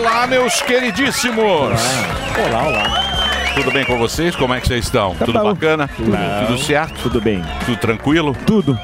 [0.00, 1.44] Olá, meus queridíssimos!
[1.44, 3.52] Olá, olá.
[3.54, 4.34] Tudo bem com vocês?
[4.34, 5.14] Como é que vocês estão?
[5.14, 5.52] Tá Tudo bom.
[5.52, 5.88] bacana?
[5.88, 6.46] Tudo, Não.
[6.46, 7.02] tudo certo?
[7.02, 7.44] Tudo bem.
[7.66, 8.34] Tudo tranquilo?
[8.46, 8.78] Tudo.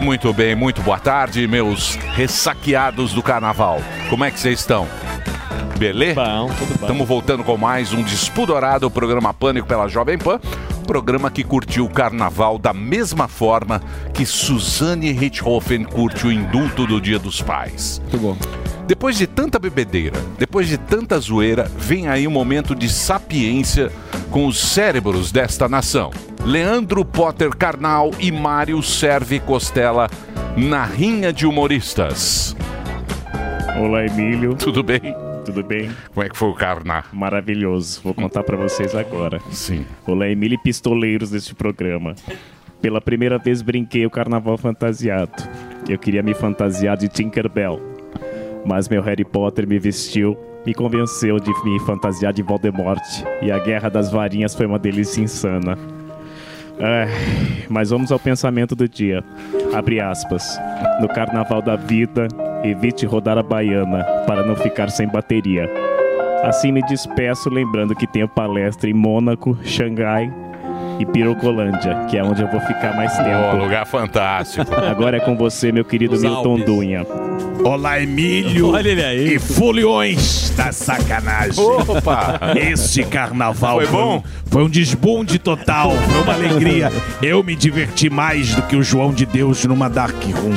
[0.00, 3.82] Muito bem, muito boa tarde, meus ressaqueados do carnaval.
[4.08, 4.86] Como é que vocês estão?
[5.76, 6.14] Beleza?
[6.22, 6.86] Bom, tudo bom.
[6.86, 10.38] Estamos voltando com mais um despudorado programa Pânico pela Jovem Pan.
[10.86, 13.82] Programa que curtiu o carnaval da mesma forma
[14.14, 18.00] que Suzane Richthofen curte o indulto do Dia dos Pais.
[18.12, 18.36] Muito bom.
[18.90, 23.88] Depois de tanta bebedeira, depois de tanta zoeira, vem aí um momento de sapiência
[24.32, 26.10] com os cérebros desta nação.
[26.44, 30.10] Leandro Potter Carnal e Mário Serve Costela
[30.56, 32.56] na rinha de humoristas.
[33.78, 34.56] Olá, Emílio.
[34.56, 35.14] Tudo bem?
[35.44, 35.88] Tudo bem?
[36.12, 37.04] Como é que foi o carnaval?
[37.12, 38.00] Maravilhoso.
[38.02, 39.40] Vou contar pra vocês agora.
[39.52, 39.86] Sim.
[40.04, 42.16] Olá, Emílio e pistoleiros deste programa.
[42.82, 45.48] Pela primeira vez brinquei o carnaval fantasiado.
[45.88, 47.89] Eu queria me fantasiar de Tinkerbell.
[48.64, 53.00] Mas meu Harry Potter me vestiu, me convenceu de me fantasiar de Voldemort.
[53.42, 55.78] E a Guerra das Varinhas foi uma delícia insana.
[56.78, 57.08] Ai,
[57.68, 59.22] mas vamos ao pensamento do dia.
[59.74, 60.58] Abre aspas.
[61.00, 62.26] No carnaval da vida,
[62.64, 65.68] evite rodar a baiana para não ficar sem bateria.
[66.42, 70.32] Assim me despeço lembrando que tenho palestra em Mônaco, Xangai
[71.00, 73.56] e Pirocolândia, que é onde eu vou ficar mais Oh, tempo.
[73.64, 74.72] lugar fantástico.
[74.76, 76.66] Agora é com você, meu querido Os Milton Alpes.
[76.66, 77.06] Dunha.
[77.64, 79.34] Olá, Emílio Olha ele aí.
[79.34, 81.62] e foliões da sacanagem.
[81.64, 82.38] Opa!
[82.56, 84.16] Esse carnaval Foi bom?
[84.18, 86.92] um, foi um desbunde total, foi uma alegria.
[87.22, 90.54] Eu me diverti mais do que o João de Deus numa Dark Room.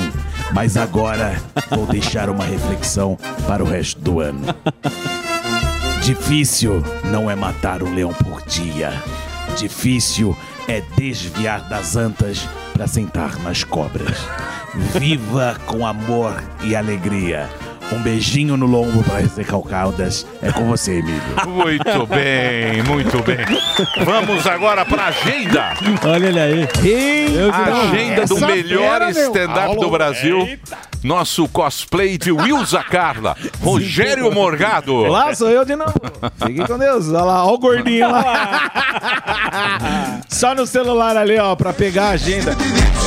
[0.53, 1.35] Mas agora
[1.69, 3.17] vou deixar uma reflexão
[3.47, 4.41] para o resto do ano.
[6.03, 8.91] Difícil não é matar um leão por dia.
[9.55, 10.37] Difícil
[10.67, 14.17] é desviar das antas para sentar nas cobras.
[14.75, 17.49] Viva com amor e alegria.
[17.91, 20.25] Um beijinho no lombo para as recalcadas.
[20.41, 21.21] É com você, Emílio.
[21.47, 23.45] Muito bem, muito bem.
[24.03, 25.73] Vamos agora para a agenda.
[26.03, 26.67] Olha ele aí.
[27.51, 30.57] A agenda do melhor stand-up do Brasil.
[31.03, 35.01] Nosso cosplay de Wilza Carla, Rogério Morgado.
[35.03, 35.93] Lá sou eu de novo.
[36.45, 37.09] Fique com Deus.
[37.09, 38.71] Olha lá, ó o gordinho lá.
[40.29, 42.55] Só no celular ali, ó, pra pegar a agenda.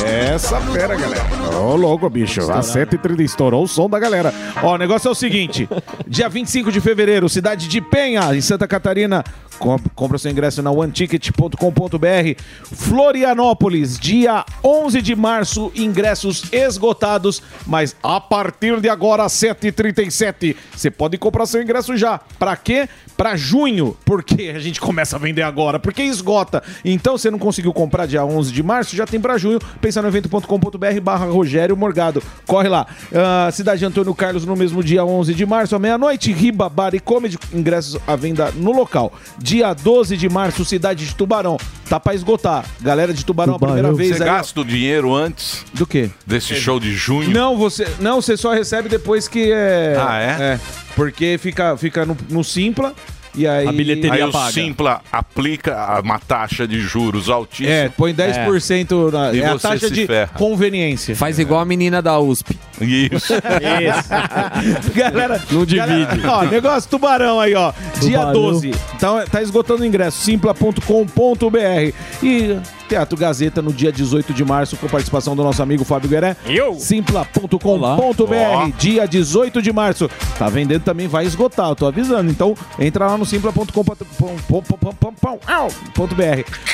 [0.05, 1.25] Essa fera, galera.
[1.59, 2.41] Ô, louco, bicho.
[2.51, 4.31] A 7h30 estourou o som da galera.
[4.61, 5.67] Ó, o negócio é o seguinte.
[6.07, 9.23] Dia 25 de fevereiro, cidade de Penha, em Santa Catarina.
[9.59, 12.41] Com- Compra seu ingresso na oneticket.com.br.
[12.73, 21.17] Florianópolis, dia 11 de março, ingressos esgotados, mas a partir de agora, 7h37, você pode
[21.17, 22.19] comprar seu ingresso já.
[22.39, 22.87] Pra quê?
[23.15, 26.61] Pra junho, porque a gente começa a vender agora, porque esgota.
[26.85, 29.59] Então, você não conseguiu comprar dia 11 de março, já tem pra junho.
[29.81, 32.21] Pensa no evento.com.br barra Rogério Morgado.
[32.45, 32.85] Corre lá.
[33.13, 36.31] Ah, Cidade de Antônio Carlos no mesmo dia 11 de março, à meia-noite.
[36.31, 39.11] Riba, Bar e Comedy, ingressos à venda no local.
[39.47, 41.55] Dia 12 de março, Cidade de Tubarão.
[41.87, 42.65] Tá pra esgotar.
[42.81, 44.29] Galera de Tubarão, a primeira vez Você aí.
[44.29, 44.33] ó.
[44.33, 46.09] gasta o dinheiro antes Do quê?
[46.25, 47.29] desse show de junho?
[47.29, 49.95] Não, você, não, você só recebe depois que é.
[49.97, 50.59] Ah, é?
[50.97, 52.93] porque fica, fica no, no Simpla
[53.37, 53.67] e aí.
[53.67, 54.51] A bilheteria Aí o paga.
[54.51, 57.69] Simpla aplica uma taxa de juros altíssima.
[57.69, 59.33] É, põe 10% na.
[59.33, 60.31] E É a taxa de ferra.
[60.33, 61.15] conveniência.
[61.15, 62.57] Faz igual a menina da USP.
[62.81, 63.33] Isso.
[64.93, 65.77] galera, Não divide.
[66.21, 67.71] galera, ó, negócio tubarão aí, ó.
[68.01, 68.33] Dia Tubarão.
[68.33, 68.71] 12.
[68.95, 70.21] Então tá esgotando o ingresso.
[70.23, 71.93] Simpla.com.br.
[72.23, 76.35] E Teatro Gazeta no dia 18 de março, com participação do nosso amigo Fábio Gueré.
[76.45, 76.75] Eu?
[76.75, 80.09] Simpla.com.br, dia 18 de março.
[80.37, 82.29] Tá vendendo também, vai esgotar, eu tô avisando.
[82.29, 83.67] Então, entra lá no simpla.com.br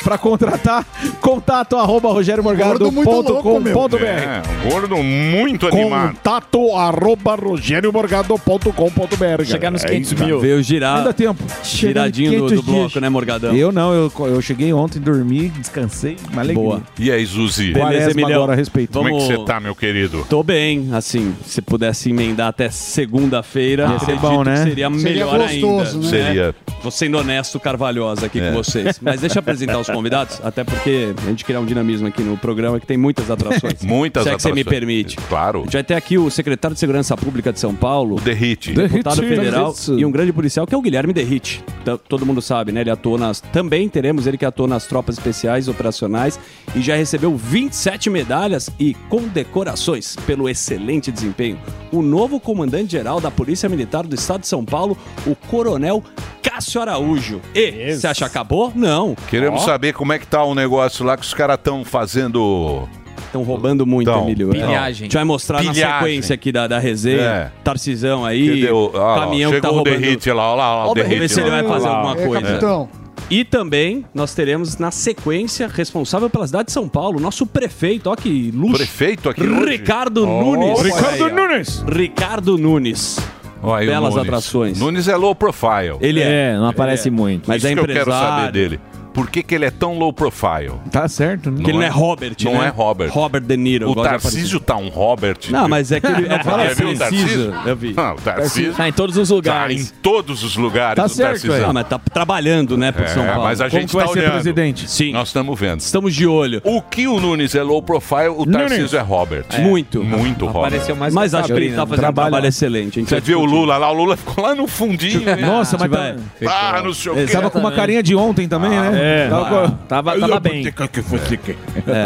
[0.02, 0.84] pra contratar.
[1.20, 4.04] Contato arroba rogeriomorgado.com.br.
[4.04, 6.14] É, gordo muito animado.
[6.14, 9.44] Contato arroba rogeriomorgado.com.br.
[9.44, 10.04] Chegar nos galera.
[10.04, 10.40] 500 É mil.
[10.40, 10.98] Veio girar.
[10.98, 11.42] Ainda tempo.
[11.62, 13.54] Giradinho do, do 500 bloco, né, Morgadão?
[13.54, 16.62] Eu não, eu, eu cheguei ontem, dormi, descansei, uma alegria.
[16.64, 16.82] Boa.
[16.98, 17.72] E aí, Zuzi?
[17.72, 18.32] Beleza, Emilhão.
[18.42, 18.92] agora a respeito.
[18.92, 20.26] Como é que Vamos- você tá, meu querido?
[20.28, 24.52] Tô bem, assim, se pudesse emendar até segunda-feira, Ia ser acredito bom, né?
[24.54, 26.16] que seria melhor gostoso, ainda.
[26.18, 26.24] né?
[26.26, 26.54] Seria.
[26.82, 28.48] Vou sendo honesto, Carvalhosa aqui É.
[28.50, 28.98] com vocês.
[29.00, 32.36] Mas deixa eu apresentar os convidados, até porque a gente criar um dinamismo aqui no
[32.36, 33.82] programa que tem muitas atrações.
[33.84, 34.78] Muitas Se é que você me atrações.
[34.80, 35.16] permite.
[35.28, 35.60] Claro.
[35.60, 38.72] A gente vai ter aqui o secretário de Segurança Pública de São Paulo, O Hit.
[38.72, 39.36] deputado Derrite.
[39.36, 39.92] federal Derrite.
[39.92, 41.62] e um grande policial que é o Guilherme Derrite.
[42.08, 42.80] Todo mundo sabe, né?
[42.82, 43.40] Ele atuou nas.
[43.40, 46.38] Também teremos ele que atuou nas tropas especiais operacionais
[46.74, 51.58] e já recebeu 27 medalhas e condecorações pelo excelente desempenho.
[51.92, 54.96] O novo comandante-geral da Polícia Militar do Estado de São Paulo,
[55.26, 56.02] o Coronel
[56.42, 57.40] Cássio Araújo.
[57.54, 58.72] E você acha que acabou?
[58.74, 59.14] Não.
[59.28, 62.88] Queremos Ó, saber como é que tá o negócio lá que os caras estão fazendo
[63.26, 64.50] Estão roubando muito, Então, Emílio.
[64.50, 64.52] É.
[64.52, 64.76] pilhagem.
[64.80, 65.98] A gente vai mostrar na Pilhagem.
[65.98, 67.20] sequência aqui da, da resenha.
[67.22, 67.50] É.
[67.64, 70.00] Tarcisão aí, ah, caminhão que tá chegou o roubando.
[70.00, 71.96] Derrite lá, olha lá, olha lá, o Vamos ver se ele vai fazer lá.
[71.96, 72.42] alguma É, coisa.
[72.46, 72.88] capitão.
[73.30, 78.16] E também nós teremos na sequência responsável pela cidade de São Paulo, nosso prefeito, ó
[78.16, 78.76] que luxo.
[78.76, 79.70] Prefeito aqui hoje?
[79.70, 80.80] Ricardo Oh, Nunes.
[80.82, 81.84] Ricardo Nunes.
[81.88, 83.18] Ricardo Nunes.
[83.62, 84.28] Olha aí o Belas Nunes.
[84.28, 84.78] atrações.
[84.78, 85.96] Nunes é low profile.
[86.00, 86.52] Ele é.
[86.52, 87.10] É, não aparece é.
[87.10, 87.48] muito.
[87.48, 88.52] Mas Isso é que eu quero saber empresário.
[88.52, 88.80] dele.
[89.14, 90.72] Por que, que ele é tão low profile?
[90.90, 91.62] Tá certo, né?
[91.64, 92.66] Que ele não é Robert, Não né?
[92.66, 93.10] é Robert.
[93.12, 93.90] Robert De Niro.
[93.90, 95.38] O Tarcísio tá um Robert.
[95.50, 97.54] Não, mas é que ele- é fala assim, o Tarcísio?
[97.64, 97.94] Eu vi.
[97.94, 99.90] Não, o Tarcísio Tá em todos os lugares.
[99.90, 100.96] Tá em todos os lugares.
[100.96, 101.54] Tá o certo, Tarcísio.
[101.54, 101.64] é.
[101.64, 103.44] Ah, mas tá trabalhando, né, por É, São Paulo.
[103.44, 104.32] Mas a Como gente vai tá ser olhando.
[104.32, 104.90] presidente?
[104.90, 105.12] Sim.
[105.12, 105.80] Nós estamos vendo.
[105.80, 106.60] Estamos de olho.
[106.64, 109.44] O que o Nunes é low profile, o Tarcísio é Robert.
[109.60, 110.02] Muito.
[110.02, 110.66] Muito Robert.
[110.66, 111.86] Apareceu mais Mas acho que ele tá Sabrina.
[111.86, 112.28] fazendo um Trabalha.
[112.30, 113.00] trabalho excelente.
[113.02, 113.44] Você vai viu o.
[113.44, 113.90] Lula lá?
[113.90, 115.20] O Lula ficou lá no fundinho.
[115.20, 115.36] né?
[115.36, 116.14] Nossa, mas vai.
[116.42, 117.26] tá, Ah, não sei o quê.
[117.26, 119.03] tava com uma carinha de ontem também, né?
[119.04, 120.66] É, Tava com- tava, tava bem.
[120.66, 120.72] É,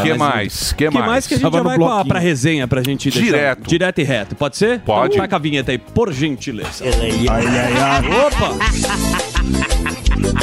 [0.02, 0.72] que mas- mais?
[0.72, 1.26] Que que mais, mais?
[1.26, 2.08] que a gente Tava já vai com a, bloquinho.
[2.08, 3.68] pra resenha pra gente deixar Direto.
[3.68, 4.34] direto e reto.
[4.34, 4.80] Pode ser?
[4.80, 5.14] Pode.
[5.14, 6.84] Então, Taca a vinheta aí, por gentileza.
[8.26, 8.54] Opa!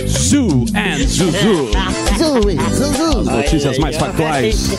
[0.07, 1.69] Zoo and Zuzu.
[3.19, 4.69] As notícias mais factuais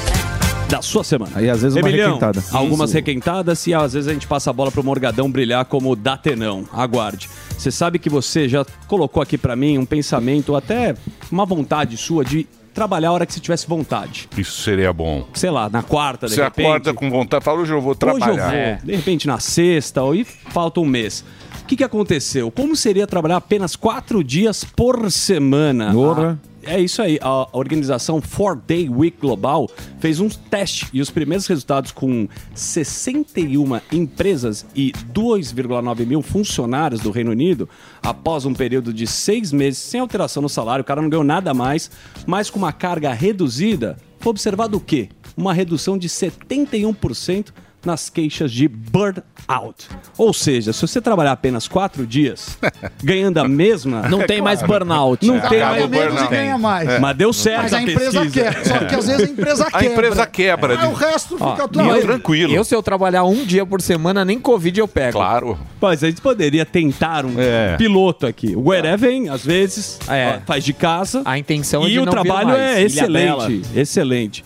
[0.68, 1.32] da sua semana.
[1.36, 2.42] Aí às vezes uma Emilhão, requentada.
[2.52, 6.64] algumas requentadas e às vezes a gente passa a bola pro Morgadão brilhar como Datenão.
[6.72, 7.28] Aguarde.
[7.56, 10.94] Você sabe que você já colocou aqui pra mim um pensamento, ou até
[11.30, 14.28] uma vontade sua de trabalhar a hora que você tivesse vontade.
[14.36, 15.26] Isso seria bom.
[15.32, 16.66] Sei lá, na quarta, de Você repente.
[16.66, 18.76] acorda com vontade, fala, hoje eu vou Hoje eu trabalhar.
[18.76, 21.24] vou, de repente na sexta, ou e falta um mês.
[21.66, 22.48] O que, que aconteceu?
[22.48, 25.92] Como seria trabalhar apenas quatro dias por semana?
[25.92, 26.38] Porra.
[26.64, 27.18] Ah, é isso aí.
[27.20, 29.68] A organização 4 Day Week Global
[29.98, 37.10] fez um teste e os primeiros resultados com 61 empresas e 2,9 mil funcionários do
[37.10, 37.68] Reino Unido,
[38.00, 41.52] após um período de seis meses sem alteração no salário, o cara não ganhou nada
[41.52, 41.90] mais,
[42.28, 45.08] mas com uma carga reduzida, foi observado o quê?
[45.36, 47.48] Uma redução de 71%
[47.86, 49.86] nas queixas de burnout.
[50.18, 52.58] Ou seja, se você trabalhar apenas quatro dias,
[53.02, 55.24] ganhando a mesma, Não tem mais burnout.
[55.26, 56.30] não É, tem acaba mais o menos e burnout.
[56.34, 56.88] ganha mais.
[56.88, 56.98] É.
[56.98, 58.44] Mas deu certo Mas a empresa pesquisa.
[58.52, 58.64] quer.
[58.66, 59.86] Só que às vezes a empresa A quebra.
[59.92, 60.80] empresa quebra.
[60.80, 62.00] Aí o de- resto Ó, fica tudo.
[62.02, 62.52] Tranquilo.
[62.54, 65.12] Eu, se eu trabalhar um dia por semana, nem Covid eu pego.
[65.12, 65.58] Claro.
[65.80, 67.76] Mas a gente poderia tentar um É.
[67.76, 68.54] piloto aqui.
[68.56, 70.40] O Gueré vem, às vezes, É.
[70.44, 71.22] faz de casa.
[71.24, 72.60] A intenção é e de o não vir trabalho mais.
[72.60, 73.62] é excelente.
[73.74, 74.44] Excelente.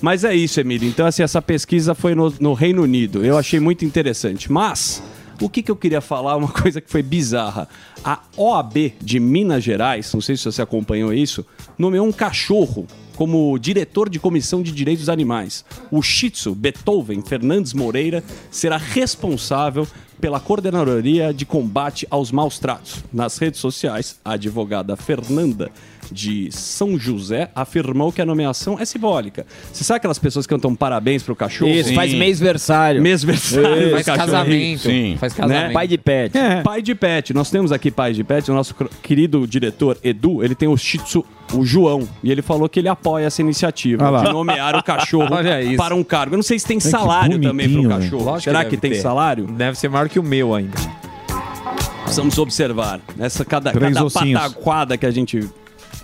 [0.00, 0.88] Mas é isso, Emílio.
[0.88, 3.24] Então, assim, essa pesquisa foi no, no Reino Unido.
[3.24, 4.50] Eu achei muito interessante.
[4.50, 5.02] Mas,
[5.40, 6.36] o que, que eu queria falar?
[6.36, 7.68] Uma coisa que foi bizarra.
[8.02, 11.44] A OAB de Minas Gerais, não sei se você acompanhou isso,
[11.78, 15.62] nomeou um cachorro como diretor de comissão de direitos dos animais.
[15.90, 19.86] O Shih Tzu Beethoven Fernandes Moreira será responsável
[20.18, 23.04] pela Coordenadoria de Combate aos Maus Tratos.
[23.12, 25.70] Nas redes sociais, a advogada Fernanda
[26.12, 29.46] de São José afirmou que a nomeação é simbólica.
[29.72, 31.70] Você sabe aquelas pessoas que cantam parabéns pro cachorro?
[31.70, 31.94] Isso, Sim.
[31.94, 33.00] faz mêsversário.
[33.02, 34.80] Mêsversário do Faz casamento.
[34.82, 35.16] Sim.
[35.18, 35.66] Faz casamento.
[35.68, 35.72] Né?
[35.72, 36.32] Pai de pet.
[36.64, 37.32] Pai de pet.
[37.34, 38.50] Nós temos aqui pai de pet.
[38.50, 41.24] O nosso querido diretor Edu, ele tem o Shih Tzu,
[41.54, 42.08] o João.
[42.22, 45.76] E ele falou que ele apoia essa iniciativa Ah de nomear o cachorro Olha isso.
[45.76, 46.34] para um cargo.
[46.34, 48.24] Eu não sei se tem que salário também pro bonitinho, cachorro.
[48.24, 49.00] Lógico Será que que, tem ter.
[49.00, 49.46] salário?
[49.46, 50.76] Deve ser maior que o meu ainda.
[52.02, 53.00] Precisamos observar.
[53.18, 54.40] Essa cada, Três cada ossinhos.
[54.40, 55.48] pataquada que a gente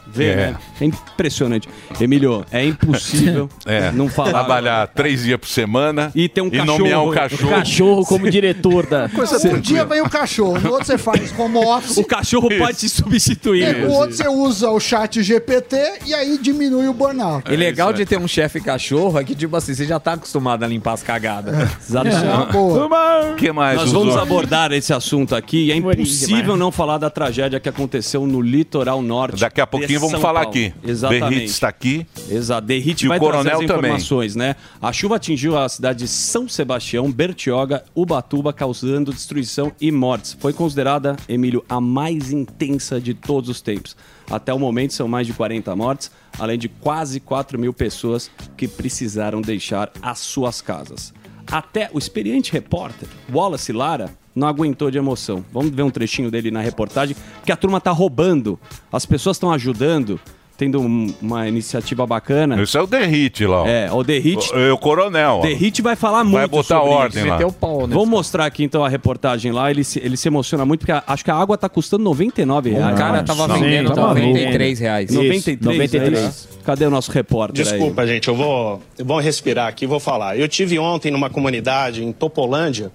[0.07, 0.37] vê, É.
[0.37, 0.57] né?
[0.81, 1.69] É impressionante.
[2.01, 3.91] Emílio, é impossível É.
[3.93, 4.31] não falar.
[4.31, 6.79] Trabalhar três dias por semana E ter um e cachorro.
[6.79, 7.51] nomear o cachorro.
[7.51, 9.09] Cachorro como diretor da.
[9.53, 11.97] Um dia vem o cachorro, no outro você faz home office.
[11.97, 13.69] O cachorro pode te substituir.
[13.77, 17.51] e no outro você usa o chat GPT e aí diminui o burnout.
[17.51, 20.13] E legal isso de ter um chefe cachorro é que, tipo assim, você já tá
[20.15, 21.55] acostumado a limpar as cagadas.
[21.89, 22.25] Exatamente.
[22.27, 23.33] É uma boa.
[23.33, 27.11] O que mais, Nós vamos abordar esse assunto aqui e é impossível não falar da
[27.11, 29.41] tragédia que aconteceu no litoral norte.
[29.41, 30.51] Daqui a de pouquinho vamos São falar Paulo.
[30.51, 30.75] aqui.
[30.85, 31.25] Exatamente.
[31.31, 32.07] Berrite está aqui.
[32.31, 32.67] Exato.
[32.67, 33.91] Derrite E o vai coronel trazer as também.
[33.91, 34.57] informações, né?
[34.81, 40.37] A chuva atingiu a cidade de São Sebastião, Bertioga, Ubatuba, causando destruição e mortes.
[40.39, 43.97] Foi considerada, Emílio, a mais intensa de todos os tempos.
[44.31, 48.67] Até o momento são mais de 40 mortes, além de quase 4 mil pessoas que
[48.67, 51.15] precisaram deixar as suas casas.
[51.47, 55.43] Até o experiente repórter Wallace Lara não aguentou de emoção.
[55.53, 58.59] Vamos ver um trechinho dele na reportagem, porque a turma tá roubando,
[58.93, 60.21] as pessoas estão ajudando,
[60.59, 62.63] tendo um- uma iniciativa bacana.
[62.63, 63.63] Esse é o Derrite lá.
[63.63, 63.67] ó.
[63.67, 64.51] É, o Derrite.
[64.55, 65.41] O, o coronel.
[65.43, 67.27] Derrite vai falar muito Vai botar sobre ordem isso.
[67.29, 67.35] lá.
[67.35, 67.93] Meteu o pau, né?
[67.95, 69.71] Vamos mostrar aqui então a reportagem lá.
[69.71, 72.71] Ele se, ele se emociona muito porque a- acho que a água tá custando 99
[72.71, 72.95] reais.
[72.95, 74.21] O cara tava Não, vendendo tá maluco.
[74.21, 75.11] 93 reais.
[75.13, 76.19] 93, 93.
[76.19, 76.49] é isso?
[76.65, 80.39] Cadê o nosso repórter Desculpa, gente, eu vou, eu vou respirar aqui e vou falar.
[80.39, 82.91] Eu tive ontem numa comunidade em Topolândia,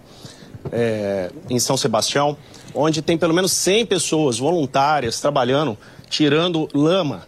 [0.72, 2.38] é, em São Sebastião,
[2.74, 5.78] onde tem pelo menos 100 pessoas voluntárias trabalhando,
[6.10, 7.28] tirando lama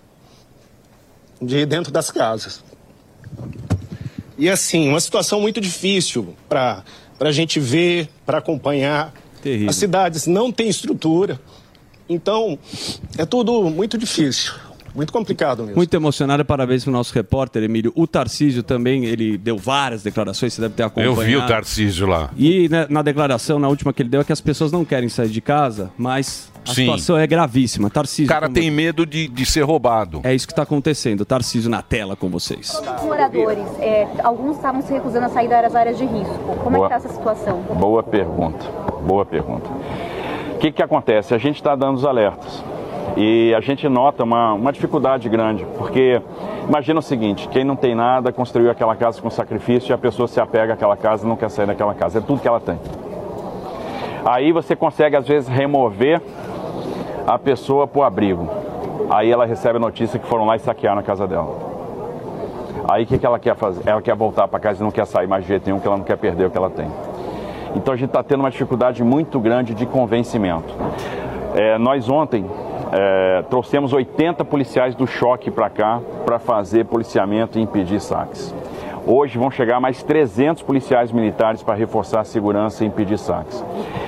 [1.42, 2.64] de dentro das casas.
[4.38, 6.84] E assim, uma situação muito difícil para
[7.20, 9.14] a gente ver, para acompanhar.
[9.42, 9.70] Terrível.
[9.70, 11.40] As cidades não têm estrutura.
[12.08, 12.58] Então,
[13.18, 14.54] é tudo muito difícil,
[14.96, 15.76] muito complicado mesmo.
[15.76, 17.92] Muito emocionado, parabéns pro nosso repórter, Emílio.
[17.96, 21.22] O Tarcísio também, ele deu várias declarações, você deve ter Eu acompanhado.
[21.24, 22.30] vi o Tarcísio lá.
[22.38, 25.10] E né, na declaração, na última que ele deu, é que as pessoas não querem
[25.10, 26.82] sair de casa, mas a Sim.
[26.86, 27.90] situação é gravíssima.
[27.90, 28.26] Tarcísio.
[28.26, 30.22] O cara como- tem medo de, de ser roubado.
[30.24, 31.26] É isso que está acontecendo.
[31.26, 32.70] Tarcísio na tela com vocês.
[32.98, 36.38] Os moradores, é, alguns estavam se recusando a sair das áreas de risco.
[36.64, 36.88] Como Boa.
[36.88, 37.62] é que está essa situação?
[37.78, 38.66] Boa pergunta,
[39.06, 39.70] boa pergunta.
[40.54, 41.34] O que, que acontece?
[41.34, 42.64] A gente está dando os alertas
[43.16, 46.22] e a gente nota uma, uma dificuldade grande, porque
[46.68, 50.28] imagina o seguinte: quem não tem nada construiu aquela casa com sacrifício e a pessoa
[50.28, 52.80] se apega àquela casa e não quer sair daquela casa, é tudo que ela tem.
[54.26, 56.22] Aí você consegue às vezes remover
[57.28, 58.50] a pessoa para o abrigo.
[59.10, 61.74] Aí ela recebe a notícia que foram lá e saquearam a casa dela.
[62.90, 63.88] Aí o que, que ela quer fazer?
[63.88, 65.98] Ela quer voltar para casa e não quer sair mais de jeito nenhum, porque ela
[65.98, 66.90] não quer perder o que ela tem.
[67.76, 70.74] Então a gente está tendo uma dificuldade muito grande de convencimento.
[71.56, 72.46] É, nós ontem
[72.96, 78.54] é, trouxemos 80 policiais do choque para cá para fazer policiamento e impedir saques.
[79.06, 83.62] Hoje vão chegar mais 300 policiais militares para reforçar a segurança e impedir saques.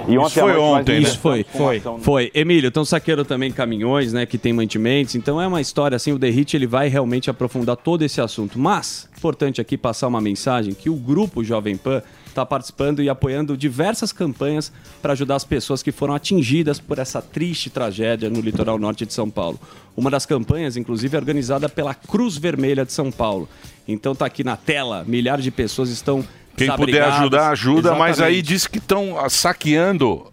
[0.08, 1.00] E Isso foi ontem, né?
[1.00, 1.78] Isso foi, ingressamos com uma foi.
[1.78, 2.32] ação Foi.
[2.34, 5.16] Emílio, estão saqueando também caminhões, né, que tem mantimentos.
[5.16, 8.58] Então é uma história assim, o The Hit, ele vai realmente aprofundar todo esse assunto.
[8.58, 13.58] Mas, importante aqui passar uma mensagem que o grupo Jovem Pan está participando e apoiando
[13.58, 18.78] diversas campanhas para ajudar as pessoas que foram atingidas por essa triste tragédia no litoral
[18.78, 19.60] norte de São Paulo.
[19.98, 23.50] Uma das campanhas, inclusive, é organizada pela Cruz Vermelha de São Paulo.
[23.88, 26.24] Então tá aqui na tela, milhares de pessoas estão
[26.56, 28.42] Quem puder ajudar, ajuda, mas aí Exatamente.
[28.44, 30.28] diz que estão saqueando,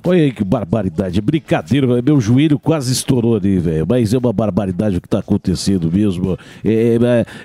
[0.08, 1.20] Olha aí que barbaridade.
[1.20, 2.04] Brincadeira, velho.
[2.04, 3.88] meu joelho quase estourou ali, velho.
[3.90, 6.38] Mas é uma barbaridade o que tá acontecendo mesmo.
[6.64, 6.96] É, é,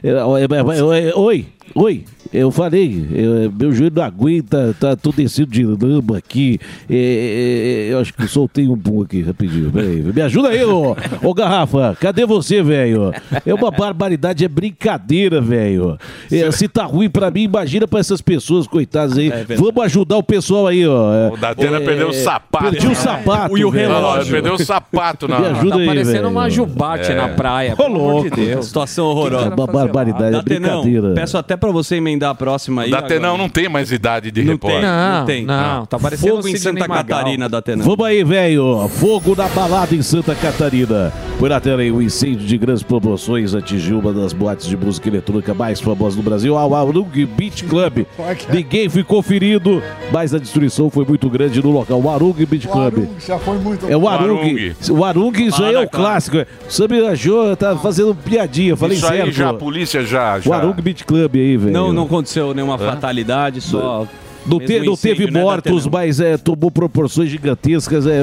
[0.03, 2.05] é, é, é, é, oi, oi.
[2.33, 6.61] Eu falei, é, meu joelho não aguenta, tá tô descendo de lama aqui.
[6.89, 9.69] É, é, é, eu acho que soltei um pum aqui rapidinho.
[9.73, 10.01] Peraí.
[10.15, 11.97] Me ajuda aí, ô, ô Garrafa.
[12.01, 13.13] Cadê você, velho?
[13.45, 15.99] É uma barbaridade, é brincadeira, velho.
[16.31, 19.33] É, se tá ruim pra mim, imagina pra essas pessoas, coitadas aí.
[19.59, 21.33] Vamos ajudar o pessoal aí, ó.
[21.33, 22.71] O Datena perdeu o sapato.
[22.71, 23.59] Perdi o sapato.
[23.59, 24.31] E o relógio.
[24.33, 26.29] Perdeu o sapato na- Me ajuda Tá aí, parecendo velho.
[26.31, 28.31] uma jubarte na praia, Ô, pelo amor louco.
[28.31, 28.67] de Deus.
[28.67, 29.49] Situação horrorosa.
[29.53, 31.13] Uma barbaridade, é brincadeira.
[31.15, 32.91] peço até pra você emendar a próxima aí.
[32.91, 33.43] Datenão agora.
[33.43, 34.81] não tem mais idade de Não repórter.
[34.81, 35.45] tem, não tem.
[35.45, 37.05] não, tá parecendo Fogo em Santa Magal.
[37.05, 37.85] Catarina, Datenão.
[37.85, 38.89] Vamos aí, velho.
[38.89, 41.13] Fogo na balada em Santa Catarina.
[41.39, 45.09] Foi na tela aí, um incêndio de grandes proporções atingiu uma das boates de música
[45.09, 48.05] eletrônica mais famosas do Brasil, a Warung Beach Club.
[48.53, 52.01] Ninguém ficou ferido, mas a destruição foi muito grande no local.
[52.01, 53.07] Warung Beach Club.
[53.27, 54.75] Já foi muito É o Arung.
[54.91, 56.37] O Arung, isso aí é o clássico.
[56.39, 58.77] O Samir achou, tá fazendo piadinha.
[58.77, 59.33] Falei Isso aí certo.
[59.33, 60.37] já, a polícia já.
[60.39, 60.57] O já...
[60.57, 61.73] Arung Beach Club aí, velho.
[61.73, 64.07] Não, não aconteceu nenhuma fatalidade, só.
[64.47, 68.07] Não, te- não incêndio, teve né, mortos, mas é, tomou proporções gigantescas.
[68.07, 68.21] É,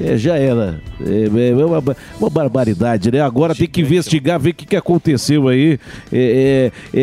[0.00, 0.80] é, é, já era.
[1.04, 1.82] É, é uma,
[2.20, 3.20] uma barbaridade, né?
[3.20, 5.76] Agora tem que investigar, ver o que, que aconteceu aí.
[6.12, 6.96] É, é,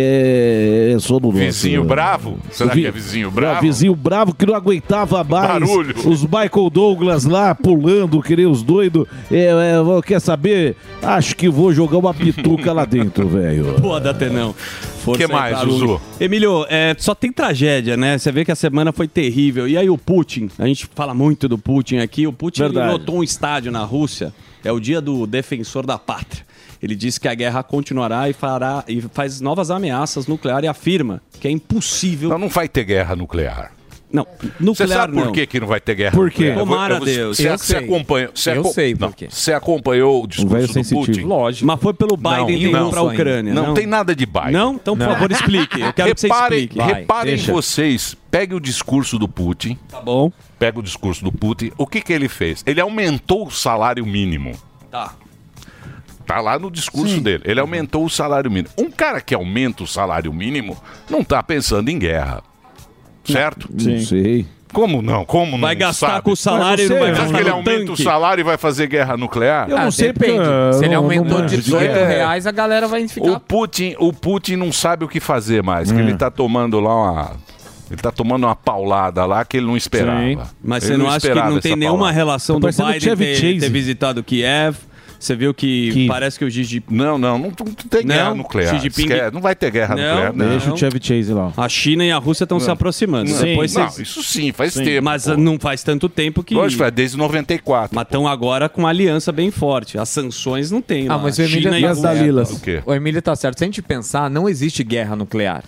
[0.91, 1.87] é, é só no nosso, Vizinho né?
[1.89, 2.37] bravo?
[2.51, 3.61] Será Vi- que é vizinho Não, bravo?
[3.61, 5.47] vizinho bravo que não aguentava mais.
[5.59, 5.95] Barulho.
[6.09, 9.05] Os Michael Douglas lá pulando, que nem os doidos.
[9.29, 10.77] É, é, quer saber?
[11.01, 13.75] Acho que vou jogar uma pituca lá dentro, velho.
[13.81, 14.55] Pô, Datenão.
[15.03, 15.59] Força Que aí, mais.
[15.59, 16.01] Zuzu?
[16.17, 18.17] Emílio, é, só tem tragédia, né?
[18.17, 19.67] Você vê que a semana foi terrível.
[19.67, 22.25] E aí o Putin, a gente fala muito do Putin aqui.
[22.25, 24.33] O Putin lotou um estádio na Rússia.
[24.63, 26.45] É o dia do defensor da pátria.
[26.81, 31.21] Ele disse que a guerra continuará e, fará, e faz novas ameaças nucleares e afirma
[31.39, 32.29] que é impossível.
[32.29, 33.72] Então não vai ter guerra nuclear.
[34.13, 35.31] Não, Você nuclear sabe por não.
[35.31, 36.49] que, que não vai ter guerra Por quê?
[36.51, 36.59] nuclear?
[36.59, 37.37] Eu vou- Tomara eu vou- Deus.
[37.37, 37.77] Você, Eu você sei.
[37.83, 39.27] acompanhou, você Eu acom- sei não, por quê.
[39.27, 41.21] Você acompanhou o discurso do Putin?
[41.21, 41.65] Lógico.
[41.65, 43.53] Mas foi pelo Biden não, não, para a Ucrânia.
[43.55, 44.51] Não, tem nada de Biden.
[44.51, 44.75] Não?
[44.75, 45.81] Então, por favor, explique.
[45.81, 46.79] Eu quero que você reparem, explique.
[46.85, 47.51] Reparem deixa.
[47.51, 49.79] vocês, pegue o discurso do Putin.
[49.89, 50.31] Tá bom.
[50.59, 51.71] Pega o discurso do Putin.
[51.75, 52.63] O que, que ele fez?
[52.67, 54.51] Ele aumentou o salário mínimo.
[54.91, 55.15] Tá.
[56.25, 57.43] Tá lá no discurso dele.
[57.45, 58.69] Ele aumentou o salário mínimo.
[58.77, 60.77] Um cara que aumenta o salário mínimo
[61.09, 62.41] não tá pensando em guerra.
[63.23, 63.69] Certo?
[63.71, 64.45] Não sei.
[64.73, 65.23] Como não?
[65.23, 65.59] Como não?
[65.59, 66.21] Vai gastar sabe?
[66.23, 67.91] com o salário e não vai Você acha gastar que ele aumenta tanque?
[67.91, 69.67] o salário e vai fazer guerra nuclear?
[69.71, 70.43] Ah, depende.
[70.73, 73.31] Se ele aumentou de 18 reais, a galera vai ficar.
[73.31, 76.95] O Putin, o Putin não sabe o que fazer mais, que ele tá tomando lá
[76.95, 77.31] uma.
[77.91, 80.21] Ele tá tomando uma paulada lá que ele não esperava.
[80.21, 80.37] Sim.
[80.63, 82.15] Mas Ele você não acha que não tem nenhuma paulada.
[82.15, 84.77] relação do Biden ter, ter visitado Kiev?
[85.23, 86.93] Você viu que, parece que o Xi Jinping...
[86.93, 88.75] Não, não, não, tem guerra nuclear.
[88.75, 89.07] Xi Jinping...
[89.31, 90.49] Não vai ter guerra nuclear, não.
[90.49, 91.53] Deixa o Chevy Chase lá.
[91.55, 92.73] A China e a Rússia estão se Não.
[92.73, 93.31] aproximando.
[93.31, 95.37] Não, Depois não, isso sim, faz tempo, Mas pô.
[95.37, 96.53] não faz tanto tempo que...
[96.53, 97.95] Lógico, é desde 94.
[97.95, 99.97] Mas estão agora com uma aliança bem forte.
[99.97, 101.23] As sanções não tem Ah, lá.
[101.23, 102.35] mas o Emílio China tá e a certo.
[102.39, 102.83] Rússia.
[102.85, 103.59] O Emílio tá certo.
[103.59, 105.63] Se a gente pensar, não existe guerra nuclear.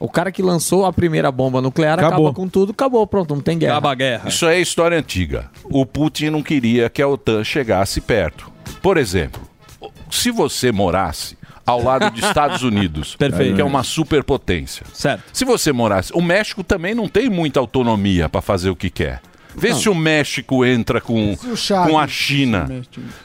[0.00, 2.28] O cara que lançou a primeira bomba nuclear Acabou.
[2.28, 3.74] acaba com tudo, acabou, pronto, não tem guerra.
[3.74, 4.28] Acaba a guerra.
[4.30, 5.50] Isso é história antiga.
[5.64, 8.55] O Putin não queria que a OTAN chegasse perto.
[8.82, 9.42] Por exemplo,
[10.10, 13.56] se você morasse ao lado dos Estados Unidos, Perfeito.
[13.56, 14.86] que é uma superpotência.
[14.92, 15.22] Certo.
[15.32, 19.20] Se você morasse, o México também não tem muita autonomia para fazer o que quer.
[19.56, 19.76] Vê Não.
[19.78, 22.68] se o México entra com, o Chaves com a China.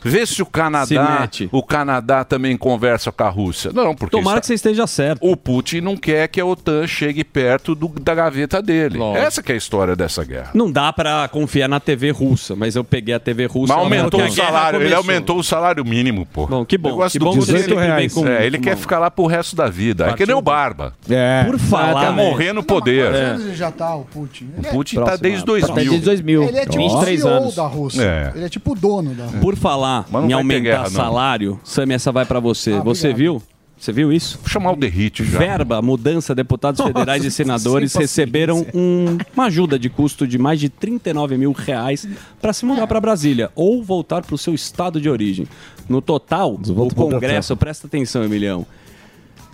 [0.04, 1.50] Vê se o Se Canadá, mete.
[1.52, 3.72] o Canadá também conversa com a Rússia.
[3.74, 5.20] Não, porque Tomara está- que você esteja certo.
[5.22, 9.00] o Putin não quer que a OTAN chegue perto do- da gaveta dele.
[9.15, 10.52] Essa que é a história dessa guerra.
[10.54, 13.74] Não dá pra confiar na TV russa, mas eu peguei a TV russa...
[13.74, 14.98] Mas aumentou o salário, ele começou.
[15.12, 16.48] aumentou o salário mínimo, pô.
[16.48, 18.46] Bom, que bom, Eu gosto que do bom que Putin, você sempre vem com- É,
[18.46, 20.08] ele quer ficar lá pro resto da vida.
[20.08, 20.94] É que nem o Barba.
[21.10, 21.44] É.
[21.46, 22.06] Por falar...
[22.06, 23.13] Tá morrendo no poder.
[23.13, 23.34] É.
[23.36, 24.50] ele já tá, o Putin?
[24.58, 26.00] Ele O Putin tá desde 2000.
[26.21, 28.01] Ele é tipo o CEO da Rússia.
[28.03, 28.31] É.
[28.36, 29.39] Ele é tipo o dono da Rússia.
[29.39, 30.89] Por falar Mas não em vai ter aumentar guerra, não.
[30.91, 32.73] salário, Sam, essa vai pra você.
[32.73, 33.17] Ah, você obrigado.
[33.17, 33.43] viu?
[33.77, 34.38] Você viu isso?
[34.39, 35.39] Vou chamar o Derrite já.
[35.39, 40.60] Verba, mudança, deputados Nossa, federais e senadores receberam um- uma ajuda de custo de mais
[40.60, 42.07] de 39 mil reais
[42.39, 45.47] para se mudar para Brasília ou voltar para o seu estado de origem.
[45.89, 48.67] No total, o Congresso, presta atenção, Emilhão,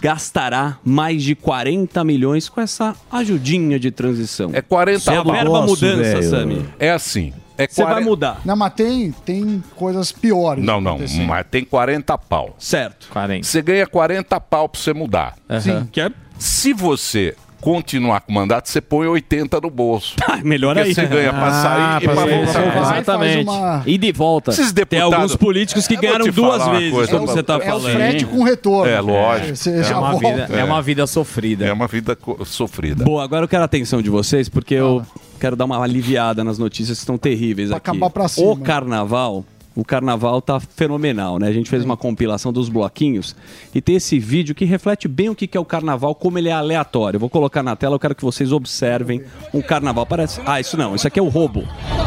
[0.01, 4.51] gastará mais de 40 milhões com essa ajudinha de transição.
[4.53, 6.29] É 40 É a verba Nossa, mudança, velho.
[6.29, 6.65] Sami.
[6.79, 7.33] É assim.
[7.57, 8.41] É Você vai 40 mudar.
[8.45, 10.63] Não, mas tem, tem coisas piores.
[10.63, 12.55] Não, não, mas tem 40 pau.
[12.59, 13.09] Certo.
[13.41, 15.35] Você ganha 40 pau pra você mudar.
[15.59, 15.87] Sim.
[15.91, 20.15] Que é Se você continuar com o mandato, você põe 80 no bolso.
[20.43, 20.95] melhor Porque aí.
[20.95, 22.71] você ganha pra Ah, sair e pra pra sair, voltar.
[22.71, 23.43] faz Exatamente.
[23.49, 24.51] uma- E de volta.
[24.51, 27.33] Esses Tem deputados- alguns políticos que ganharam duas vezes, coisa, como mano.
[27.37, 27.93] você tá É o falando.
[27.93, 28.91] frete com retorno.
[28.91, 29.69] É, lógico.
[29.69, 30.27] É uma, volta.
[30.45, 31.65] vida, é uma vida sofrida.
[31.65, 33.03] É uma vida sofrida.
[33.03, 35.03] Boa, agora eu quero a atenção de vocês, porque eu
[35.39, 37.89] quero dar uma aliviada nas notícias que estão terríveis Pra aqui.
[37.89, 38.51] acabar pra cima.
[38.51, 39.43] O carnaval,
[39.79, 41.47] o carnaval tá fenomenal, né?
[41.47, 43.35] A gente fez uma compilação dos bloquinhos
[43.75, 46.51] e tem esse vídeo que reflete bem o que é o carnaval, como ele é
[46.51, 47.17] aleatório.
[47.17, 49.21] Eu vou colocar na tela, eu quero que vocês observem
[49.53, 50.03] um carnaval.
[50.07, 50.41] Parece.
[50.47, 51.63] Ah, isso não, isso aqui é o roubo.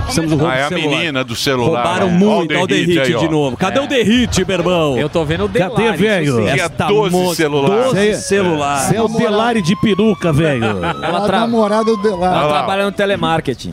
[0.09, 0.98] Estamos o roubo Ah, é a celular.
[0.98, 1.85] menina do celular.
[1.85, 2.11] Roubaram É.
[2.11, 3.56] muito, o olha o Derrite de novo.
[3.56, 4.98] Cadê o Derrite, meu irmão?
[4.98, 6.48] Eu tô vendo o Cadê, Delari, isso velho?
[6.61, 7.85] Esta 12 mo- celulares.
[7.92, 8.88] 12 celulares.
[8.88, 10.64] Você é o Delari de peruca, velho.
[10.64, 11.40] Ela tra...
[11.40, 12.33] namorada do Delar.
[12.37, 12.52] Olha lá.
[12.59, 13.72] trabalha no telemarketing.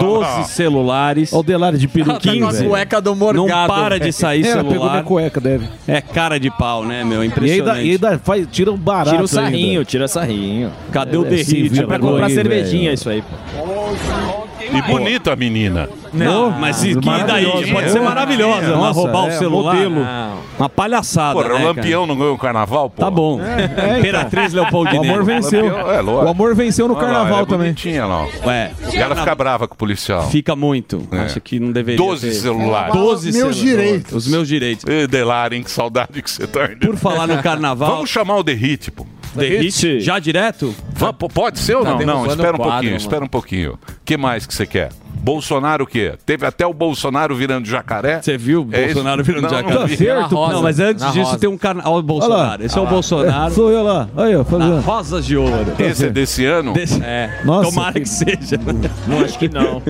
[0.00, 1.32] 12 celulares.
[1.32, 3.72] Olha o Delari de Ela tá cueca do Não Morgado.
[3.72, 5.02] para de sair É, ela pegou minha celular.
[5.04, 5.68] cueca, deve.
[5.86, 7.22] É cara de pau, né, meu?
[7.22, 7.86] E Impressionante.
[7.86, 9.84] e ainda faz, tira um barato Tira o sarrinho, ainda.
[9.84, 10.72] tira sarrinho.
[10.92, 11.50] Cadê o É, Derrite?
[11.50, 12.94] se vira É pra comprar aí, cervejinha velho.
[12.94, 13.22] isso aí.
[13.22, 14.46] pô.
[14.72, 15.88] E bonita a menina.
[16.12, 17.46] Não, mas e que daí?
[17.46, 17.72] maravilhosa.
[17.72, 19.74] Pode ser maravilhosa, É, mas nossa, roubar o é, celular.
[19.74, 20.04] modelo.
[20.04, 20.36] Não.
[20.58, 21.34] Uma palhaçada.
[21.34, 21.68] Porra, né, o cara?
[21.68, 23.02] Lampião não ganhou o carnaval, pô?
[23.02, 23.38] Tá bom.
[23.40, 23.98] então.
[23.98, 25.08] Imperatriz O Leopoldinense.
[25.10, 25.64] amor venceu.
[25.66, 27.74] Lampião, é, o amor venceu no Olha carnaval é também.
[28.02, 28.26] ó.
[28.48, 30.28] Ué, E ela fica brava com o policial.
[30.30, 31.06] fica muito.
[31.12, 31.18] É.
[31.20, 32.34] Acho que não deveria 12 ter.
[32.34, 32.92] celulares.
[32.94, 33.56] 12 Meus celulares.
[33.60, 34.12] direitos.
[34.12, 34.84] Os meus direitos.
[34.88, 36.68] Ê, Delari, hein, que saudade que você tá.
[36.80, 39.06] Por falar no carnaval, Vamos chamar o Derrite, pô.
[39.36, 40.74] Derrite, já direto?
[41.18, 41.98] P- Pode ser ou Tá não?
[42.06, 42.96] Não, espera um quadro, pouquinho, mano.
[42.96, 43.72] espera um pouquinho.
[43.74, 44.90] O que mais que você quer?
[45.26, 46.12] Bolsonaro o quê?
[46.24, 48.22] Teve até o Bolsonaro virando jacaré?
[48.22, 48.94] Você viu o É isso?
[48.94, 49.74] Bolsonaro virando Não, jacaré?
[49.74, 49.96] não vi.
[49.96, 50.20] certo?
[50.20, 51.38] Na rosa, não, mas antes disso rosa.
[51.38, 51.94] tem um carnaval.
[51.94, 52.28] Olha o Olha lá.
[52.28, 52.64] Bolsonaro.
[52.64, 53.54] Esse é o Bolsonaro.
[53.54, 54.08] Sou eu lá.
[54.16, 54.80] Aí, ó, fazendo.
[54.82, 55.72] Rosas de Ouro.
[55.80, 56.72] Esse é desse ano?
[56.74, 57.40] Desse- É.
[57.44, 58.56] Nossa, Tomara que seja.
[59.08, 59.82] Não, acho que não.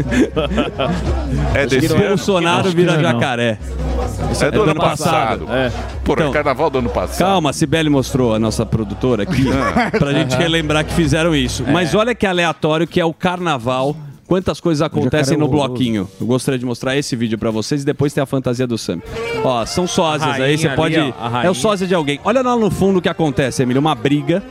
[1.54, 2.08] É desse ano?
[2.08, 3.12] Bolsonaro que vira não é, não.
[3.20, 3.58] jacaré.
[4.40, 5.46] É do ano passado.
[5.50, 5.70] É.
[6.04, 7.18] Porra, Então- carnaval do ano passado.
[7.18, 9.90] Calma, a Cibele mostrou a nossa produtora aqui Ah.
[9.96, 11.64] pra gente relembrar que fizeram isso.
[11.66, 11.70] É.
[11.72, 16.08] Mas olha que aleatório que é o carnaval quantas coisas acontecem no bloquinho.
[16.20, 19.00] Eu gostaria de mostrar esse vídeo pra vocês e depois tem a fantasia do Sam.
[19.44, 20.98] Ó, são sósias aí, você ali, pode.
[20.98, 21.48] ó, a rainha.
[21.48, 22.20] é o sósia de alguém.
[22.24, 23.80] Olha lá no fundo o que acontece, Emílio.
[23.80, 24.42] Uma briga.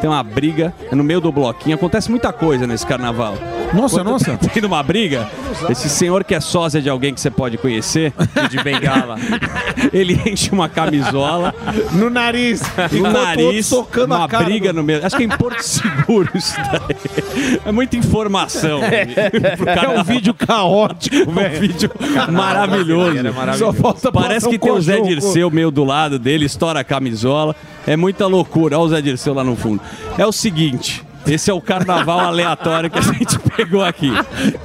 [0.00, 1.74] Tem uma briga é no meio do bloquinho.
[1.76, 3.34] Acontece muita coisa nesse carnaval.
[3.72, 4.36] Nossa, Quando nossa.
[4.38, 5.28] tá Tendo uma briga,
[5.68, 8.12] esse senhor que é sósia de alguém que você pode conhecer,
[8.50, 9.16] de bengala.
[9.92, 11.54] ele enche uma camisola
[11.92, 12.62] No nariz.
[12.92, 15.04] no nariz, outro socando uma briga do- no meio.
[15.04, 17.60] Acho que é em Porto Seguro isso daí.
[17.64, 18.80] É muita informação.
[18.80, 21.20] pro É um vídeo caótico, É
[21.56, 21.90] um vídeo
[22.32, 23.22] maravilhoso.
[23.34, 23.58] Maravilhoso.
[23.58, 25.00] Só falta Parece que um tem o Zé.
[25.00, 27.54] Dirceu meio do lado dele, estoura a camisola.
[27.86, 28.78] É muita loucura.
[28.78, 29.80] Olha o Zé Dirceu lá no fundo.
[30.18, 31.04] É o seguinte.
[31.26, 34.10] Esse é o carnaval aleatório que a gente pegou aqui.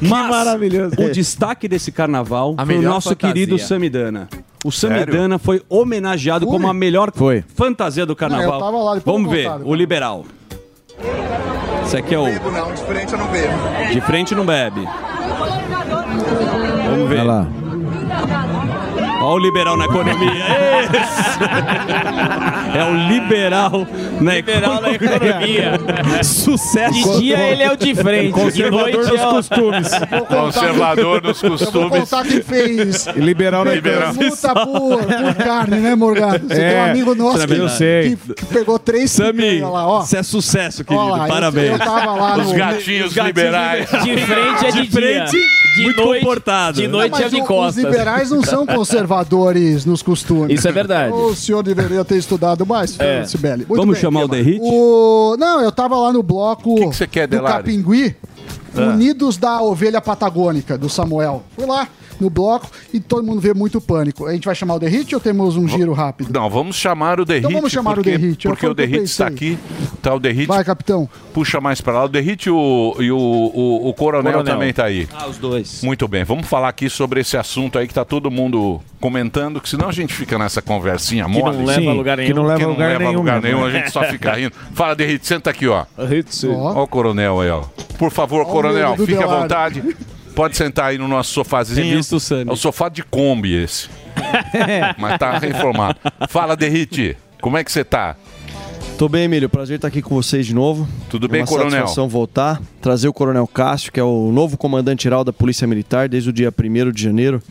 [0.02, 0.96] Mas maravilhoso.
[0.98, 3.34] o destaque desse carnaval A foi o nosso fantasia.
[3.34, 4.30] querido Samidana.
[4.64, 5.00] O Sério?
[5.00, 7.44] Samidana foi homenageado como a melhor Foi.
[7.56, 8.48] fantasia do carnaval.
[8.48, 10.26] Não, eu tava lá, Vamos ver, o liberal.
[11.84, 12.24] Esse aqui é o.
[12.24, 13.54] Não, de frente eu não bebo.
[13.94, 14.88] De frente não bebe.
[16.90, 17.20] Vamos ver.
[17.20, 17.48] Olha lá.
[19.26, 20.46] Olha o liberal na economia.
[20.94, 22.78] Esse!
[22.78, 23.88] É o liberal
[24.22, 25.72] na Liberal na economia.
[26.24, 26.94] Sucesso.
[26.94, 29.30] De dia ele é o de frente, de noite Conservador é dos o...
[29.30, 29.92] costumes.
[30.28, 32.00] Conservador nos Eu vou costumes.
[32.10, 34.14] contar quem fez Liberal na Liberal.
[34.14, 36.48] multa por, por carne, né, Morgado?
[36.48, 37.54] Você É, tem um amigo nosso é que.
[37.56, 38.16] Eu sei.
[38.18, 40.04] que- que pegou três Sami, picanha lá, ó.
[40.04, 41.08] isso é sucesso, querido.
[41.08, 41.72] lá, eu- Parabéns.
[41.72, 42.54] Eu, tava lá Os no...
[42.54, 43.90] gatinhos liberais.
[43.90, 45.56] De frente é de, De frente, dia.
[45.78, 46.78] De muito noite, comportado.
[46.82, 47.84] De Não, noite é mas de o- Os costas.
[47.84, 49.15] liberais não são conservadores
[49.86, 50.58] nos costumes.
[50.58, 51.14] Isso é verdade.
[51.14, 53.24] O senhor deveria ter estudado mais, É.
[53.26, 53.66] Sibeli.
[53.68, 54.02] Muito Vamos bem.
[54.02, 54.60] chamar o Derrite?
[54.62, 55.36] O...
[55.40, 57.58] Não, eu tava lá no bloco O que que você quer, do Delari?
[57.58, 58.16] Capingui,
[58.76, 61.44] Unidos da Ovelha Patagônica, do Samuel.
[61.56, 61.88] Fui lá
[62.20, 64.26] no bloco e todo mundo vê muito pânico.
[64.26, 66.32] A gente vai chamar o Derrite ou temos um giro rápido?
[66.34, 67.46] Não, vamos chamar o Derrite.
[67.48, 69.58] Então vamos chamar o porque, Derrite, Porque foi o o que eu Derrite está aqui.
[70.02, 70.48] Tá o Derrite.
[70.48, 71.10] Vai, capitão.
[71.34, 72.06] Puxa mais para lá.
[72.06, 74.54] O Derrite e o, e o, o, o coronel, Coronel.
[74.54, 75.08] também tá aí.
[75.14, 75.82] Ah, os dois.
[75.84, 79.70] Muito bem, vamos falar aqui sobre esse assunto aí que tá todo mundo comentando, que
[79.70, 81.58] senão a gente fica nessa conversinha Que mole.
[81.58, 82.36] não leva Sim, a lugar que nenhum.
[82.36, 83.18] não leva que não lugar leva a nenhum.
[83.20, 84.54] lugar nenhum, a gente só fica rindo.
[84.74, 85.86] Fala, Derrite, senta aqui, ó.
[85.98, 86.74] Ó.
[86.80, 87.62] Ó o coronel aí, ó.
[88.00, 89.84] Por favor, coronel, fique à vontade.
[90.36, 91.88] Pode sentar aí no nosso sofazinho.
[91.88, 92.50] Revisto Sami.
[92.50, 93.90] É o sofá de Kombi esse.
[95.00, 95.98] Mas tá reformado.
[96.30, 97.16] Fala, Derrite.
[97.42, 98.16] Como é que você tá?
[98.98, 99.50] Tô bem, Emílio.
[99.50, 100.88] Prazer estar aqui com vocês de novo.
[101.10, 101.72] Tudo É bem, uma coronel?
[101.72, 106.30] satisfação voltar, trazer o Coronel Cássio, que é o novo comandante-geral da Polícia Militar desde
[106.30, 107.42] o dia 1 de janeiro,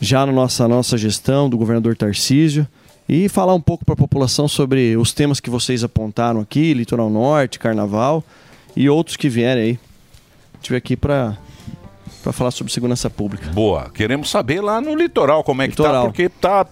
[0.00, 2.66] já na nossa, nossa gestão do governador Tarcísio,
[3.08, 7.10] e falar um pouco para a população sobre os temas que vocês apontaram aqui, Litoral
[7.10, 8.24] Norte, Carnaval
[8.74, 9.78] e outros que vierem aí.
[10.54, 11.36] Estive aqui para
[12.26, 13.48] para falar sobre segurança pública.
[13.52, 13.88] Boa.
[13.94, 16.06] Queremos saber lá no litoral como é que tá, Litoral.
[16.06, 16.66] porque tá,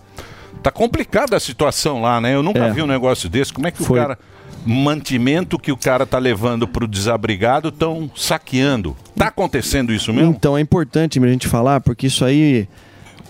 [0.60, 2.34] tá complicada a situação lá, né?
[2.34, 2.72] Eu nunca É.
[2.72, 3.52] vi um negócio desse.
[3.52, 4.00] Como é que Foi.
[4.00, 4.18] o cara.
[4.66, 8.96] Mantimento que o cara tá levando pro desabrigado estão saqueando.
[9.14, 10.30] Tá acontecendo isso mesmo?
[10.32, 12.66] Então é importante a gente falar, porque isso aí.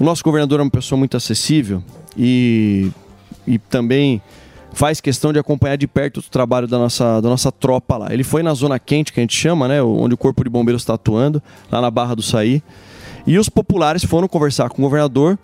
[0.00, 1.82] O nosso governador é uma pessoa muito acessível
[2.16, 2.90] e,
[3.46, 4.22] e também
[4.74, 8.12] faz questão de acompanhar de perto o trabalho da nossa, da nossa tropa lá.
[8.12, 9.82] Ele foi na zona quente, que a gente chama, né?
[9.82, 12.62] Onde o Corpo de Bombeiros está atuando, lá na Barra do Saí.
[13.26, 15.38] E os populares foram conversar com o governador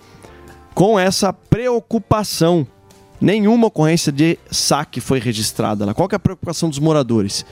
[0.74, 2.66] com essa preocupação.
[3.20, 5.94] Nenhuma ocorrência de saque foi registrada lá.
[5.94, 7.44] Qual que é a preocupação dos moradores?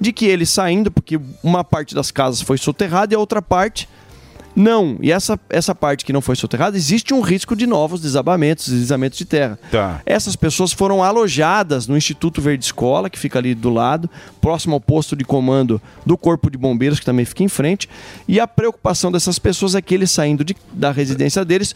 [0.00, 3.88] De que eles saindo, porque uma parte das casas foi soterrada e a outra parte
[4.54, 4.96] não.
[5.00, 9.18] E essa, essa parte que não foi soterrada, existe um risco de novos desabamentos, deslizamentos
[9.18, 9.58] de terra.
[9.70, 10.00] Tá.
[10.04, 14.10] Essas pessoas foram alojadas no Instituto Verde Escola, que fica ali do lado,
[14.40, 17.88] próximo ao posto de comando do Corpo de Bombeiros, que também fica em frente.
[18.28, 21.74] E a preocupação dessas pessoas é que eles saindo de- da residência deles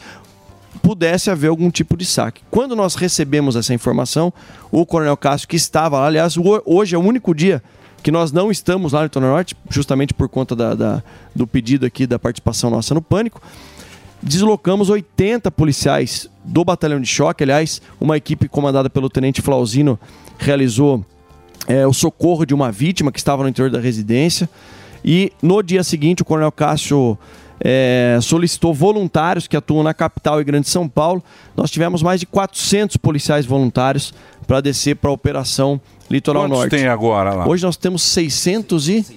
[0.83, 2.43] pudesse haver algum tipo de saque.
[2.51, 4.33] Quando nós recebemos essa informação,
[4.71, 7.62] o Coronel Cássio, que estava lá, aliás, ho- hoje é o único dia
[8.07, 11.03] que nós não estamos lá no Litoral Norte, justamente por conta da- da-
[11.35, 13.42] do pedido aqui da participação nossa no Pânico,
[14.23, 17.42] deslocamos 80 policiais do batalhão de choque.
[17.42, 19.99] Aliás, uma equipe comandada pelo tenente Flauzino
[20.38, 21.05] realizou
[21.66, 24.49] é, o socorro de uma vítima que estava no interior da residência.
[25.05, 27.19] E no dia seguinte, o Coronel Cássio
[27.59, 31.25] é, solicitou voluntários que atuam na capital e Grande São Paulo.
[31.57, 34.14] Nós tivemos mais de 400 policiais voluntários
[34.47, 36.71] para descer para a Operação Litoral Quantos Norte.
[36.71, 37.49] tem agora lá?
[37.49, 39.03] Hoje nós temos 600 e...
[39.03, 39.12] Fa-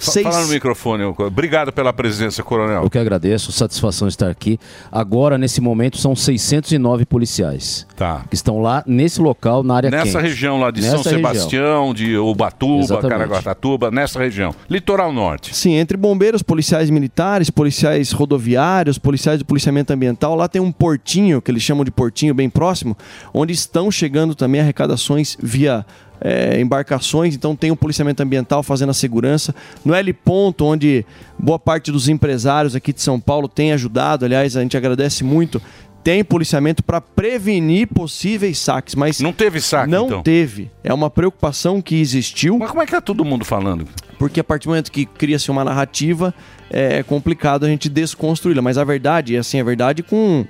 [0.00, 1.04] Seis- Fala no microfone.
[1.04, 2.82] Obrigado pela presença, coronel.
[2.84, 4.58] Eu que agradeço, satisfação estar aqui.
[4.90, 8.24] Agora, nesse momento, são 609 policiais Tá.
[8.28, 10.22] que estão lá nesse local, na área Nessa quente.
[10.22, 11.30] região lá de São Nessa região.
[11.32, 13.10] Sebastião, de Ubatuba, Exatamente.
[13.10, 14.54] Caraguatatuba, nessa região.
[14.68, 15.54] Litoral Norte.
[15.54, 21.42] Sim, entre bombeiros, policiais militares, policiais rodoviários, policiais do policiamento ambiental, lá tem um portinho,
[21.42, 22.96] que eles chamam de portinho bem próximo,
[23.34, 25.84] onde estão chegando também arrecadações via
[26.20, 29.54] é, embarcações, então tem um policiamento ambiental fazendo a segurança.
[29.84, 31.04] No L ponto, onde
[31.38, 35.60] boa parte dos empresários aqui de São Paulo tem ajudado, aliás, a gente agradece muito.
[36.02, 39.90] Tem policiamento para prevenir possíveis saques, mas não teve saque.
[39.90, 40.22] Não então.
[40.22, 40.70] teve.
[40.82, 42.58] É uma preocupação que existiu.
[42.58, 43.86] Mas como é que tá todo mundo falando?
[44.18, 46.34] Porque a partir do momento que cria-se uma narrativa,
[46.70, 48.62] é complicado a gente desconstruí-la.
[48.62, 50.46] Mas a verdade, é assim, a verdade com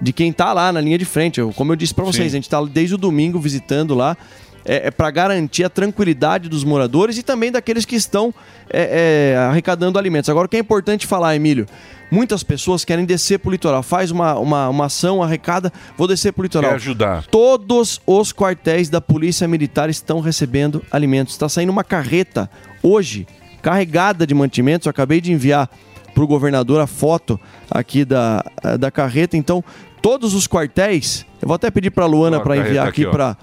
[0.00, 1.40] de quem tá lá na linha de frente.
[1.40, 2.36] Eu- como eu disse para vocês, Sim.
[2.36, 4.16] a gente tá desde o domingo visitando lá.
[4.64, 8.32] É, é para garantir a tranquilidade dos moradores e também daqueles que estão
[8.70, 10.30] é, é, arrecadando alimentos.
[10.30, 11.66] Agora, o que é importante falar, Emílio?
[12.10, 13.82] Muitas pessoas querem descer pro litoral.
[13.82, 16.70] Faz uma, uma, uma ação, arrecada, vou descer pro litoral.
[16.72, 17.24] Quer ajudar.
[17.26, 21.32] Todos os quartéis da Polícia Militar estão recebendo alimentos.
[21.32, 22.50] Está saindo uma carreta
[22.82, 23.26] hoje,
[23.62, 24.86] carregada de mantimentos.
[24.86, 25.70] Eu acabei de enviar
[26.14, 28.44] para o governador a foto aqui da,
[28.78, 29.36] da carreta.
[29.36, 29.64] Então,
[30.02, 31.24] todos os quartéis.
[31.40, 33.10] Eu vou até pedir para a Luana para enviar aqui, aqui ó.
[33.10, 33.36] para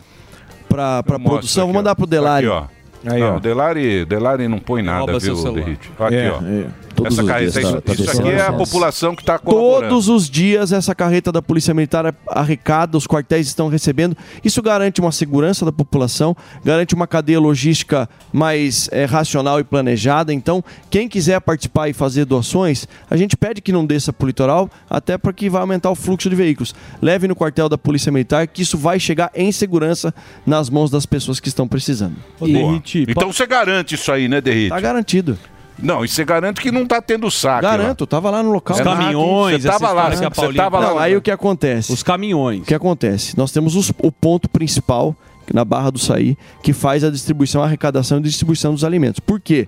[0.70, 1.64] para produção.
[1.64, 1.96] aqui, Vou mandar ó.
[1.96, 2.48] para o Delari.
[2.48, 2.80] Aqui, ó.
[3.12, 3.38] Aí, não, ó.
[3.38, 5.54] o Delari, Delari não põe nada, Rouba viu.
[5.54, 5.92] Derrite?
[6.00, 6.42] Aqui, É, ó.
[6.44, 6.66] é.
[6.96, 9.38] Todos Essa os carreta, dias isso, tá- tá isso aqui é a população que está.
[9.38, 14.16] Todos os dias essa carreta da Polícia Militar arrecada, os quartéis estão recebendo.
[14.44, 20.34] Isso garante uma segurança da população, garante uma cadeia logística mais eh, racional e planejada.
[20.34, 24.28] Então, quem quiser participar e fazer doações, a gente pede que não desça para o
[24.28, 26.76] litoral, até porque vai aumentar o fluxo de veículos.
[27.02, 30.14] Leve no quartel da Polícia Militar, que isso vai chegar em segurança
[30.46, 32.16] nas mãos das pessoas que estão precisando.
[32.40, 32.82] Boa.
[33.08, 34.70] Então você garante isso aí, né, Derrite?
[34.70, 35.38] Tá garantido.
[35.82, 37.62] Não, e você garante que não tá tendo saque.
[37.62, 38.76] Garanto, tava lá no local.
[38.78, 40.90] Os caminhões, Você tava lá, a você Paulinha tava lá.
[40.90, 41.92] Não, aí o que acontece?
[41.94, 42.62] Os caminhões.
[42.62, 43.38] O que acontece?
[43.38, 45.16] Nós temos os- o ponto principal
[45.54, 49.20] na Barra do Saí, que faz a distribuição, a arrecadação e distribuição dos alimentos.
[49.20, 49.68] Por quê?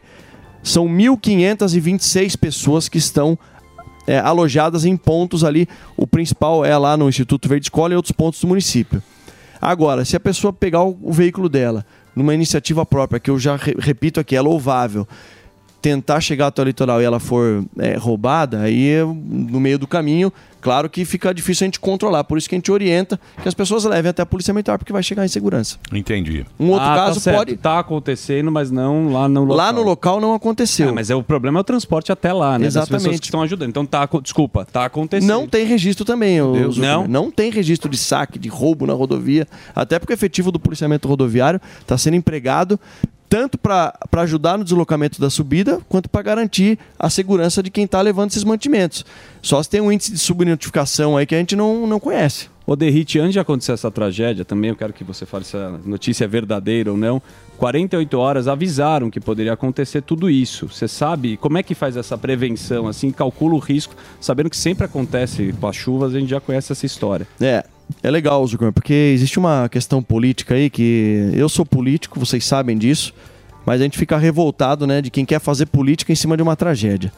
[0.61, 3.37] São 1.526 pessoas que estão
[4.07, 5.67] é, alojadas em pontos ali.
[5.95, 9.01] O principal é lá no Instituto Verde Escola e outros pontos do município.
[9.61, 13.55] Agora, se a pessoa pegar o, o veículo dela numa iniciativa própria, que eu já
[13.55, 15.07] re- repito aqui, é louvável,
[15.81, 20.31] tentar chegar até o litoral e ela for é, roubada, aí no meio do caminho,
[20.61, 22.23] claro que fica difícil a gente controlar.
[22.23, 24.93] Por isso que a gente orienta que as pessoas levem até a polícia militar, porque
[24.93, 25.77] vai chegar em segurança.
[25.91, 26.45] Entendi.
[26.59, 27.37] Um outro Ah, caso tá certo.
[27.37, 27.57] pode.
[27.57, 29.57] Tá acontecendo, mas não lá no local.
[29.57, 30.89] Lá no local não aconteceu.
[30.89, 32.65] É, mas é, o problema é o transporte até lá, né?
[32.65, 33.19] Das pessoas Exatamente.
[33.21, 33.69] que estão ajudando.
[33.69, 35.27] Então tá, desculpa, tá acontecendo.
[35.27, 36.77] Não tem registro também, Deus.
[36.77, 37.07] Não?
[37.07, 39.47] Não tem registro de saque, de roubo na rodovia.
[39.75, 42.79] Até porque o efetivo do policiamento rodoviário está sendo empregado
[43.31, 48.01] tanto para ajudar no deslocamento da subida, quanto para garantir a segurança de quem está
[48.01, 49.05] levando esses mantimentos.
[49.41, 52.49] Só se tem um índice de subnotificação aí que a gente não, não conhece.
[52.67, 55.79] Ô Derrite, antes de acontecer essa tragédia, também eu quero que você fale se a
[55.85, 57.21] notícia é verdadeira ou não.
[57.57, 60.67] 48 horas avisaram que poderia acontecer tudo isso.
[60.67, 64.83] Você sabe como é que faz essa prevenção, assim, calcula o risco, sabendo que sempre
[64.83, 67.25] acontece com as chuvas, a gente já conhece essa história.
[67.39, 67.63] É,
[68.03, 72.77] é legal, Zuckerman, porque existe uma questão política aí que eu sou político, vocês sabem
[72.77, 73.13] disso,
[73.65, 76.55] mas a gente fica revoltado, né, de quem quer fazer política em cima de uma
[76.55, 77.11] tragédia.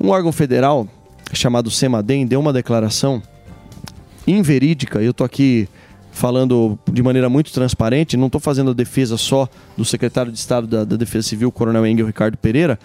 [0.00, 0.86] Um órgão federal
[1.32, 3.22] chamado Semadem deu uma declaração
[4.26, 5.68] inverídica, eu tô aqui
[6.10, 10.66] falando de maneira muito transparente, não estou fazendo a defesa só do secretário de Estado
[10.66, 12.78] da, da Defesa Civil, Coronel Engel Ricardo Pereira,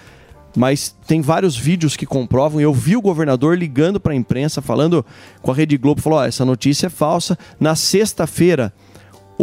[0.56, 2.60] mas tem vários vídeos que comprovam.
[2.60, 5.06] Eu vi o governador ligando para a imprensa, falando
[5.42, 7.38] com a Rede Globo, falou: "Ó, essa notícia é falsa.
[7.60, 8.74] Na sexta-feira,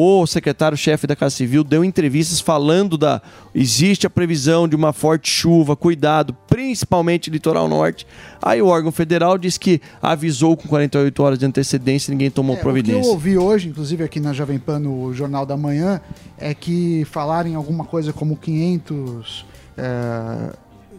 [0.00, 3.20] o secretário-chefe da Casa Civil deu entrevistas falando da
[3.52, 8.06] existe a previsão de uma forte chuva, cuidado, principalmente litoral norte.
[8.40, 12.52] Aí o órgão federal diz que avisou com 48 horas de antecedência, e ninguém tomou
[12.54, 13.08] É, O que providência.
[13.08, 16.00] eu ouvi hoje, inclusive aqui na Jovem Pan, no Jornal da Manhã,
[16.38, 20.52] é que falarem alguma coisa como 500 é,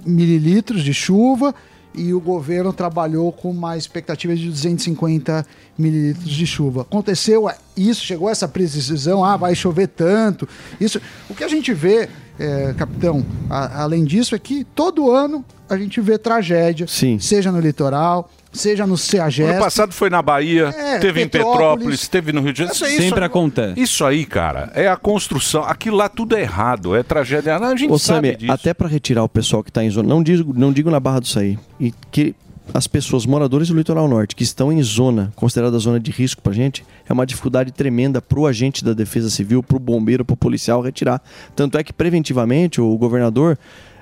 [0.05, 1.53] mililitros de chuva
[1.93, 5.45] e o governo trabalhou com uma expectativa de 250
[5.77, 6.81] mililitros de chuva.
[6.81, 10.47] Aconteceu isso, chegou essa precisão, ah, vai chover tanto.
[10.79, 12.07] Isso, o que a gente vê,
[12.39, 17.59] é, capitão, a- além disso, é que todo ano a gente vê tragédia, seja no
[17.59, 19.51] litoral, seja no CEAGESP.
[19.51, 21.57] Ano passado foi na Bahia, É, teve em Petrópolis.
[21.61, 22.75] Petrópolis, teve no Rio de Janeiro.
[22.75, 23.79] Isso aí, Sempre isso- acontece.
[23.79, 25.63] Isso aí, cara, é a construção.
[25.63, 27.55] Aquilo lá tudo é errado, é tragédia.
[27.57, 28.51] A gente Ô, sabe Sammy, disso.
[28.51, 31.19] até para retirar o pessoal que está em zona, não digo, não digo na Barra
[31.19, 32.33] do Saí, e que
[32.71, 36.53] as pessoas moradores do litoral norte que estão em zona considerada zona de risco para
[36.53, 40.35] gente é uma dificuldade tremenda para o agente da Defesa Civil, para o bombeiro, para
[40.35, 41.19] o policial retirar.
[41.55, 43.57] Tanto é que preventivamente o governador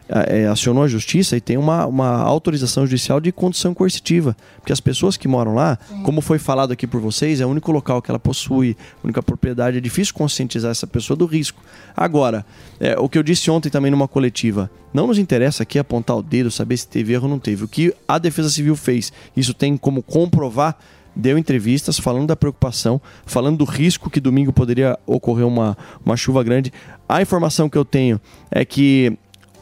[0.10, 4.36] eh, acionou a justiça e tem uma, uma autorização judicial de condução coercitiva.
[4.58, 7.72] Porque as pessoas que moram lá, como foi falado aqui por vocês, é o único
[7.72, 11.62] local que ela possui, a única propriedade, é difícil conscientizar essa pessoa do risco.
[11.96, 12.46] Agora,
[12.80, 16.24] eh, o que eu disse ontem também numa coletiva, não nos interessa aqui apontar o
[16.24, 17.64] dedo, saber se teve erro ou não teve.
[17.64, 20.78] O que a Defesa Civil fez, isso tem como comprovar
[21.18, 26.44] deu entrevistas falando da preocupação, falando do risco que domingo poderia ocorrer uma, uma chuva
[26.44, 26.72] grande.
[27.10, 29.18] A informação que eu tenho é que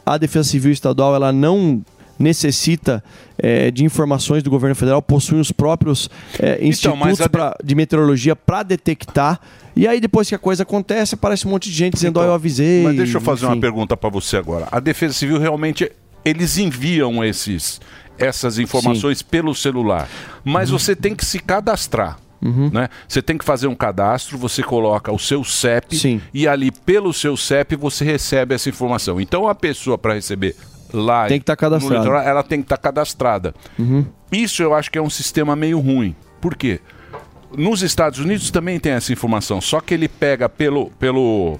[0.06, 1.82] a Defesa Civil Estadual ela não
[2.18, 3.04] necessita
[3.38, 7.74] eh, de informações do governo federal, possui os próprios eh, Então, institutos de- pra- de
[7.74, 9.38] meteorologia para detectar.
[9.74, 12.32] E aí, depois que a coisa acontece, aparece um monte de gente dizendo: Ó, eu
[12.32, 12.78] avisei.
[12.80, 13.60] Então, Mas deixa eu fazer uma enfim.
[13.60, 14.66] pergunta para você agora.
[14.72, 15.92] A Defesa Civil realmente
[16.24, 17.80] eles enviam esses
[18.18, 20.08] essas informações pelo celular,
[20.42, 20.78] mas Uhum.
[20.78, 22.18] você tem que se cadastrar.
[22.70, 22.88] Né?
[23.08, 27.36] Você tem que fazer um cadastro, você coloca o seu CEP e ali pelo seu
[27.36, 29.20] CEP você recebe essa informação.
[29.20, 30.54] Então a pessoa para receber
[30.92, 31.98] lá Tem que tá no cadastrada.
[31.98, 33.54] litoral, ela tem que estar cadastrada.
[33.78, 34.04] Uhum.
[34.30, 36.14] Isso eu acho que é um sistema meio ruim.
[36.40, 36.80] Por quê?
[37.56, 41.58] Nos Estados Unidos também tem essa informação, só que ele pega pelo pelo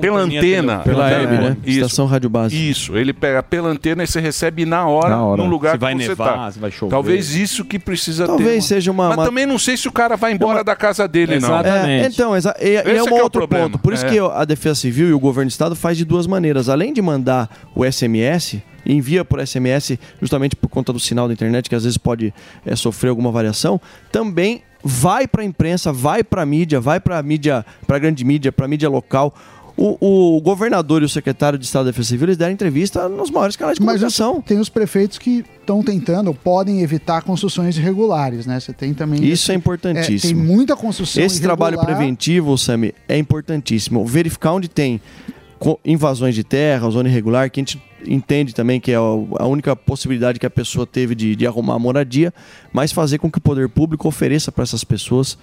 [0.00, 1.56] pela antena, Pela Pela- Hebe, né?
[1.64, 1.78] Isso.
[1.80, 2.70] Estação Rádio Base.
[2.70, 5.42] Isso, ele pega pela antena e você recebe na hora, Na hora.
[5.42, 6.50] no lugar Se vai que você nevar, tá.
[6.52, 6.90] se vai chover.
[6.90, 8.28] Talvez isso que precisa ter.
[8.28, 11.06] Talvez seja uma- Mas uma- também não sei se o cara vai embora da casa
[11.08, 11.58] dele, não.
[11.60, 13.66] É, então, exa- Esse é um é o outro problema.
[13.70, 13.78] ponto.
[13.78, 14.10] Por isso É.
[14.10, 16.68] que a Defesa Civil e o governo do estado faz de duas maneiras.
[16.68, 21.68] Além de mandar o SMS, envia por SMS justamente por conta do sinal da internet,
[21.68, 22.32] que às vezes pode
[22.64, 23.80] é, sofrer alguma variação,
[24.10, 27.98] também vai para a imprensa, vai para a mídia, vai para a mídia, para a
[27.98, 29.34] grande mídia, para a mídia local.
[29.80, 33.30] O, o governador e o secretário de Estado da Defesa Civil eles deram entrevista nos
[33.30, 34.40] maiores canais de Mas comunicação.
[34.42, 38.58] tem os prefeitos que estão tentando, podem evitar construções irregulares, né?
[38.58, 39.20] Você tem também.
[39.22, 40.34] Isso é esse- importantíssimo.
[40.34, 41.96] tem muita construção Esse trabalho irregular.
[41.96, 44.04] preventivo, Sami, é importantíssimo.
[44.04, 45.00] Verificar onde tem
[45.84, 50.38] invasões de terra, zona irregular, que a gente entende também que é a única possibilidade
[50.38, 52.32] que a pessoa teve de, de arrumar a moradia,
[52.72, 55.36] mas fazer com que o poder público ofereça para essas pessoas.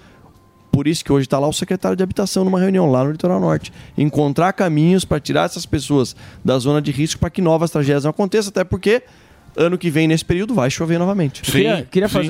[0.76, 3.40] Por isso que hoje está lá o secretário de habitação numa reunião lá no Litoral
[3.40, 3.72] Norte.
[3.96, 8.10] Encontrar caminhos para tirar essas pessoas da zona de risco para que novas tragédias não
[8.10, 9.02] aconteçam, até porque
[9.56, 11.40] ano que vem, nesse período, vai chover novamente.
[11.50, 12.28] Sim, sim.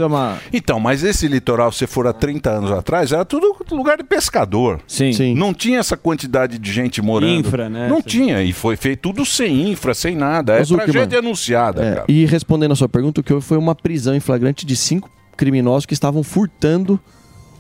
[0.53, 4.81] Então, mas esse litoral, se for há 30 anos atrás, era tudo lugar de pescador.
[4.87, 5.35] Sim.
[5.35, 7.33] Não tinha essa quantidade de gente morando.
[7.41, 7.89] Infra, né?
[7.89, 8.43] Não tinha.
[8.45, 10.55] E foi feito tudo sem infra, sem nada.
[10.55, 12.05] É Zuckerman, tragédia anunciada, É, cara.
[12.09, 15.11] e respondendo a sua pergunta, o que houve foi uma prisão em flagrante de cinco
[15.37, 16.99] criminosos que estavam furtando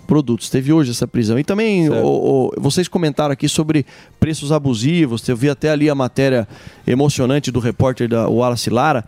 [0.07, 0.49] produtos.
[0.49, 1.38] Teve hoje essa prisão.
[1.38, 3.85] E também o- o- vocês comentaram aqui sobre
[4.19, 5.29] preços abusivos.
[5.29, 6.49] Eu vi até ali a matéria
[6.87, 9.05] emocionante do repórter da Wallace Lara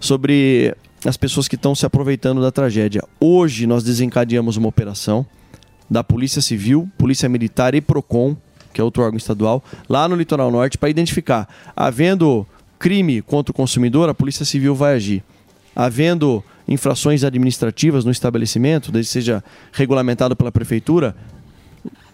[0.00, 0.74] sobre
[1.04, 3.02] as pessoas que estão se aproveitando da tragédia.
[3.20, 5.24] Hoje nós desencadeamos uma operação
[5.90, 8.36] da Polícia Civil, Polícia Militar e Procon,
[8.72, 12.46] que é outro órgão estadual, lá no Litoral Norte para identificar, havendo
[12.78, 15.22] crime contra o consumidor, a Polícia Civil vai agir.
[15.76, 21.14] Havendo infrações administrativas no estabelecimento, desde seja regulamentado pela prefeitura,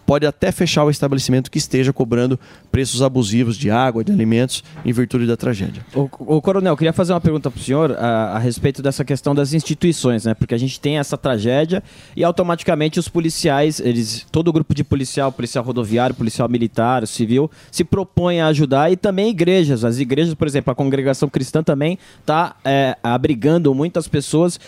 [0.09, 2.39] pode até fechar o estabelecimento que esteja cobrando
[2.71, 5.85] preços abusivos de água, de alimentos, em virtude da tragédia.
[5.93, 9.35] O, o Coronel, queria fazer uma pergunta para o senhor a, a respeito dessa questão
[9.35, 10.33] das instituições, né?
[10.33, 11.83] Porque a gente tem essa tragédia
[12.15, 17.51] e automaticamente os policiais, eles, todo o grupo de policial, policial rodoviário, policial militar, civil,
[17.71, 19.85] se propõe a ajudar e também igrejas.
[19.85, 22.55] As igrejas, por exemplo, a congregação cristã também está
[23.03, 24.59] abrigando muitas pessoas.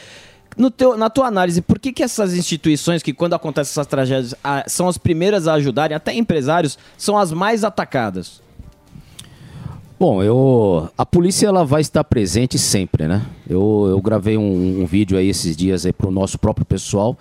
[0.76, 4.64] Teu, na tua análise, por que, que essas instituições que, quando acontecem essas tragédias, ah,
[4.68, 8.42] são as primeiras a ajudarem, até empresários, são as mais atacadas?
[10.02, 13.24] Bom, eu a polícia ela vai estar presente sempre, né?
[13.48, 17.16] Eu, eu gravei um, um vídeo aí esses dias para o nosso próprio pessoal,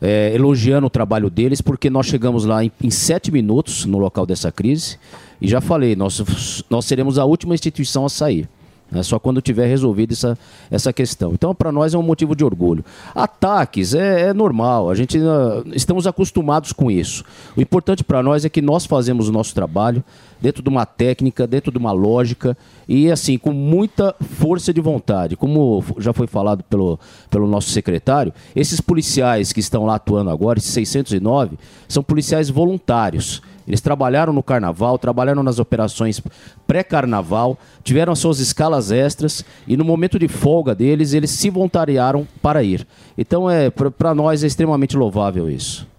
[0.00, 4.24] é, elogiando o trabalho deles, porque nós chegamos lá em, em sete minutos no local
[4.24, 4.96] dessa crise
[5.40, 8.48] e já falei, nós, nós seremos a última instituição a sair.
[8.90, 9.02] Né?
[9.02, 10.38] Só quando tiver resolvido essa,
[10.70, 11.32] essa questão.
[11.32, 12.84] Então, para nós é um motivo de orgulho.
[13.14, 17.24] Ataques é, é normal, a gente ah, estamos acostumados com isso.
[17.56, 20.02] O importante para nós é que nós fazemos o nosso trabalho
[20.44, 22.54] dentro de uma técnica, dentro de uma lógica
[22.86, 25.38] e assim com muita força de vontade.
[25.38, 30.58] Como já foi falado pelo, pelo nosso secretário, esses policiais que estão lá atuando agora,
[30.58, 31.56] esses 609,
[31.88, 33.40] são policiais voluntários.
[33.66, 36.20] Eles trabalharam no carnaval, trabalharam nas operações
[36.66, 42.62] pré-carnaval, tiveram suas escalas extras e no momento de folga deles, eles se voluntariaram para
[42.62, 42.86] ir.
[43.16, 45.93] Então, é para nós é extremamente louvável isso.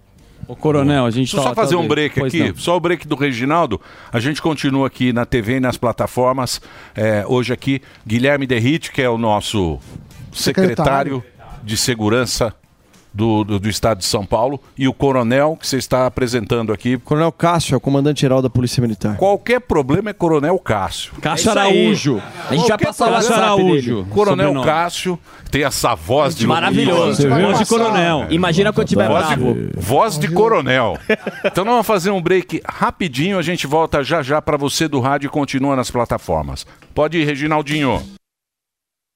[0.48, 2.56] Ô, Coronel, a gente Deixa eu só fazer um tava- break Pois aqui, não.
[2.56, 3.80] só o break do Reginaldo.
[4.12, 6.60] A gente continua aqui na TV e nas plataformas.
[6.94, 9.78] É, hoje aqui, Guilherme Derrite, que é o nosso
[10.32, 11.24] secretário, Secretário.
[11.64, 12.54] de Segurança
[13.16, 16.98] do, do, do Estado de São Paulo, e o coronel que você está apresentando aqui.
[16.98, 19.16] Coronel Cássio é o comandante-geral da Polícia Militar.
[19.16, 21.12] Qualquer problema é Coronel Cássio.
[21.22, 21.52] Cássio É.
[21.52, 22.22] Araújo.
[22.48, 24.06] A gente vai Qualquer passar o problema- WhatsApp dele.
[24.10, 24.66] Coronel Sobrenome.
[24.66, 25.18] Cássio
[25.50, 27.28] tem essa voz de Maravilhoso.
[27.28, 28.26] Voz de coronel.
[28.28, 29.54] Imagina quando tiver voz bravo.
[29.54, 30.98] De, voz de coronel.
[31.44, 35.00] Então nós vamos fazer um break rapidinho, a gente volta já já para você do
[35.00, 36.66] rádio e continua nas plataformas.
[36.94, 38.02] Pode ir, Reginaldinho.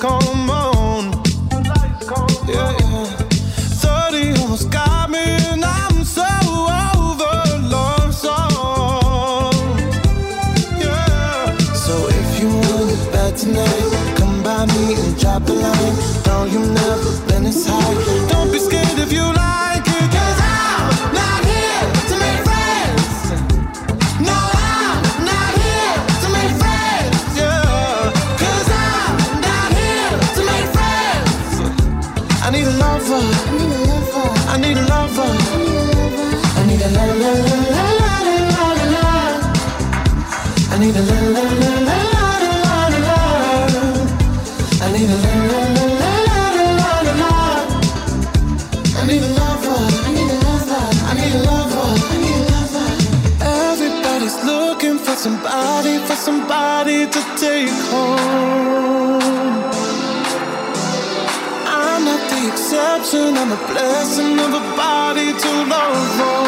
[0.00, 1.12] come on.
[2.48, 3.04] Yeah, yeah.
[3.82, 7.34] 30 almost got me, and I'm so over
[7.68, 8.14] love.
[10.78, 11.56] Yeah.
[11.74, 15.96] So if you want it bad tonight, come by me and drop a line.
[16.26, 18.31] No, you've never been this high.
[63.42, 66.41] I'm a blessing of a body to love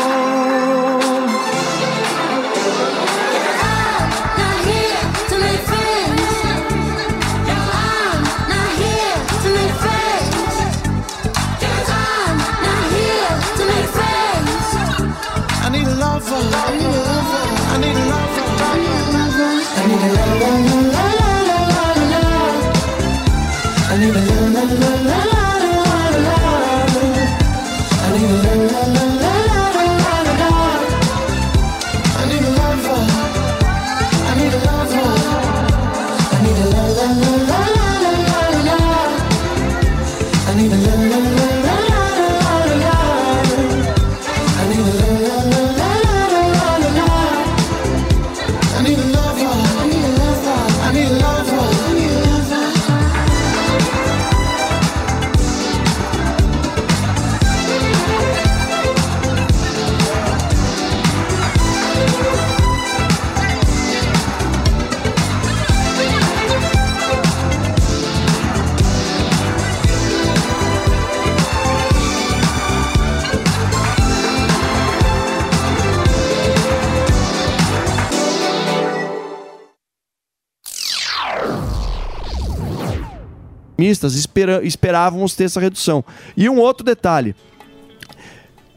[83.78, 86.04] mistas espera, esperávamos ter essa redução.
[86.36, 87.34] E um outro detalhe.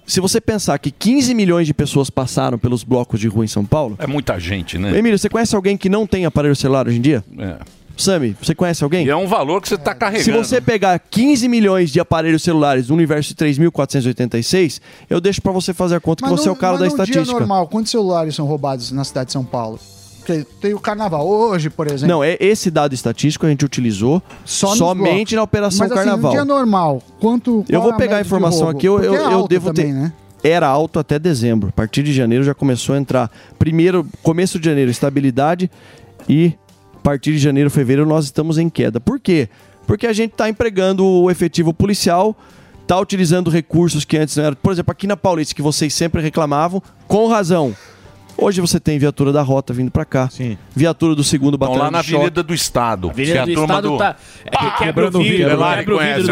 [0.05, 3.65] Se você pensar que 15 milhões de pessoas passaram pelos blocos de rua em São
[3.65, 3.95] Paulo.
[3.99, 4.97] É muita gente, né?
[4.97, 7.23] Emílio, você conhece alguém que não tem aparelho celular hoje em dia?
[7.37, 7.57] É.
[7.97, 9.05] Sami, você conhece alguém?
[9.05, 10.37] E é um valor que você está Se carregando.
[10.45, 14.79] você pegar 15 milhões de aparelhos celulares do universo de 3.486,
[15.09, 16.79] eu deixo pra você fazer a conta que Mas você é num- o cara mas
[16.81, 17.39] da num dia estatística.
[17.39, 19.79] normal, quantos celulares são roubados na cidade de São Paulo?
[20.27, 22.07] Porque tem o carnaval hoje, por exemplo.
[22.07, 25.33] Não, é esse dado estatístico a gente utilizou Só nos somente blocos.
[25.33, 26.31] na Operação Mas, assim, Carnaval.
[26.31, 27.63] Um dia normal, quanto.
[27.69, 29.99] Eu vou é pegar a informação aqui, eu, eu, é eu devo também, ter.
[29.99, 30.13] né?
[30.43, 31.69] Era alto até dezembro.
[31.69, 33.31] A partir de janeiro já começou a entrar.
[33.57, 35.71] Primeiro, começo de janeiro, estabilidade.
[36.27, 36.53] E
[36.93, 38.99] a partir de janeiro, fevereiro, nós estamos em queda.
[38.99, 39.47] Por quê?
[39.85, 42.35] Porque a gente está empregando o efetivo policial,
[42.81, 44.57] está utilizando recursos que antes não eram.
[44.61, 47.73] Por exemplo, aqui na Paulista, que vocês sempre reclamavam, com razão.
[48.39, 50.29] Hoje você tem viatura da rota vindo para cá.
[50.75, 51.99] Viatura do segundo Estão batalhão lá na.
[51.99, 53.09] Avenida do Estado.
[53.09, 53.97] Avenida do Estado do...
[53.97, 54.15] tá-
[54.45, 56.29] é que quebra o vidro, Delari conhece.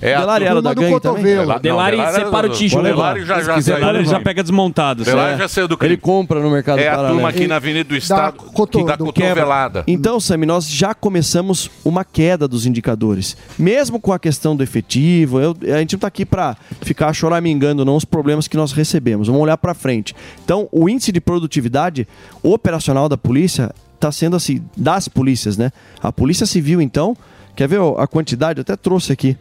[0.00, 1.46] É a Delari era turma da do gangue cotovelo.
[1.48, 1.62] também?
[1.62, 2.84] Delari Delari separa o tijolo.
[2.84, 5.04] Delari já, já, Delari já pega desmontado.
[5.04, 5.38] Delari É.
[5.38, 5.94] já saiu do crime.
[5.94, 7.14] Ele compra no mercado É a paralelo.
[7.16, 8.34] turma aqui na Avenida do Estado
[8.70, 9.84] que dá cotovelada.
[9.86, 13.36] Então, Sami, nós já começamos uma queda dos indicadores.
[13.58, 17.84] Mesmo com a questão do efetivo, eu- a gente não está aqui para ficar choramingando
[17.84, 19.26] não os problemas que nós recebemos.
[19.26, 20.14] Vamos olhar para frente.
[20.44, 22.06] Então, o índice de produtividade
[22.42, 25.70] operacional da polícia está sendo assim, das polícias, né?
[26.02, 27.16] A Polícia Civil, então,
[27.56, 28.58] quer ver a quantidade?
[28.58, 29.36] Eu até trouxe aqui.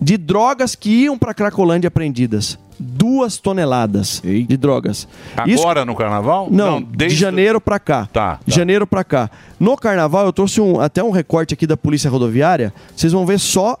[0.00, 2.58] De drogas que iam para Cracolândia apreendidas.
[2.78, 5.06] Duas toneladas de drogas.
[5.46, 6.48] Isso- Agora no carnaval?
[6.50, 8.08] não, desde de janeiro pra cá.
[8.12, 9.30] Tá, De janeiro pra cá.
[9.58, 12.72] No carnaval, eu trouxe um- até um recorte aqui da Polícia Rodoviária.
[12.96, 13.78] Vocês vão ver só,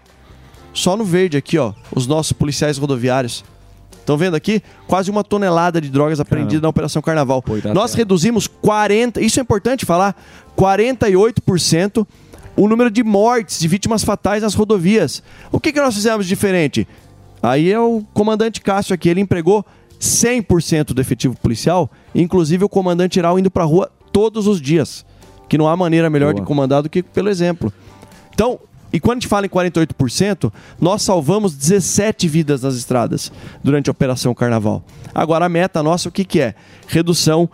[0.74, 3.42] só no verde aqui, ó, os nossos policiais rodoviários.
[4.00, 4.62] Estão vendo aqui?
[4.86, 7.44] Quase uma tonelada de drogas apreendidas na Operação Carnaval.
[7.72, 10.16] Nós reduzimos 40, isso é importante falar,
[10.56, 12.06] 48%
[12.56, 15.22] o número de mortes, de vítimas fatais nas rodovias.
[15.50, 16.86] O que, que nós fizemos diferente?
[17.42, 19.64] Aí é o comandante Cássio aqui, ele empregou
[19.98, 25.06] 100% do efetivo policial, inclusive o comandante geral indo pra rua todos os dias.
[25.48, 27.72] Que não há maneira melhor de comandar do que pelo exemplo.
[28.32, 28.60] Então,
[28.92, 33.32] e quando a gente fala em 48%, nós salvamos 17 vidas nas estradas
[33.62, 34.82] durante a Operação Carnaval.
[35.14, 36.54] Agora a meta nossa, o que, que é?
[36.86, 37.48] Redução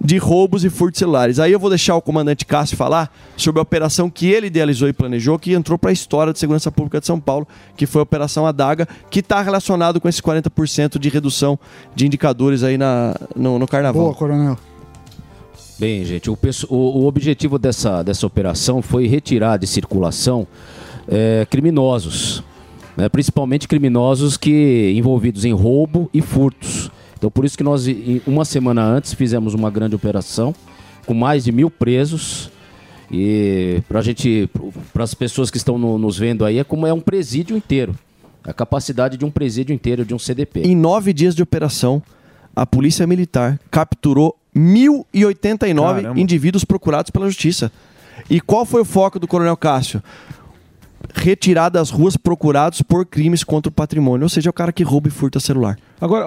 [0.00, 1.38] de roubos e furtos celulares.
[1.38, 4.92] Aí eu vou deixar o comandante Cássio falar sobre a operação que ele idealizou e
[4.92, 7.46] planejou, que entrou para a história de segurança pública de São Paulo,
[7.76, 11.58] que foi a Operação Adaga, que está relacionado com esse 40% de redução
[11.94, 14.02] de indicadores aí na, no, no Carnaval.
[14.02, 14.56] Boa, coronel.
[15.78, 16.36] Bem, gente, o,
[16.68, 20.46] o- objetivo dessa, dessa operação foi retirar de circulação
[21.06, 22.42] eh, criminosos,
[22.96, 26.90] né, principalmente criminosos que envolvidos em roubo e furtos.
[27.16, 27.86] Então, por isso que nós,
[28.26, 30.52] uma semana antes, fizemos uma grande operação
[31.06, 32.50] com mais de mil presos.
[33.10, 34.50] E para gente,
[34.92, 37.94] para as pessoas que estão no- nos vendo aí, é como é um presídio inteiro.
[38.44, 40.60] A capacidade de um presídio inteiro, de um CDP.
[40.62, 42.02] Em nove dias de operação,
[42.54, 46.20] a Polícia Militar capturou 1.089 Caramba.
[46.20, 47.70] indivíduos procurados pela Justiça.
[48.28, 50.02] E qual foi o foco do Coronel Cássio?
[51.14, 54.24] Retirar das ruas procurados por crimes contra o patrimônio.
[54.24, 55.78] Ou seja, é o cara que rouba e furta celular.
[56.00, 56.26] Agora,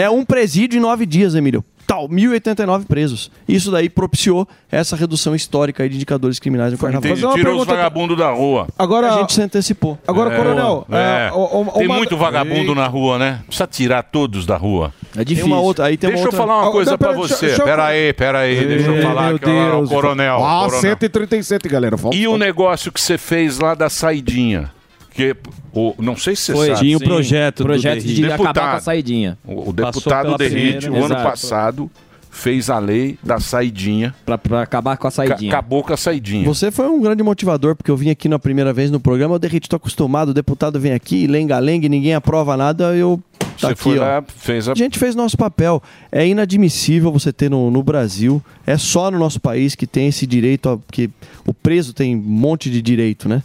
[0.00, 1.64] É um presídio em nove dias, Emílio.
[1.86, 3.30] Tal, 1.089 presos.
[3.46, 7.10] Isso daí propiciou essa redução histórica aí de indicadores criminais no Carnaval.
[7.10, 7.34] Entendi.
[7.34, 8.66] Tirou os vagabundos da rua.
[8.78, 9.98] Agora, a gente se antecipou.
[10.06, 11.28] Agora, É, coronel, é.
[11.28, 13.40] é, o- o- tem uma- muito vagabundo na rua, né?
[13.46, 14.92] Precisa tirar todos da rua.
[15.16, 15.44] É difícil.
[15.44, 17.28] Tem uma outra- aí tem deixa uma eu outra- falar uma Ah, coisa pera, você.
[17.34, 18.66] deixa- deixa eu- Pera aí, pera aí.
[18.66, 19.90] Deixa eu falar Deus.
[19.90, 20.36] o coronel.
[20.44, 20.80] Ah, coronel.
[20.80, 21.98] 137, galera.
[21.98, 24.70] Falta- E o negócio que você fez lá da saidinha?
[25.14, 25.36] Que,
[25.74, 26.80] o, não sei se você Foi, sabe.
[26.80, 27.04] tinha o Sim.
[27.06, 28.32] projeto do Projeto de Derrite.
[28.32, 29.38] acabar com a saidinha.
[29.44, 31.90] O, o deputado Derrite, o ano passado,
[32.30, 34.14] fez a lei da saidinha.
[34.24, 35.52] Pra, pra acabar com a saidinha.
[35.52, 36.44] acabou com a saidinha.
[36.46, 39.38] Você foi um grande motivador, porque eu vim aqui na primeira vez no programa, eu
[39.38, 43.20] derrete, tô acostumado, o deputado vem aqui, lenga-lenga, e ninguém aprova nada, eu...
[43.60, 44.02] Tá Você aqui, foi ó.
[44.02, 44.72] lá, fez a...
[44.72, 45.82] A gente fez nosso papel.
[46.10, 50.26] É inadmissível você ter no, no Brasil, é só no nosso país que tem esse
[50.26, 51.10] direito, a, que
[51.46, 53.42] o preso tem um monte de direito, né?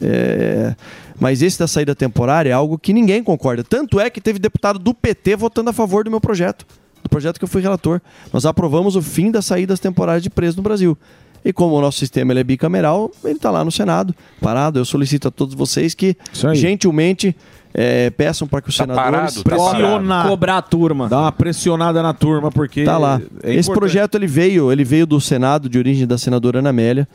[0.00, 0.74] É,
[1.18, 3.64] mas esse da saída temporária é algo que ninguém concorda.
[3.64, 6.66] Tanto é que teve deputado do PT votando a favor do meu projeto,
[7.02, 8.00] do projeto que eu fui relator.
[8.32, 10.96] Nós aprovamos o fim das saídas temporárias de preso no Brasil.
[11.44, 14.78] E como o nosso sistema ele é bicameral, ele está lá no Senado, parado.
[14.78, 16.14] Eu solicito a todos vocês que
[16.52, 17.34] gentilmente
[17.72, 20.24] é, peçam para que os senadores Pressiona.
[20.28, 21.08] Cobrar a turma.
[21.08, 22.84] Dá uma pressionada na turma, porque.
[22.84, 23.20] Tá lá.
[23.42, 23.74] é Esse importante.
[23.74, 27.08] projeto ele veio, ele veio do Senado, de origem da senadora Ana Amélia.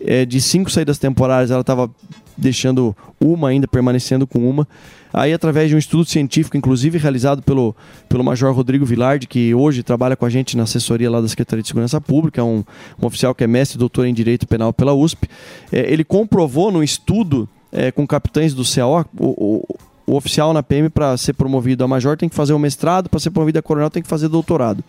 [0.00, 1.90] É, de cinco saídas temporárias, ela estava
[2.36, 4.68] deixando uma ainda, permanecendo com uma.
[5.12, 7.74] Aí, através de um estudo científico, inclusive realizado pelo,
[8.08, 11.62] pelo Major Rodrigo Vilardi, que hoje trabalha com a gente na assessoria lá da Secretaria
[11.62, 12.62] de Segurança Pública, um,
[13.00, 15.26] um oficial que é mestre e doutor em Direito Penal pela USP,
[15.72, 20.62] é, ele comprovou no estudo é, com capitães do CAO, o, o, o oficial na
[20.62, 23.62] PM, para ser promovido a major, tem que fazer o mestrado, para ser promovido a
[23.62, 24.84] coronel, tem que fazer doutorado.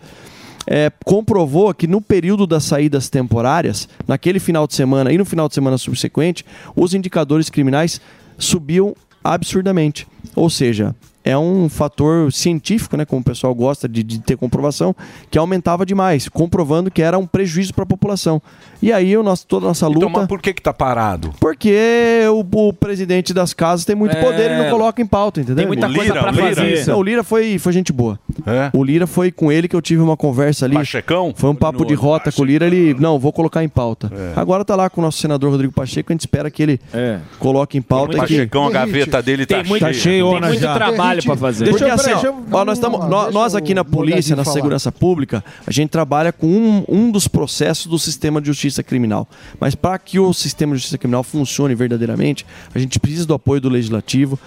[0.70, 5.48] É, comprovou que no período das saídas temporárias, naquele final de semana e no final
[5.48, 6.44] de semana subsequente,
[6.76, 8.00] os indicadores criminais
[8.36, 8.94] subiam
[9.24, 10.06] absurdamente.
[10.36, 10.94] Ou seja,
[11.24, 14.94] é um fator científico, né, como o pessoal gosta de, de ter comprovação,
[15.30, 18.40] que aumentava demais, comprovando que era um prejuízo para a população.
[18.80, 19.98] E aí o nosso, toda a nossa luta...
[20.06, 21.32] Então, mas por que que tá parado?
[21.40, 24.22] Porque o, o presidente das casas tem muito É.
[24.22, 25.56] poder e não coloca em pauta, entendeu?
[25.56, 26.32] Tem muita O coisa Lira?
[26.54, 26.86] fazer.
[26.86, 28.18] Não, o Lira foi, foi gente boa.
[28.72, 30.74] O Lira foi com ele que eu tive uma conversa ali.
[30.74, 31.32] Pachecão?
[31.36, 34.10] Foi um papo de rota com o Lira, ele, não, vou colocar em pauta.
[34.36, 36.80] Agora tá lá com o nosso senador Rodrigo Pacheco, a gente espera que ele
[37.38, 38.12] coloque em pauta.
[38.12, 40.22] O e que- Pachecão, a gaveta dele tá muito- cheia.
[40.22, 41.68] Tem muito trabalho pra fazer.
[41.68, 43.84] Porque Deixa eu- assim, peraí, ó, deixa eu- ó, nós, tamo, nó- nós aqui na
[43.84, 44.54] polícia, na falar.
[44.54, 49.26] segurança pública, a gente trabalha com um, um dos processos do sistema de justiça criminal.
[49.60, 52.44] Mas para que o sistema de justiça criminal funcione verdadeiramente,
[52.74, 54.38] a gente precisa do apoio do legislativo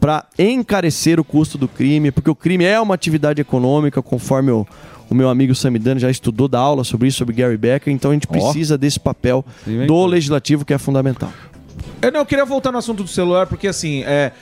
[0.00, 4.66] para encarecer o custo do crime, porque o crime é uma atividade econômica, conforme o,
[5.10, 8.14] o meu amigo Samidana já estudou da aula sobre isso, sobre Gary Becker, então a
[8.14, 9.44] gente precisa desse papel
[9.86, 11.30] do legislativo que é fundamental.
[12.00, 14.32] Eu não eu queria voltar no assunto do celular, porque assim, é,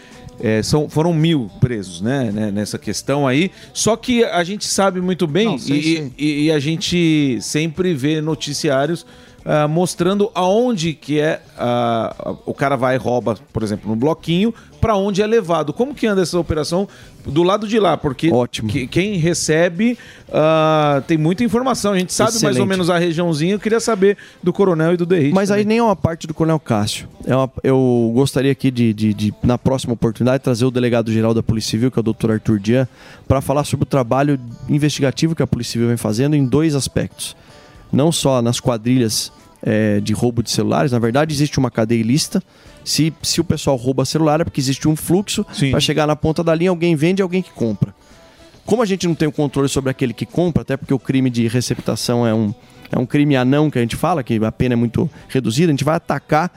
[0.41, 3.51] é, são, foram mil presos, né, né, nessa questão aí.
[3.73, 6.13] Só que a gente sabe muito bem Não, sei, e, sei.
[6.19, 9.05] e- e a gente sempre vê noticiários
[9.51, 14.53] ah, mostrando aonde que é ah, o cara vai e rouba, por exemplo, no bloquinho,
[14.79, 15.73] para onde é levado.
[15.73, 16.87] Como que anda essa operação
[17.27, 17.97] do lado de lá?
[17.97, 18.31] Porque
[18.69, 19.97] que- quem recebe
[20.31, 21.93] ah, tem muita informação.
[21.95, 22.69] A gente sabe mais ou Excelente.
[22.69, 23.55] menos a regiãozinha.
[23.55, 25.35] Eu queria saber do coronel e do Derrite.
[25.35, 27.09] Mas aí nem é uma parte do Coronel Cássio.
[27.27, 31.43] É uma- eu gostaria aqui de, de- de, na próxima oportunidade, trazer o delegado-geral da
[31.43, 32.33] Polícia Civil, que é o Dr.
[32.33, 32.87] Arthur Dian,
[33.27, 34.39] para falar sobre o trabalho
[34.69, 37.35] investigativo que a Polícia Civil vem fazendo em dois aspectos.
[37.91, 39.33] Não só nas quadrilhas
[39.63, 42.43] eh, de roubo de celulares, na verdade existe uma cadeia ilícita.
[42.85, 46.43] Se, se o pessoal rouba celular é porque existe um fluxo para chegar na ponta
[46.43, 47.95] da linha, alguém vende e alguém que compra.
[48.65, 51.31] Como a gente não tem o controle sobre aquele que compra, até porque o crime
[51.31, 52.55] de receptação é um,
[52.93, 55.73] é um crime anão que a gente fala, que a pena é muito reduzida, a
[55.73, 56.53] gente vai atacar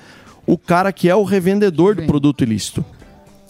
[0.46, 2.84] o cara que é o revendedor do produto ilícito.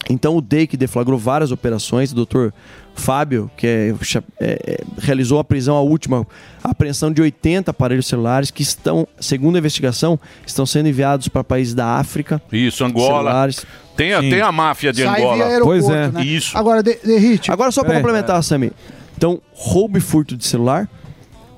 [0.08, 2.52] Então o DEI que deflagrou várias operações, o doutor
[2.94, 3.94] Fábio, que é-
[4.40, 6.26] é- é, realizou a prisão, a última,
[6.62, 11.42] a apreensão de 80 aparelhos celulares que estão, segundo a investigação, estão sendo enviados para
[11.42, 12.40] países da África.
[12.52, 13.06] Isso, Angola.
[13.14, 13.66] Celulares.
[13.96, 15.36] Tem a, tem a máfia de Sai Angola.
[15.36, 16.24] via aeroporto, né?
[16.24, 16.56] Isso.
[16.56, 17.50] Agora, de, Derrite.
[17.50, 18.72] Agora só para complementar, Sami.
[19.16, 20.88] Então, roubo e furto de celular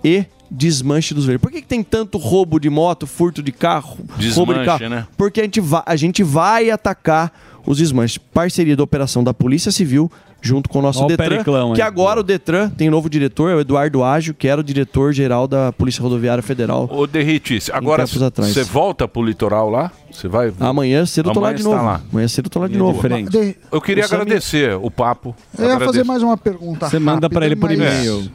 [0.02, 1.42] e desmanche dos veículos.
[1.50, 4.88] Por que, que tem tanto roubo de moto, furto de carro, roubo de Desmanche, carro?
[4.88, 5.06] né?
[5.16, 7.32] Porque a gente, vai, a gente vai atacar
[7.66, 8.18] os desmanches.
[8.18, 10.10] Parceria da operação da Polícia Civil
[10.44, 13.50] junto com o nosso Ó o Detran, Periclão, que agora o Detran tem novo diretor,
[13.50, 16.88] é o Eduardo Ágio, que era o diretor-geral da Polícia Rodoviária Federal.
[16.92, 19.90] Ô, Derritis, agora você volta pro litoral lá?
[20.12, 20.52] Você vai?
[20.60, 21.84] Amanhã cedo eu tô lá de está novo.
[21.84, 22.00] lá.
[22.12, 22.92] Amanhã cedo eu tô lá de É novo.
[22.94, 23.56] diferente.
[23.72, 25.34] Eu queria O agradecer o papo.
[25.58, 26.06] Eu ia fazer Agradeço.
[26.06, 26.88] mais uma pergunta.
[26.88, 28.30] Você manda pra ele por mas- e-mail.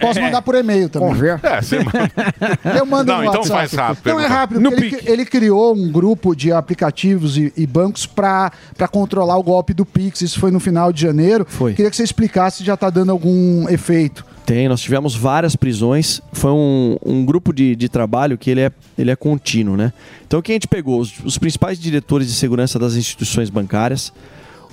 [0.00, 1.10] Posso mandar por e-mail também.
[1.42, 2.12] É, você manda.
[2.78, 3.58] Eu mando Não, no então WhatsApp.
[3.58, 7.66] faz rápido, Não é rápido, No ele, ele criou um grupo de aplicativos e, e
[7.66, 8.52] bancos para
[8.92, 10.20] controlar o golpe do Pix.
[10.22, 11.29] Isso foi no final de janeiro.
[11.46, 11.74] Foi.
[11.74, 14.24] Queria que você explicasse se já está dando algum efeito.
[14.44, 16.20] Tem, nós tivemos várias prisões.
[16.32, 19.92] Foi um, um grupo de, de trabalho que ele é, ele é contínuo, né?
[20.26, 20.98] Então, quem a gente pegou?
[21.00, 24.12] Os, os principais diretores de segurança das instituições bancárias,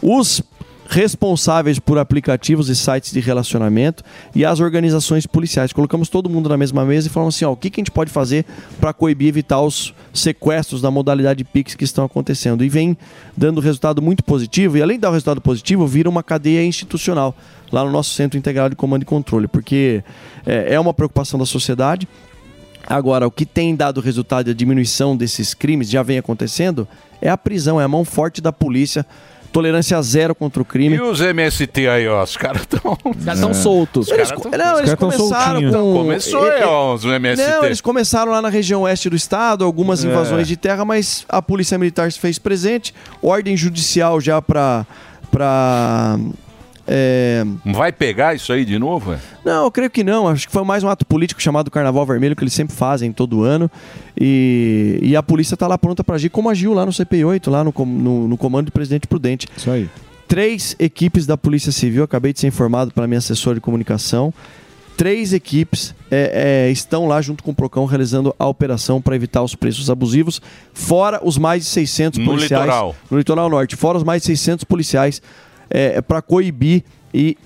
[0.02, 0.42] os
[0.90, 5.74] responsáveis por aplicativos e sites de relacionamento e as organizações policiais.
[5.74, 7.92] Colocamos todo mundo na mesma mesa e falamos assim: ó, o que, que a gente
[7.92, 8.46] pode fazer
[8.80, 12.64] para coibir evitar os sequestros da modalidade Pix que estão acontecendo?
[12.64, 12.98] E vem
[13.36, 17.36] dando resultado muito positivo, e além de dar um resultado positivo, vira uma cadeia institucional
[17.72, 20.04] lá no nosso Centro Integrado de Comando e Controle, porque
[20.46, 22.08] é, é uma preocupação da sociedade.
[22.90, 26.88] Agora, o que tem dado resultado e a diminuição desses crimes já vem acontecendo
[27.22, 29.06] é a prisão, é a mão forte da polícia,
[29.52, 30.96] tolerância zero contra o crime.
[30.96, 32.98] E os MST aí, ó, os caras estão.
[33.04, 34.08] Os caras tão soltos.
[34.10, 37.50] Eles co- não, eles começaram com- Começou, É, é, ó, os MST.
[37.50, 40.08] Não, eles começaram lá na região oeste do estado, algumas É.
[40.08, 44.86] invasões de terra, mas a polícia militar se fez presente, ordem judicial já para
[45.32, 46.18] para
[46.88, 49.14] é, Vai pegar isso aí de novo?
[49.14, 49.20] é?
[49.44, 50.28] não, eu creio que não.
[50.28, 53.44] Acho que foi mais um ato político chamado Carnaval Vermelho, que eles sempre fazem todo
[53.44, 53.70] ano.
[54.20, 57.64] E, e a polícia está lá pronta para agir, como agiu lá no CPI-8, lá
[57.64, 59.48] no, com- no, no comando do presidente Prudente.
[59.56, 59.90] Isso aí.
[60.28, 64.34] Três equipes da Polícia Civil, acabei de ser informado pela minha assessora de comunicação.
[64.98, 69.44] Três equipes é, é, estão lá junto com o Procão realizando a operação para evitar
[69.44, 70.42] os preços abusivos,
[70.74, 72.96] fora os mais de 600 No policiais litoral.
[73.12, 75.22] no litoral norte, fora os mais de 600 policiais
[75.70, 77.38] é, para coibir e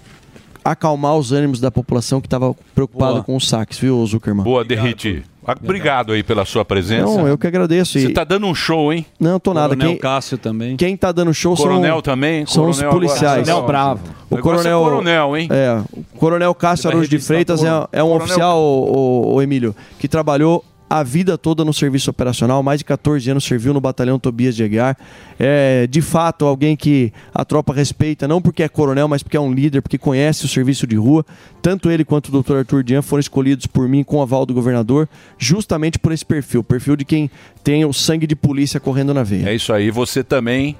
[0.63, 3.23] acalmar os ânimos da população que estava preocupada Boa.
[3.23, 4.43] com os saques, viu, Zuckerman?
[4.43, 5.23] Boa, Derrite.
[5.63, 7.03] Obrigado aí pela sua presença.
[7.17, 7.93] Não, eu que agradeço.
[7.99, 9.03] Você E- tá dando um show, hein?
[9.19, 9.69] Não, tô nada.
[9.69, 10.77] Coronel Quem, Cássio também.
[10.77, 12.45] Quem tá dando show Coronel são, também?
[12.45, 13.49] são os Coronel policiais.
[13.49, 13.65] agora.
[13.65, 14.01] Coronel bravo.
[14.29, 15.47] O O negócio é coronel, coronel, hein?
[15.49, 15.81] É,
[16.13, 20.07] o coronel Cássio Araújo de Freitas é, é um Coronel- oficial, o, o Emílio, que
[20.07, 24.53] trabalhou a vida toda no serviço operacional, mais de 14 anos serviu no batalhão Tobias
[24.53, 24.97] de Aguiar.
[25.39, 29.39] É, de fato, alguém que a tropa respeita, não porque é coronel, mas porque é
[29.39, 31.25] um líder, porque conhece o serviço de rua.
[31.61, 32.57] Tanto ele quanto o Dr.
[32.57, 36.61] Arthur Dian foram escolhidos por mim com o aval do governador, justamente por esse perfil,
[36.61, 37.31] perfil de quem
[37.63, 39.47] tem o sangue de polícia correndo na veia.
[39.47, 39.89] É isso aí.
[39.91, 40.75] Você também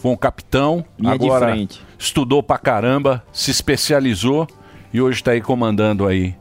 [0.00, 1.54] foi um capitão, Linha agora
[1.98, 4.48] estudou pra caramba, se especializou
[4.90, 6.34] e hoje está aí comandando aí.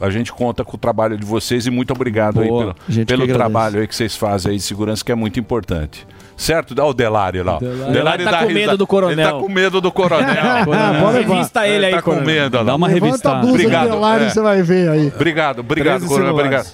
[0.00, 2.74] A gente conta com o trabalho de vocês e muito obrigado aí Boa.
[2.86, 6.06] pelo, pelo trabalho aí que vocês fazem aí de segurança, que é muito importante.
[6.36, 6.74] Certo?
[6.74, 7.58] Dá o Delari lá.
[7.58, 9.18] Delari tá dá com risa- medo do coronel.
[9.18, 10.34] Ele tá com medo do coronel.
[10.64, 11.06] Coronel.
[11.10, 11.12] Levar.
[11.12, 12.26] Revista ele aí, tá com coronel.
[12.26, 12.54] medo.
[12.56, 12.70] olha lá.
[12.72, 13.40] Dá uma Levanta a revistada.
[13.40, 13.82] blusa Obrigado.
[13.88, 14.28] do Delari é.
[14.30, 15.06] você vai ver aí.
[15.14, 16.32] Obrigado, obrigado, 13 coronel.
[16.34, 16.66] Obrigado.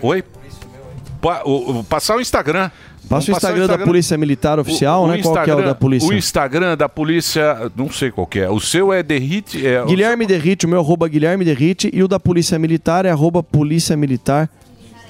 [0.00, 0.24] Oi?
[1.20, 2.70] Pa- o- o- passar o Instagram.
[3.08, 5.22] Passa o Vamos passar Instagram da Polícia Militar Oficial, né?
[5.22, 6.08] Qual que é o da polícia?
[6.08, 8.50] O Instagram da polícia, não sei qual que é.
[8.50, 9.66] O seu é Derrite.
[9.66, 13.42] É, Guilherme Derrite, o meu arroba Guilherme Derrite e o da Polícia Militar é arroba
[13.42, 14.50] Polícia Militar.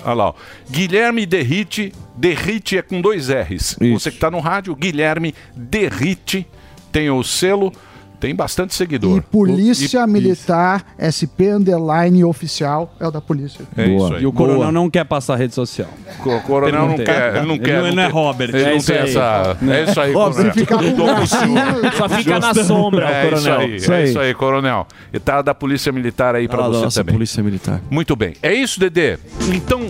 [0.04, 0.34] Olha lá, ó.
[0.70, 1.92] Guilherme Derrite.
[2.16, 3.76] Derrite é com dois R's.
[3.92, 6.46] Você que está no rádio, Guilherme Derrite.
[6.92, 7.72] Tem o selo,
[8.20, 9.22] tem bastante seguidor.
[9.30, 13.64] Polícia E- Militar SP Underline Oficial é o da polícia.
[13.76, 14.22] É isso aí.
[14.22, 15.88] E o coronel não quer passar rede social.
[16.24, 17.04] O coronel não Perguntei.
[17.06, 17.84] quer, ele não quer.
[17.84, 18.48] Ele não é tem- Robert.
[18.48, 19.08] Ele É não isso tem aí.
[19.10, 19.56] essa.
[19.68, 20.34] É isso aí, Robert.
[20.34, 20.54] coronel.
[20.54, 21.26] Fica com o.
[21.96, 23.74] Só fica na sombra, o é coronel.
[23.76, 24.86] Isso aí, é isso aí, coronel.
[25.12, 27.14] E tá da Polícia Militar aí pra Ah, da você nossa também.
[27.14, 27.80] Polícia Militar.
[27.90, 28.34] Muito bem.
[28.42, 29.18] É isso, Dedê?
[29.54, 29.82] Então,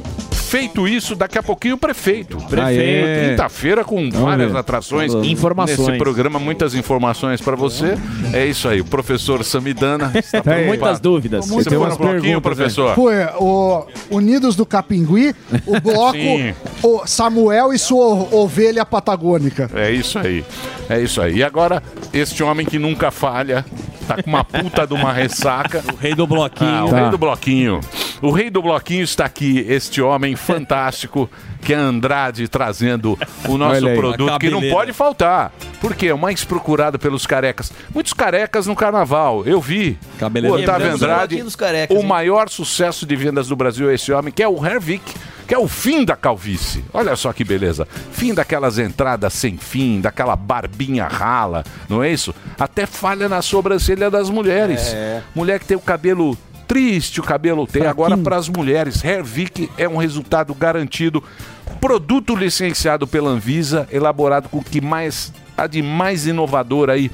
[0.48, 2.36] feito isso, daqui a pouquinho o prefeito.
[2.38, 3.06] Prefeito.
[3.06, 3.30] Aê.
[3.30, 5.12] Quinta-feira com várias atrações.
[5.14, 5.78] Informações.
[5.78, 7.96] Nesse programa, muitas informações pra você.
[8.32, 8.80] É isso aí.
[8.80, 10.66] O professor Samidana está Tem preocupado.
[10.68, 11.48] muitas dúvidas.
[11.48, 12.94] Você no umas bloquinho, perguntas, professor?
[12.94, 15.34] Foi o Unidos do Capingui,
[15.66, 16.54] o bloco Sim.
[16.82, 19.70] o Samuel e sua ovelha patagônica.
[19.74, 20.44] É isso aí.
[20.88, 21.36] É isso aí.
[21.36, 21.82] E agora,
[22.12, 23.64] este homem que nunca falha,
[24.06, 25.84] tá com uma puta de uma ressaca.
[25.92, 26.70] O rei do bloquinho.
[26.70, 27.00] Ah, o Tá.
[27.00, 27.80] rei do bloquinho.
[28.22, 31.28] O rei do bloquinho está aqui, este homem fantástico,
[31.68, 35.52] que é Andrade, trazendo o nosso aí, produto, que não pode faltar.
[35.82, 37.70] Porque é o mais procurado pelos carecas.
[37.92, 39.98] Muitos carecas no carnaval, eu vi.
[40.18, 42.06] O Otávio Andrade, carecas, o hein?
[42.06, 45.12] maior sucesso de vendas do Brasil é esse homem, que é o Hervik,
[45.46, 46.82] que é o fim da calvície.
[46.90, 47.86] Olha só que beleza.
[48.12, 52.34] Fim daquelas entradas sem fim, daquela barbinha rala, não é isso?
[52.58, 54.94] Até falha na sobrancelha das mulheres.
[54.94, 55.22] É.
[55.34, 56.34] Mulher que tem o cabelo
[56.68, 57.86] triste, o cabelo tem.
[57.86, 61.24] Agora para as mulheres, Hervik é um resultado garantido.
[61.80, 67.10] Produto licenciado pela Anvisa, elaborado com o que mais há de mais inovador aí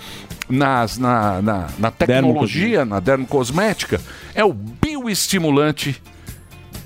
[0.49, 4.01] nas, na, na, na tecnologia, na dermocosmética,
[4.35, 6.03] é o bioestimulante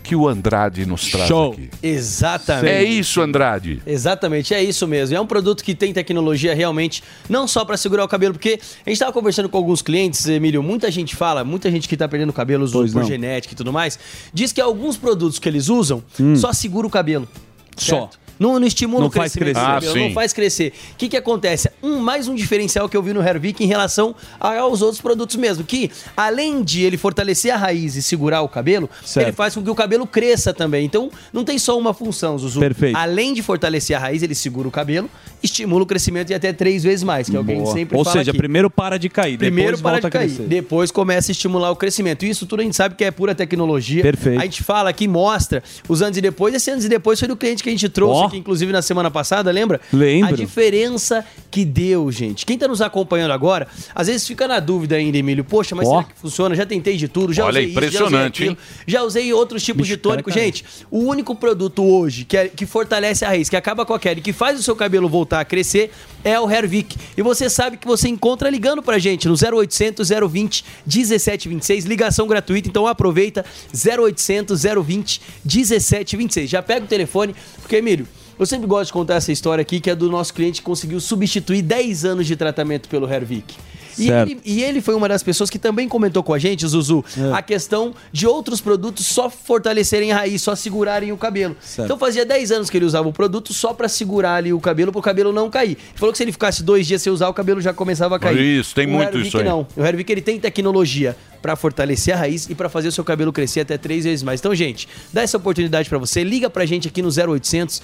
[0.09, 1.53] que o Andrade nos traz Show.
[1.53, 1.69] aqui.
[1.83, 2.73] Exatamente.
[2.73, 3.83] É isso, Andrade.
[3.87, 5.15] Exatamente, é isso mesmo.
[5.15, 8.89] É um produto que tem tecnologia realmente, não só para segurar o cabelo, porque a
[8.89, 12.33] gente estava conversando com alguns clientes, Emílio, muita gente fala, muita gente que está perdendo
[12.33, 13.07] cabelo Pois por não.
[13.07, 13.99] genética e tudo mais,
[14.33, 16.03] diz que alguns produtos que eles usam
[16.37, 17.29] só segura o cabelo.
[17.77, 18.09] Só.
[18.39, 19.75] Não, não estimula Não o faz crescimento do crescer.
[19.87, 20.73] cabelo, Ah, não faz crescer.
[20.93, 21.71] O que, que acontece?
[21.83, 25.65] Um, mais um diferencial que eu vi no Hervik em relação aos outros produtos mesmo,
[25.65, 29.27] que além de ele fortalecer a raiz e segurar o cabelo, Certo.
[29.27, 30.85] ele faz com que o cabelo cresça também.
[30.85, 32.61] Então, não tem só uma função, Zuzu.
[32.61, 32.97] Perfeito.
[32.97, 35.11] Além de fortalecer a raiz, ele segura o cabelo,
[35.43, 37.97] estimula o crescimento e até três vezes mais, que é o que a gente sempre
[37.97, 38.39] Ou fala seja, aqui.
[38.39, 40.43] primeiro para de cair, Primeiro depois para volta de cair, a crescer.
[40.49, 42.25] depois começa a estimular o crescimento.
[42.25, 44.03] Isso tudo a gente sabe que é pura tecnologia.
[44.03, 44.41] Perfeito.
[44.41, 46.55] A gente fala aqui, mostra os antes e depois.
[46.55, 48.28] Esse antes e depois foi do cliente que a gente trouxe Ó.
[48.29, 49.81] aqui, inclusive na semana passada, lembra?
[49.93, 50.29] Lembro.
[50.35, 52.47] A diferença que deu, gente.
[52.47, 55.43] Quem tá nos acompanhando agora, às vezes fica na dúvida ainda, Emílio.
[55.45, 55.99] Poxa, mas Ó.
[56.01, 56.55] será que funciona?
[56.55, 59.63] Já tentei de tudo, já Olha, usei isso, já usei impressionante, aquilo, já usei outros
[59.63, 60.29] tipos Bicho, de tônico.
[60.31, 60.47] cara, cara.
[60.47, 63.99] Gente, o único produto hoje que, é- que fortalece a raiz, que acaba com a
[63.99, 65.91] queda e que faz o seu cabelo voltar a crescer
[66.23, 66.97] é o Hervik.
[67.17, 72.69] E você sabe que você encontra ligando pra gente no 0800 020 1726, ligação gratuita.
[72.69, 76.51] Então aproveita 0800 020 1726.
[76.51, 78.07] Já pega o telefone, porque Emílio,
[78.39, 81.01] eu sempre gosto de contar essa história aqui, que é do nosso cliente que conseguiu
[81.01, 83.55] substituir 10 anos de tratamento pelo Hervik.
[83.99, 87.05] E ele, e ele foi uma das pessoas que também comentou com a gente, Zuzu,
[87.17, 87.33] É.
[87.33, 91.57] a questão de outros produtos só fortalecerem a raiz, só segurarem o cabelo.
[91.61, 91.87] Certo.
[91.87, 94.93] Então fazia 10 anos que ele usava o produto só pra segurar ali o cabelo,
[94.93, 95.71] pro cabelo não cair.
[95.73, 98.19] Ele falou que se ele ficasse dois dias sem usar, o cabelo já começava a
[98.19, 98.39] cair.
[98.61, 99.45] Isso, tem O muito Hervik isso aí.
[99.45, 99.67] não.
[99.77, 103.33] O Hervik ele tem tecnologia pra fortalecer a raiz e pra fazer o seu cabelo
[103.33, 104.41] crescer até três vezes mais.
[104.41, 106.25] Então, gente, dá essa oportunidade pra você.
[106.25, 107.81] Liga pra gente aqui no 0800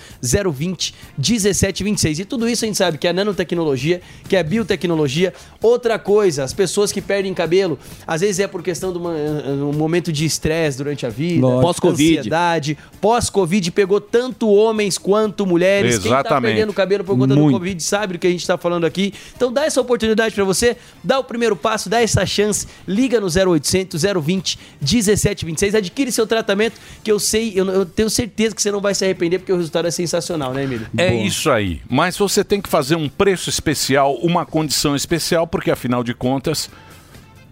[0.52, 2.18] 020 1726.
[2.20, 5.32] E tudo isso a gente sabe que é nanotecnologia, que é biotecnologia.
[5.62, 9.72] Outra coisa, as pessoas que perdem cabelo, às vezes é por questão de uma- um
[9.72, 11.40] momento de estresse durante a vida.
[11.60, 12.18] Pós-Covid.
[12.18, 15.98] ansiedade, pós-Covid pegou tanto homens quanto mulheres.
[15.98, 16.52] Quem tá Exatamente.
[16.52, 17.54] perdendo cabelo por conta do Muito.
[17.58, 19.12] Covid sabe do que a gente tá falando aqui.
[19.36, 23.28] Então dá essa oportunidade pra você, dá o primeiro passo, dá essa chance, liga no
[23.30, 28.70] 0800 020 1726, adquire seu tratamento, que eu sei, eu, eu tenho certeza que você
[28.70, 30.86] não vai se arrepender, porque o resultado é sensacional, né, Emílio?
[30.96, 31.80] É isso aí.
[31.88, 36.70] Mas você tem que fazer um preço especial, uma condição especial, porque afinal de contas.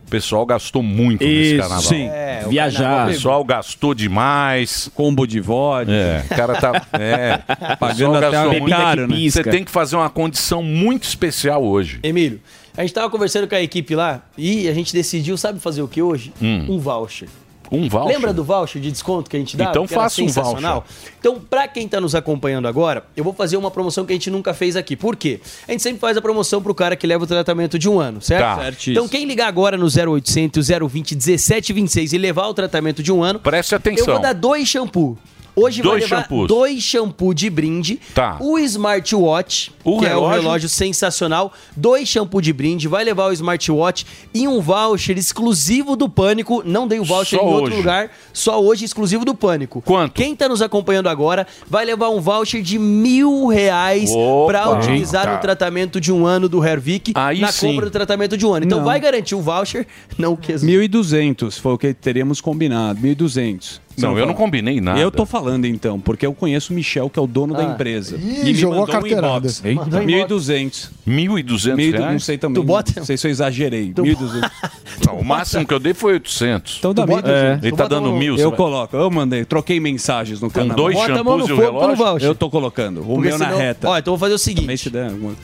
[0.06, 1.82] O pessoal gastou muito nesse Isso, carnaval.
[1.84, 2.02] sim.
[2.04, 3.06] É, o Viajar.
[3.06, 4.90] O pessoal gastou demais.
[4.94, 5.90] Combo de vodka.
[5.92, 6.86] É, o cara tá.
[7.00, 7.40] É,
[7.72, 8.68] o Pagando até gastou a muito.
[8.76, 9.30] caro, né?
[9.30, 11.98] Você tem que fazer uma condição muito especial hoje.
[12.02, 12.40] Emílio,
[12.76, 15.88] a gente tava conversando com a equipe lá e a gente decidiu, sabe fazer o
[15.88, 16.32] que hoje?
[16.42, 16.66] Hum.
[16.68, 17.28] Um voucher.
[17.72, 18.12] Um voucher?
[18.12, 19.70] Lembra do voucher de desconto que a gente dá?
[19.70, 20.84] Então faça um sensacional?
[21.18, 24.30] Então, pra quem tá nos acompanhando agora, eu vou fazer uma promoção que a gente
[24.30, 24.94] nunca fez aqui.
[24.94, 25.40] Por quê?
[25.66, 28.20] A gente sempre faz a promoção pro cara que leva o tratamento de um ano,
[28.20, 28.42] certo?
[28.42, 28.62] Tá.
[28.62, 28.92] Certíssimo.
[28.92, 33.38] Então, quem ligar agora no 0800 020 1726 e levar o tratamento de um ano,
[33.40, 34.06] Preste atenção.
[34.06, 35.16] eu vou dar dois shampoo.
[35.54, 36.48] Hoje Dois vai levar shampoos.
[36.48, 38.00] dois shampoo de brinde.
[38.14, 38.38] Tá.
[38.40, 40.40] O smartwatch, O que é o relógio?
[40.42, 41.52] relógio sensacional.
[41.76, 42.88] Dois shampoo de brinde.
[42.88, 46.62] Vai levar o smartwatch e um voucher exclusivo do Pânico.
[46.64, 47.76] Não dei o voucher Só em outro hoje.
[47.76, 48.10] lugar.
[48.32, 49.82] Só hoje exclusivo do Pânico.
[49.82, 50.12] Quanto?
[50.14, 54.46] Quem tá nos acompanhando agora vai levar um voucher de mil reais Opa.
[54.52, 55.34] pra utilizar Eita.
[55.36, 57.12] no tratamento de um ano do Hervik.
[57.14, 57.68] Aí na sim.
[57.68, 58.64] compra do tratamento de um ano.
[58.64, 58.84] Então Não.
[58.86, 59.86] vai garantir o voucher.
[60.16, 62.98] Não que 1.200 foi o que teríamos combinado.
[63.00, 63.80] 1.200.
[63.98, 64.98] Não, eu não combinei nada.
[64.98, 67.72] Eu tô falando então, porque eu conheço o Michel, que é o dono da Ah.
[67.74, 68.16] empresa.
[68.16, 69.48] Ih, me jogou a mandou um carteirada.
[69.64, 69.82] Eita.
[69.82, 70.46] Um inbox.
[70.46, 70.90] 1.200.
[71.06, 72.12] 1.200 1.200, reais?
[72.12, 72.62] Não sei também.
[72.62, 72.92] Tu bota?
[72.96, 73.92] Não sei se eu exagerei.
[73.92, 74.50] 1.200.
[75.06, 76.76] Não, o máximo que eu dei foi 800.
[76.78, 77.06] Então dá É.
[77.06, 77.64] 1.200.
[77.64, 78.36] Ele tá dando mil.
[78.36, 80.76] você Eu vai- coloco, eu mandei, troquei mensagens no canal.
[80.76, 82.26] dois Bota a shampoos e o relógio?
[82.26, 83.00] Eu tô colocando.
[83.02, 83.88] O Porque meu na senão- reta.
[83.88, 84.90] Ó, então vou fazer o seguinte.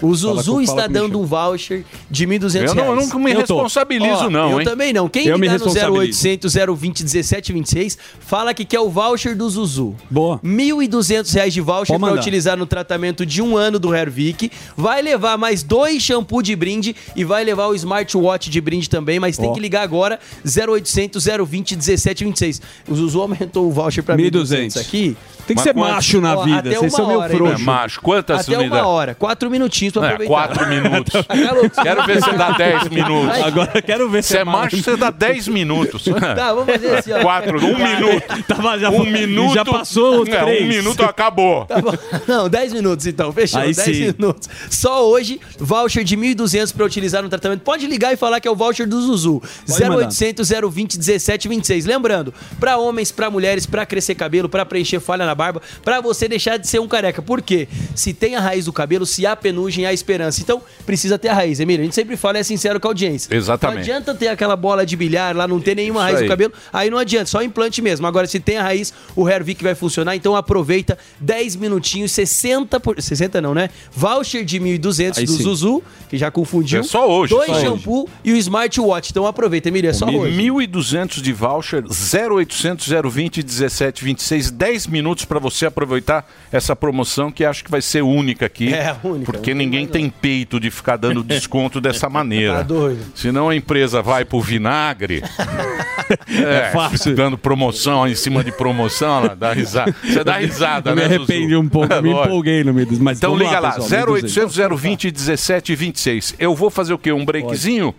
[0.01, 3.09] O Zuzu com- está com dando um voucher de 1.200 Eu não- eu reais.
[3.11, 4.65] não me Eu responsabilizo, não, Eu hein?
[4.67, 5.09] também não.
[5.09, 6.21] Quem Eu me ligar no responsabilizo.
[6.23, 9.95] 0800 020 1726 fala que quer o voucher do Zuzu.
[10.11, 10.39] Boa.
[10.45, 14.51] 1.200 reais de voucher para utilizar no tratamento de um ano do Hervik.
[14.77, 19.19] Vai levar mais dois shampoo de brinde e vai levar o smartwatch de brinde também,
[19.19, 19.53] mas tem Ó.
[19.53, 22.63] que ligar agora 0800 020 1726.
[22.89, 25.17] O Zuzu aumentou o voucher para 1.200 aqui.
[25.49, 27.57] Tem que ser macho na Ó, vida, até vocês uma são meio hora, hein, frouxo.
[27.65, 27.67] meu?
[27.75, 28.87] Macho, quantas Até uma unidades?
[28.87, 29.15] hora.
[29.15, 30.35] Quatro minutinhos pra É, aproveitar.
[30.35, 31.13] quatro minutos.
[31.27, 31.83] Tá?
[31.83, 33.39] Quero ver você dar 10 minutos.
[33.43, 36.05] Agora quero ver Se é macho, você dá 10 minutos.
[36.39, 37.21] Tá, vamos fazer assim, ó.
[37.23, 38.45] Quatro, um minuto.
[38.47, 39.55] Tava, já, um minuto.
[39.55, 40.65] já passou os É, três.
[40.65, 41.65] Um minuto acabou.
[41.65, 41.93] Tá bom.
[42.29, 43.61] Não, 10 minutos então, fechou.
[43.61, 44.13] Aí 10 sim.
[44.19, 44.49] minutos.
[44.69, 47.61] Só hoje, voucher de 1.200 pra utilizar no tratamento.
[47.63, 49.41] Pode ligar e falar que é o voucher do Zuzu.
[49.67, 49.97] Pode mandar.
[50.09, 51.87] 0800 020 1726.
[51.87, 56.29] Lembrando, pra homens, pra mulheres, pra crescer cabelo, pra preencher falha na barba, pra você
[56.29, 57.23] deixar de ser um careca.
[57.23, 57.69] Por quê?
[57.95, 60.41] Se tem a raiz do cabelo, se há penugem, há esperança.
[60.43, 61.83] Então, precisa ter a raiz, Emílio.
[61.83, 63.35] A gente sempre fala é sincero com a audiência.
[63.35, 63.77] Exatamente.
[63.77, 66.25] Não adianta ter aquela bola de bilhar lá, não ter nenhuma Isso raiz aí.
[66.25, 66.53] do cabelo.
[66.73, 68.07] Aí não adianta, só implante mesmo.
[68.07, 70.17] Agora, se tem a raiz, o Hervik vai funcionar.
[70.17, 73.01] Então aproveita 10 minutinhos, 60 por.
[73.01, 73.71] 60 não, né?
[73.93, 75.43] Voucher de 1.200 Aí do sim.
[75.45, 76.81] Zuzu, que já confundiu.
[76.81, 77.63] É só hoje, Dois só hoje.
[77.65, 79.11] shampoo e o smartwatch.
[79.11, 80.37] Então aproveita, Emília, é só hoje.
[80.37, 87.63] 1.200 de voucher, 0800 020 1726, 10 minutos para você aproveitar essa promoção que acho
[87.63, 88.73] que vai ser única aqui.
[88.73, 92.57] É, única, Porque ninguém tem peito de ficar dando desconto dessa maneira.
[92.57, 93.05] Tá doido.
[93.15, 95.23] Senão a empresa vai pro vinagre.
[96.29, 97.15] é, fácil.
[97.15, 99.95] Dando promoção em cima de promoção, ela dá risada.
[100.03, 101.07] Você dá risada, Eu me né?
[101.07, 101.61] arrependi Zuzu?
[101.61, 102.99] um pouco, É, me empolguei no meio dos.
[102.99, 106.35] Mas Então liga lá, pessoal, 0800 020 1726.
[106.39, 107.13] Eu vou fazer o quê?
[107.13, 107.95] Um breakzinho?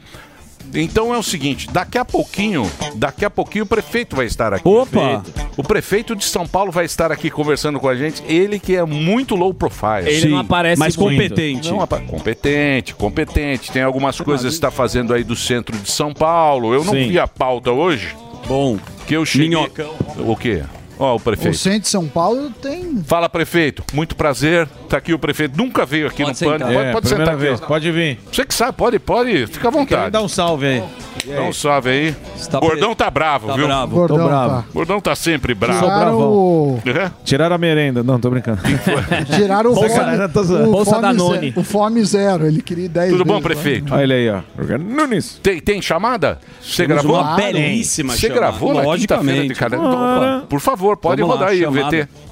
[0.74, 4.67] Então é o seguinte, daqui a pouquinho, daqui a pouquinho o prefeito vai estar aqui.
[4.67, 5.24] Opa!
[5.57, 8.24] O prefeito de São Paulo vai estar aqui conversando com a gente.
[8.28, 10.07] Ele que é muito low profile.
[10.07, 11.22] Ele Sim, não aparece mas muito.
[11.22, 11.72] competente.
[11.72, 13.72] Não competente, competente.
[13.72, 16.74] Tem algumas coisas que está fazendo aí do centro de São Paulo.
[16.74, 17.09] Eu não Sim.
[17.09, 18.15] vi a pauta hoje.
[18.47, 18.78] Bom.
[19.05, 19.49] Que eu cheguei...
[19.49, 19.93] Minhocão.
[20.20, 20.63] O quê?
[21.00, 21.58] Ó, o O prefeito.
[21.58, 23.02] centro de São Paulo tem.
[23.08, 23.84] Fala, prefeito.
[23.93, 24.68] Muito prazer.
[24.89, 25.58] Tá aqui o prefeito.
[25.58, 26.60] Nunca veio aqui Pode no sentar.
[26.60, 26.74] Pânico.
[26.76, 27.41] Pode, É, pode primeira sentar aqui.
[27.58, 27.62] vez.
[27.62, 27.66] ó.
[27.68, 28.20] Pode vir.
[28.32, 29.47] Você que sabe, pode, pode.
[29.47, 30.12] Fica à vontade.
[30.12, 30.84] dar um salve aí.
[31.26, 32.16] Dá um salve aí.
[32.62, 33.66] Gordão tá bravo, Tá viu?
[33.68, 33.95] bravo.
[33.95, 34.50] Gordão Tô bravo.
[34.56, 34.64] tá.
[34.74, 35.80] Gordão tá sempre bravo.
[35.82, 37.12] Tiraram o, É?
[37.24, 38.02] Tiraram a merenda.
[38.04, 38.60] Não, tô brincando.
[39.36, 40.70] tiraram o, Bolsa- fome, tô zoando.
[40.70, 41.39] o, Bolsa fome Danone.
[41.50, 42.45] zero, o fome zero.
[42.47, 43.93] Ele queria 10 Tudo bom, vezes, prefeito?
[43.93, 44.41] Olha ele aí, ó.
[44.78, 45.39] Nunes.
[45.43, 46.39] Tem, tem chamada?
[46.62, 47.16] Você gravou?
[47.20, 48.39] uma belíssima Você chamada.
[48.39, 49.80] gravou na quinta-feira de cara?
[49.80, 50.43] Ora.
[50.50, 51.98] Por favor, pode Vamos lá, rodar aí o chamada.
[52.04, 52.30] VT.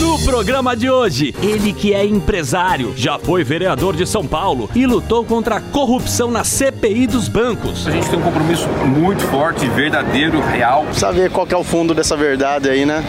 [0.00, 4.86] No programa de hoje, ele que é empresário, já foi vereador de São Paulo e
[4.86, 7.86] lutou contra a corrupção na CPI dos bancos.
[7.86, 10.86] A gente tem um compromisso muito forte, verdadeiro, real.
[10.92, 13.04] Saber qual que é o fundo dessa verdade aí, né?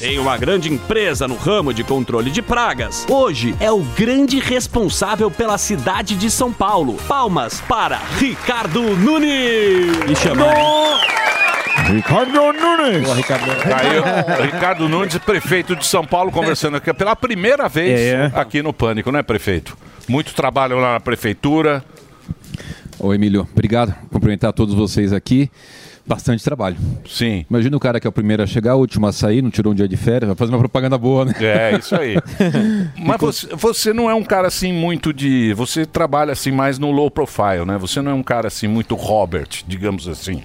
[0.00, 3.06] Tem uma grande empresa no ramo de controle de pragas.
[3.08, 6.96] Hoje é o grande responsável pela cidade de São Paulo.
[7.08, 9.96] Palmas para Ricardo Nunes.
[10.06, 10.14] Me
[11.94, 13.08] Ricardo Nunes.
[13.26, 18.30] Tá aí Ricardo Nunes, prefeito de São Paulo, conversando aqui pela primeira vez É.
[18.34, 19.76] aqui no Pânico, né, prefeito?
[20.08, 21.82] Muito trabalho lá na prefeitura.
[22.98, 23.94] Ô Emílio, obrigado.
[24.10, 25.50] Cumprimentar todos vocês aqui.
[26.04, 26.76] Bastante trabalho.
[27.08, 27.46] Sim.
[27.48, 29.72] Imagina o cara que é o primeiro a chegar, o último a sair, não tirou
[29.72, 31.32] um dia de férias, vai fazer uma propaganda boa, né?
[31.40, 32.16] É, isso aí.
[32.98, 35.54] Mas você, você não é um cara assim muito de.
[35.54, 37.78] Você trabalha assim mais no low profile, né?
[37.78, 40.42] Você não é um cara assim muito Robert, digamos assim.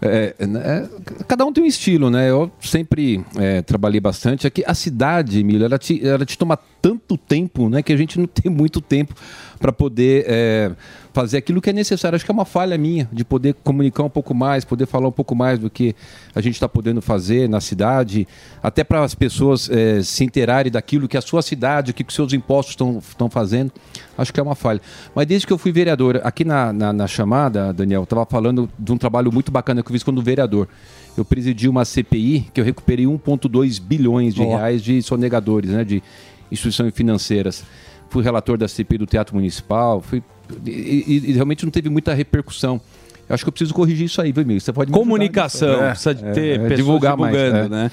[0.00, 0.88] É, é,
[1.26, 2.30] cada um tem um estilo, né?
[2.30, 4.46] Eu sempre é, trabalhei bastante.
[4.46, 7.82] Aqui, a cidade, Emílio, ela te, ela te toma tanto tempo, né?
[7.82, 9.14] Que a gente não tem muito tempo
[9.58, 10.70] para poder é,
[11.18, 12.14] fazer aquilo que é necessário.
[12.14, 15.12] Acho que é uma falha minha de poder comunicar um pouco mais, poder falar um
[15.12, 15.92] pouco mais do que
[16.32, 18.24] a gente está podendo fazer na cidade,
[18.62, 22.14] até para as pessoas é, se interarem daquilo que a sua cidade, o que os
[22.14, 22.76] seus impostos
[23.08, 23.72] estão fazendo.
[24.16, 24.80] Acho que é uma falha.
[25.12, 28.70] Mas desde que eu fui vereador, aqui na, na, na chamada, Daniel, eu estava falando
[28.78, 30.68] de um trabalho muito bacana que eu fiz quando vereador.
[31.16, 36.00] Eu presidi uma CPI que eu recuperei 1,2 bilhões de reais de sonegadores, né, de
[36.48, 37.64] instituições financeiras.
[38.10, 40.22] Fui relator da CPI do Teatro Municipal, fui,
[40.64, 42.80] e, e- e realmente não teve muita repercussão.
[43.28, 44.58] Eu acho que eu preciso corrigir isso aí, viu, amigo?
[44.58, 45.84] Você pode Comunicação.
[45.84, 47.78] É, precisa de é, ter é, pessoas divulgar mais, divulgando, é.
[47.78, 47.90] né?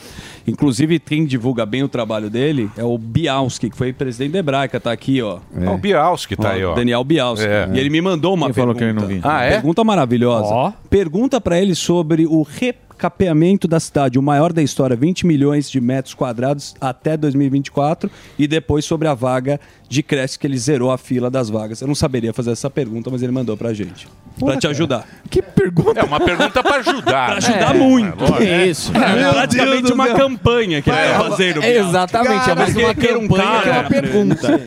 [0.48, 4.80] Inclusive, quem divulga bem o trabalho dele é o Bialski, que foi presidente da Hebraica,
[4.80, 5.40] tá aqui, ó.
[5.60, 5.70] É.
[5.70, 6.74] o Bialski tá aí, ó.
[6.74, 7.46] Daniel Bialski.
[7.46, 7.70] É.
[7.74, 8.76] E ele me mandou uma Quem pergunta.
[8.76, 9.22] falou que ele não vinha?
[9.26, 9.52] Ah, é?
[9.56, 10.54] Pergunta maravilhosa.
[10.54, 10.72] Ó.
[10.90, 15.82] Pergunta pra ele sobre o recapeamento da cidade, o maior da história, 20 milhões de
[15.82, 18.10] metros quadrados até 2024,
[18.40, 21.82] e depois sobre a vaga de creche que ele zerou a fila das vagas.
[21.82, 24.08] Eu não saberia fazer essa pergunta, mas ele mandou pra gente.
[24.40, 25.06] pra te ajudar.
[25.30, 26.00] Que pergunta?
[26.00, 27.06] É uma pergunta pra ajudar.
[27.06, 27.38] Pra né?
[27.38, 28.20] ajudar É, muito.
[28.22, 28.44] lógico.
[28.44, 28.92] É isso.
[28.96, 31.62] É praticamente uma campanha que ele tá fazendo.
[31.62, 31.88] Bial.
[31.88, 34.62] Exatamente, é mais uma Porque ter um campanha que uma cara- pergunta.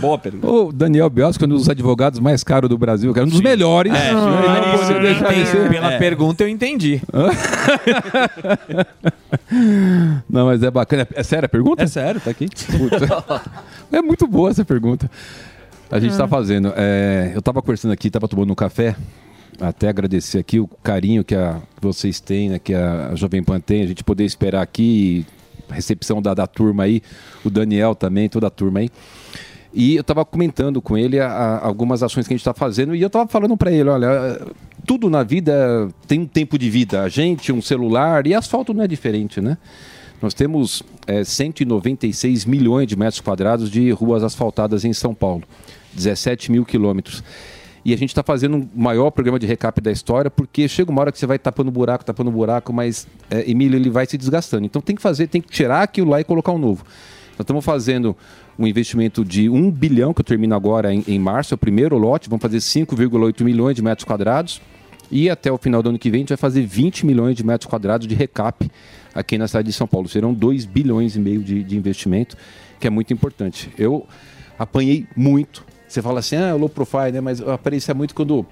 [0.00, 0.46] Boa pergunta.
[0.46, 3.92] O Daniel Biosco é um dos advogados mais caros do Brasil, cara, um dos melhores.
[3.92, 4.12] É,
[5.46, 5.68] ser.
[5.70, 7.00] Pela pergunta eu entendi.
[10.28, 11.06] Não, mas é bacana.
[11.14, 11.82] É sério a pergunta?
[11.82, 12.48] É sério, tá aqui.
[12.48, 13.42] Puta.
[13.92, 15.10] É muito boa essa pergunta.
[15.90, 16.72] A gente está fazendo.
[16.76, 18.96] é, eu estava conversando aqui, estava tomando um café.
[19.60, 23.60] Até agradecer aqui o carinho que, a, que vocês têm, né, que a Jovem Pan
[23.60, 25.26] tem, a gente poder esperar aqui,
[25.70, 27.02] a recepção da, da turma aí,
[27.44, 28.88] o Daniel também, toda a turma aí.
[29.74, 32.94] E eu estava comentando com ele a- a- algumas ações que a gente está fazendo
[32.94, 34.40] e eu estava falando para ele, olha,
[34.86, 37.02] tudo na vida tem um tempo de vida.
[37.02, 39.56] A gente, um celular e asfalto não é diferente, né?
[40.22, 45.42] Nós temos é, 196 milhões de metros quadrados de ruas asfaltadas em São Paulo,
[45.94, 47.24] 17 mil quilômetros.
[47.84, 51.00] E a gente está fazendo um maior programa de recap da história, porque chega uma
[51.00, 54.64] hora que você vai tapando buraco, tapando buraco, mas, é, Emílio, ele vai se desgastando.
[54.64, 56.84] Então tem que fazer, tem que tirar aquilo lá e colocar um novo.
[57.32, 58.16] Nós estamos fazendo
[58.56, 61.98] um investimento de 1 bilhão, que eu termino agora em, em março, é o primeiro
[61.98, 64.62] lote, vamos fazer 5,8 milhões de metros quadrados.
[65.10, 67.44] E até o final do ano que vem a gente vai fazer 20 milhões de
[67.44, 68.70] metros quadrados de recap
[69.14, 70.08] aqui na cidade de São Paulo.
[70.08, 72.36] Serão 2 bilhões e meio de, de investimento,
[72.80, 73.70] que é muito importante.
[73.78, 74.06] Eu
[74.58, 75.64] apanhei muito.
[75.86, 77.20] Você fala assim, ah, low profile, né?
[77.20, 78.46] Mas eu aparecia muito quando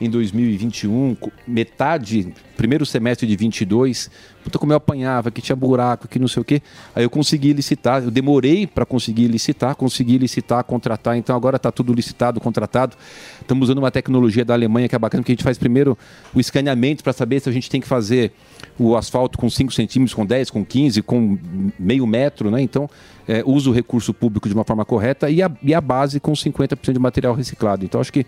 [0.00, 4.10] em 2021, co- metade, primeiro semestre de 22,
[4.44, 6.60] puta como eu apanhava, que tinha buraco, que não sei o quê.
[6.94, 11.72] Aí eu consegui licitar, eu demorei para conseguir licitar, consegui licitar, contratar, então agora está
[11.72, 12.94] tudo licitado, contratado.
[13.40, 15.96] Estamos usando uma tecnologia da Alemanha que é bacana, que a gente faz primeiro
[16.34, 18.32] o escaneamento para saber se a gente tem que fazer
[18.78, 21.38] o asfalto com 5 centímetros, com 10, com 15, com
[21.78, 22.60] meio metro, né?
[22.60, 22.88] Então,
[23.26, 26.92] é, o recurso público de uma forma correta e a, e a base com 50%
[26.92, 27.84] de material reciclado.
[27.84, 28.26] Então, acho que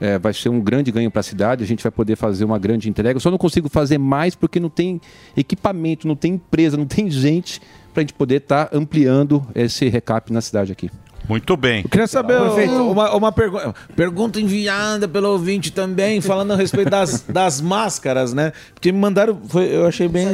[0.00, 2.58] é, vai ser um grande ganho para a cidade, a gente vai poder fazer uma
[2.58, 3.16] grande entrega.
[3.16, 5.00] Eu só não consigo fazer mais porque não tem
[5.36, 7.60] equipamento, não tem empresa, não tem gente
[7.92, 10.90] para a gente poder estar ampliando esse recap na cidade aqui.
[11.28, 11.82] Muito bem.
[11.82, 13.74] Eu queria saber Prefeito, uma, uma pergunta.
[13.96, 18.52] Pergunta enviada pelo ouvinte também, falando a respeito das, das máscaras, né?
[18.74, 19.38] Porque me mandaram.
[19.48, 20.26] foi- eu achei bem.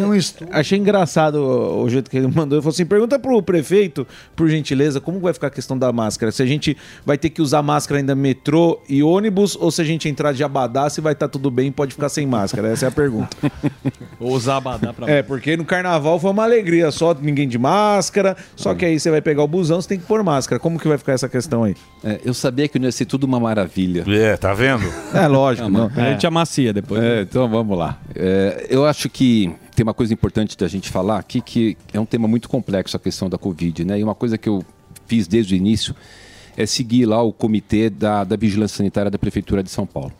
[0.51, 2.57] achei engraçado o, o jeito que ele mandou.
[2.57, 6.33] Ele falou assim: pergunta pro prefeito, por gentileza, como vai ficar a questão da máscara?
[6.33, 6.77] Se a gente
[7.07, 10.43] vai ter que usar máscara ainda metrô e ônibus, ou se a gente entrar de
[10.43, 12.69] abadá, se vai estar tudo bem e pode ficar sem máscara?
[12.69, 13.37] Essa é a pergunta.
[14.19, 18.37] Ou usar abadá pra É, porque no carnaval foi uma alegria, só ninguém de máscara.
[18.57, 20.59] Só que aí você vai pegar o busão, você tem que pôr máscara.
[20.59, 21.77] Como que vai ficar essa questão aí?
[22.03, 24.05] É, eu sabia que não ia ser tudo uma maravilha.
[24.09, 24.85] É, tá vendo?
[25.15, 25.69] É lógico.
[25.69, 26.03] Não, não.
[26.03, 27.03] A gente amacia depois.
[27.03, 27.99] É, então vamos lá.
[28.15, 32.07] É, eu acho que tem uma coisa importante da gente falar aqui, que é um
[32.07, 33.99] tema muito complexo a questão da Covid, né?
[33.99, 34.65] E uma coisa que eu
[35.07, 35.95] fiz desde o início
[36.57, 40.13] é seguir lá o comitê da, da Vigilância Sanitária da Prefeitura de São Paulo.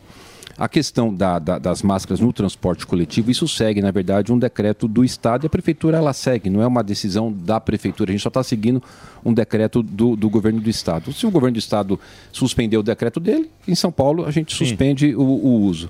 [0.57, 4.87] A questão da- da- das máscaras no transporte coletivo, isso segue, na verdade, um decreto
[4.87, 8.21] do Estado e a Prefeitura ela segue, não é uma decisão da Prefeitura, a gente
[8.21, 8.81] só está seguindo
[9.25, 11.11] um decreto do, do governo do Estado.
[11.13, 11.99] Se o governo do Estado
[12.31, 15.89] suspender o decreto dele, em São Paulo a gente suspende o, o uso.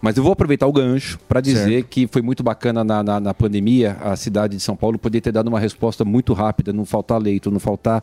[0.00, 3.34] Mas eu vou aproveitar o gancho para dizer que foi muito bacana na, na, na
[3.34, 7.20] pandemia a cidade de São Paulo poder ter dado uma resposta muito rápida, não faltar
[7.20, 8.02] leito, não faltar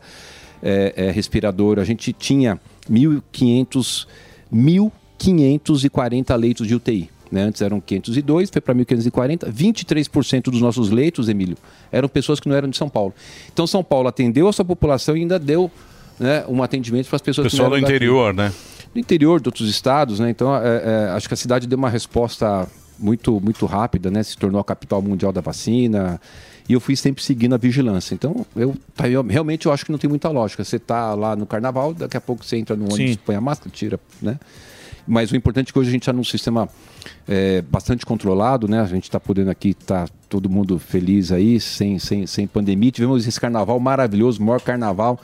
[0.62, 1.78] é, é, respirador.
[1.78, 4.06] A gente tinha 1.500
[5.18, 7.10] 1.540 leitos de UTI.
[7.30, 7.42] Né?
[7.42, 9.52] Antes eram 502, foi para 1.540.
[9.52, 11.56] 23% dos nossos leitos, Emílio,
[11.90, 13.14] eram pessoas que não eram de São Paulo.
[13.52, 15.70] Então, São Paulo atendeu a sua população e ainda deu
[16.18, 18.52] né, um atendimento para as pessoas Pessoal que do não eram daqui interior, né?
[18.96, 20.30] do interior de outros estados, né?
[20.30, 22.66] Então, é, é, acho que a cidade deu uma resposta
[22.98, 24.22] muito, muito rápida, né?
[24.22, 26.18] Se tornou a capital mundial da vacina.
[26.68, 28.14] E eu fui sempre seguindo a vigilância.
[28.14, 30.64] Então, eu, eu realmente eu acho que não tem muita lógica.
[30.64, 33.18] Você tá lá no carnaval, daqui a pouco você entra no ônibus, Sim.
[33.24, 34.38] põe a máscara, tira, né?
[35.06, 36.68] Mas o importante é que hoje a gente está num sistema
[37.28, 38.80] é, bastante controlado, né?
[38.80, 42.90] A gente está podendo aqui, tá todo mundo feliz aí, sem, sem, sem pandemia.
[42.90, 45.20] Tivemos esse carnaval maravilhoso, o maior carnaval.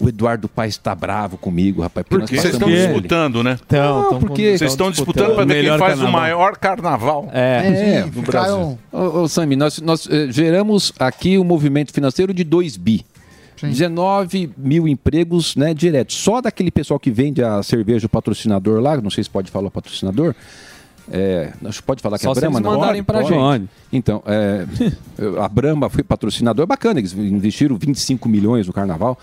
[0.00, 2.06] O Eduardo Paes está bravo comigo, rapaz.
[2.08, 3.58] Porque nós vocês estão disputando, né?
[3.68, 8.20] Não, Então, porque Vocês estão disputando para ver quem faz o maior carnaval É, do
[8.20, 8.56] no Brasil.
[8.56, 8.78] Brasil.
[8.92, 13.04] Ô, ô, Sami, nós, nós eh, geramos aqui um movimento financeiro de 2 bi.
[13.62, 16.16] 19 mil empregos né, diretos.
[16.16, 19.68] Só daquele pessoal que vende a cerveja, o patrocinador lá, não sei se pode falar
[19.68, 20.34] o patrocinador.
[21.10, 22.72] É, acho que pode falar que Só é a se Brahma, não?
[22.72, 23.68] mandarem pra gente.
[23.92, 24.66] Então, é,
[25.42, 29.18] a Brahma foi patrocinador, bacana, eles investiram 25 milhões no carnaval.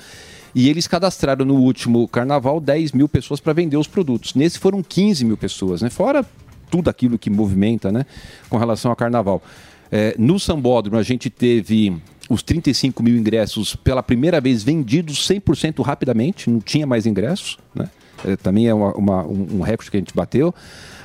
[0.54, 4.34] E eles cadastraram no último carnaval 10 mil pessoas para vender os produtos.
[4.34, 5.90] Nesse foram 15 mil pessoas, né?
[5.90, 6.26] Fora
[6.72, 8.06] tudo aquilo que movimenta, né?
[8.50, 9.44] Com relação ao carnaval.
[9.92, 11.96] É, no Sambódromo, a gente teve
[12.30, 17.90] os 35 mil ingressos pela primeira vez vendidos 100% rapidamente, não tinha mais ingressos, né?
[18.24, 20.54] É, também é uma- uma- um, um recorde que a gente bateu.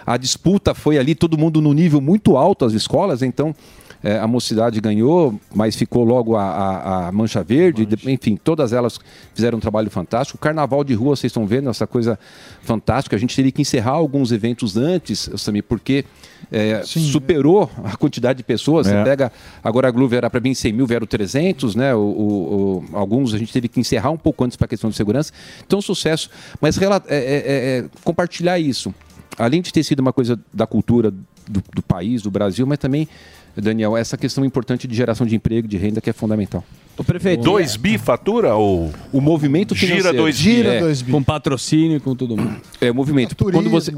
[0.06, 3.54] A disputa foi ali, todo mundo no nível muito alto, as escolas, então
[4.02, 8.72] é, a mocidade ganhou, mas ficou logo a, a- a Mancha Verde, de- enfim, todas
[8.72, 8.98] elas
[9.34, 10.36] fizeram um trabalho fantástico.
[10.38, 12.18] O Carnaval de Rua, vocês estão vendo essa coisa
[12.62, 13.14] fantástica.
[13.14, 16.04] A gente teve que encerrar alguns eventos antes, Samir, porque
[16.50, 18.86] é, superou a quantidade de pessoas.
[18.86, 18.90] É.
[18.98, 19.32] Você pega,
[19.62, 21.94] agora a Globo era para vir 100 mil, vieram 300, né?
[21.94, 24.88] O, o- o- alguns a gente teve que encerrar um pouco antes para a questão
[24.88, 25.32] de segurança.
[25.66, 26.30] Então, sucesso.
[26.60, 28.94] Mas rela- é- é- é compartilhar isso,
[29.38, 33.08] além de ter sido uma coisa da cultura do, do país, do Brasil, mas também,
[33.56, 36.64] Daniel, essa questão importante de geração de emprego, de renda, que é fundamental.
[36.98, 37.42] O prefeito.
[37.42, 40.18] Dois bi fatura ou o movimento gira financeiro.
[40.18, 40.42] dois bi?
[40.42, 40.80] Gira É.
[40.80, 41.10] dois bi.
[41.12, 42.56] Com patrocínio e com todo mundo.
[42.80, 43.34] É, o movimento.
[43.34, 43.62] Turismo.
[43.62, 43.92] Quando você...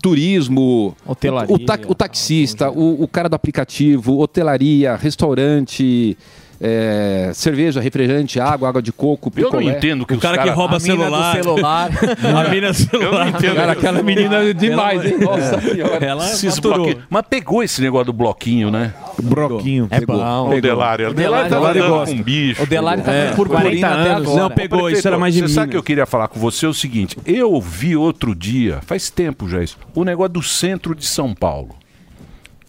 [0.00, 1.54] Turismo, Hotelaria.
[1.54, 6.16] o, ta- o taxista, o, o cara do aplicativo, hotelaria, restaurante,
[6.60, 9.76] é, cerveja, refrigerante, água, água de coco, Eu não picolé.
[9.76, 11.90] entendo que o os cara- rouba a mina do celular.
[12.46, 13.06] a mina celular.
[13.06, 13.54] Eu não entendo.
[13.56, 15.18] Cara, aquela menina é demais, hein?
[15.18, 16.16] Nossa senhora.
[16.62, 17.04] Bloquinhos.
[17.10, 18.94] Mas pegou esse negócio do bloquinho, né?
[19.22, 19.88] Bloquinho.
[19.90, 20.50] É bom.
[20.56, 21.10] O Delário.
[21.10, 22.62] O Delário tá Delário andando com um bicho.
[22.62, 23.28] O Delário tá Pegou.
[23.30, 24.46] com purpurina até agora.
[24.46, 27.16] Ô, prefeito, Você sabe que eu queria falar com você é o seguinte.
[27.26, 31.74] Eu vi outro dia, faz tempo já isso, o negócio do centro de São Paulo.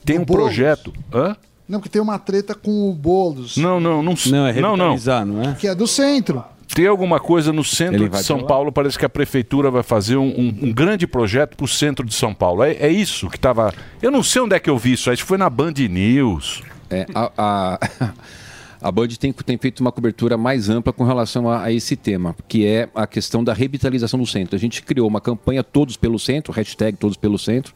[0.05, 0.93] Tem um projeto.
[1.13, 1.35] Hã?
[1.67, 3.57] Não, que tem uma treta com o Boulos.
[3.57, 4.13] Não, não, não.
[4.27, 4.85] Não, é não, não.
[4.91, 5.53] revitalizar, não é?
[5.55, 6.43] Que é do centro.
[6.73, 8.43] Tem alguma coisa no centro de São?
[8.43, 12.05] Paulo, parece que a prefeitura vai fazer um, um- um grande projeto para o centro
[12.05, 12.63] de São Paulo.
[12.63, 13.73] É, é isso que estava.
[14.01, 16.61] Eu não sei onde é que eu vi isso, acho que foi na Band News.
[16.89, 17.79] É, a, a,
[18.87, 22.35] a Band tem, tem feito uma cobertura mais ampla com relação a, a esse tema,
[22.47, 24.55] que é a questão da revitalização do centro.
[24.55, 27.73] A gente criou uma campanha Todos pelo Centro, hashtag Todos pelo Centro.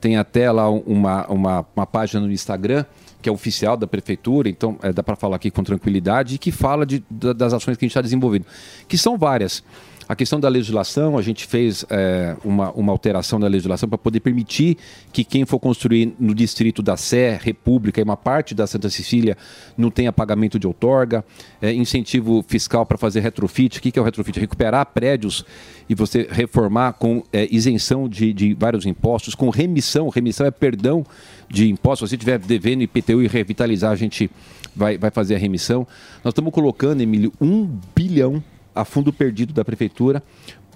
[0.00, 2.84] Tem até lá um- uma, uma, uma página no Instagram,
[3.24, 6.52] que é oficial da prefeitura, então é, dá para falar aqui com tranquilidade, e que
[6.52, 8.44] fala de, da- das ações que a gente está desenvolvendo,
[8.86, 9.64] que são várias.
[10.06, 14.20] A questão da legislação, a gente fez é, uma, uma alteração da legislação para poder
[14.20, 14.76] permitir
[15.10, 19.34] que quem for construir no distrito da Sé, República e uma parte da Santa Cecília
[19.78, 21.24] não tenha pagamento de outorga,
[21.60, 23.78] é, incentivo fiscal para fazer retrofit.
[23.78, 24.38] O que é o retrofit?
[24.38, 25.42] Recuperar prédios
[25.88, 30.10] e você reformar com é, isenção de, de vários impostos, com remissão.
[30.10, 31.04] Remissão é perdão
[31.48, 32.10] de impostos.
[32.10, 34.30] Se você estiver devendo IPTU e revitalizar, a gente
[34.76, 35.86] vai, vai fazer a remissão.
[36.22, 38.42] Nós estamos colocando, Emílio, um bilhão
[38.74, 40.22] a fundo perdido da prefeitura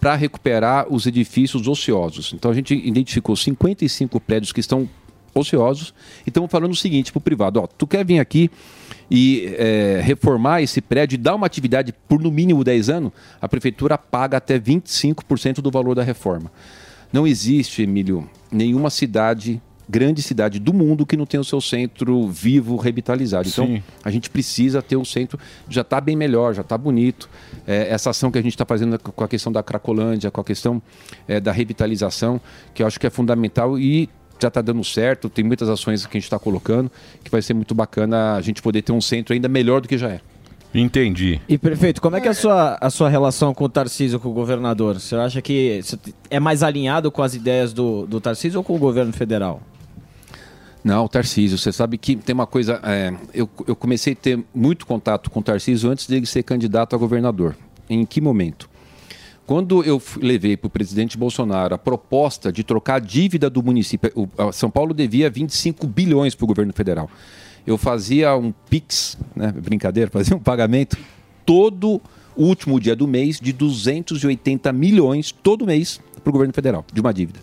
[0.01, 2.33] para recuperar os edifícios ociosos.
[2.33, 4.89] Então a gente identificou 55 prédios que estão
[5.35, 5.95] ociosos
[6.27, 8.51] e estamos falando o seguinte para o privado: ó, tu quer vir aqui
[9.11, 13.49] e é, reformar esse prédio e dar uma atividade por no mínimo 10 anos, a
[13.49, 16.53] prefeitura paga até 25% do valor da reforma.
[17.13, 22.29] Não existe, Emílio, nenhuma cidade grande cidade do mundo que não tem o seu centro
[22.29, 23.49] vivo, revitalizado.
[23.49, 23.83] Então, Sim.
[24.05, 25.39] a gente precisa ter o centro,
[25.69, 27.29] já está bem melhor, já está bonito.
[27.67, 30.45] É, essa ação que a gente está fazendo com a questão da Cracolândia, com a
[30.45, 30.83] questão
[31.27, 32.41] é, da revitalização,
[32.75, 34.09] que eu acho que é fundamental e
[34.41, 35.29] já está dando certo.
[35.29, 36.91] Tem muitas ações que a gente está colocando,
[37.25, 39.97] que vai ser muito bacana a gente poder ter um centro ainda melhor do que
[39.97, 40.21] já é.
[40.75, 41.41] Entendi.
[41.49, 44.29] E prefeito, como é que é a sua, a sua relação com o Tarcísio, com
[44.29, 45.01] o governador?
[45.01, 45.81] Você acha que
[46.31, 49.63] é mais alinhado com as ideias do, do Tarcísio ou com o governo federal?
[50.89, 52.81] Não, Tarcísio, você sabe que tem uma coisa.
[52.83, 56.97] é, eu, eu comecei a ter muito contato com o Tarcísio antes dele ser candidato
[56.97, 57.55] a governador.
[57.91, 58.71] Em que momento?
[59.47, 64.11] Quando eu levei para o presidente Bolsonaro a proposta de trocar a dívida do município,
[64.15, 67.11] o- São Paulo devia 25 bilhões para o governo federal.
[67.67, 70.97] Eu fazia um PIX, né, brincadeira, fazia um pagamento
[71.45, 72.01] todo
[72.35, 77.13] último dia do mês de 280 milhões todo mês para o governo federal, de uma
[77.13, 77.41] dívida.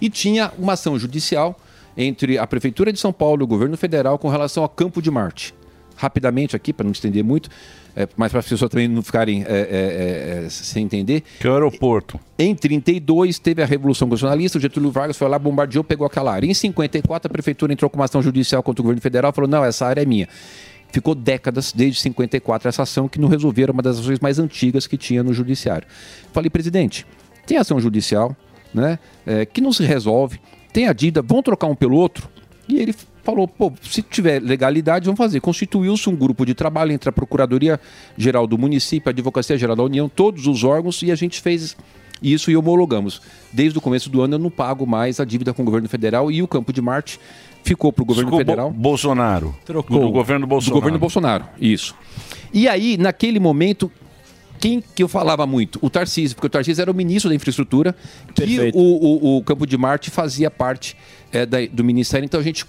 [0.00, 1.60] E tinha uma ação judicial
[1.96, 5.10] entre a Prefeitura de São Paulo e o governo federal com relação ao Campo de
[5.10, 5.54] Marte.
[5.96, 7.48] Rapidamente aqui, para não estender muito,
[7.96, 11.22] é, mas para as pessoas também não ficarem é, é, é, sem entender.
[11.38, 12.18] Que é o aeroporto.
[12.36, 16.46] Em 32 teve a Revolução Constitucionalista, o Getúlio Vargas foi lá, bombardeou, pegou aquela área.
[16.46, 19.64] Em 54 a Prefeitura entrou com uma ação judicial contra o governo federal falou, não,
[19.64, 20.28] essa área é minha.
[20.90, 24.96] Ficou décadas, desde 54, essa ação que não resolveram uma das ações mais antigas que
[24.96, 25.86] tinha no judiciário.
[26.32, 27.06] Falei, presidente,
[27.46, 28.36] tem ação judicial,
[28.72, 30.40] né, é, que não se resolve,
[30.74, 32.28] tem a dívida, vamos trocar um pelo outro?
[32.68, 35.40] E ele falou, pô, se tiver legalidade, vamos fazer.
[35.40, 37.80] Constituiu-se um grupo de trabalho entre a Procuradoria
[38.18, 41.76] Geral do Município, a Advocacia Geral da União, todos os órgãos, e a gente fez
[42.22, 43.22] isso e homologamos.
[43.52, 46.30] Desde o começo do ano eu não pago mais a dívida com o governo federal
[46.30, 47.20] e o Campo de Marte
[47.62, 48.70] ficou para o governo Ficou Bo- federal.
[48.70, 49.54] Bolsonaro.
[49.64, 50.00] Trocou.
[50.00, 50.74] Do governo Bolsonaro.
[50.74, 51.94] Do governo Bolsonaro, isso.
[52.52, 53.90] E aí, naquele momento,
[54.60, 55.78] quem que eu falava muito?
[55.82, 57.94] O Tarcísio, porque o Tarcísio era o ministro da infraestrutura,
[58.34, 58.42] que
[58.74, 60.96] o, o, o Campo de Marte fazia parte
[61.32, 62.64] é, da- do ministério, então a gente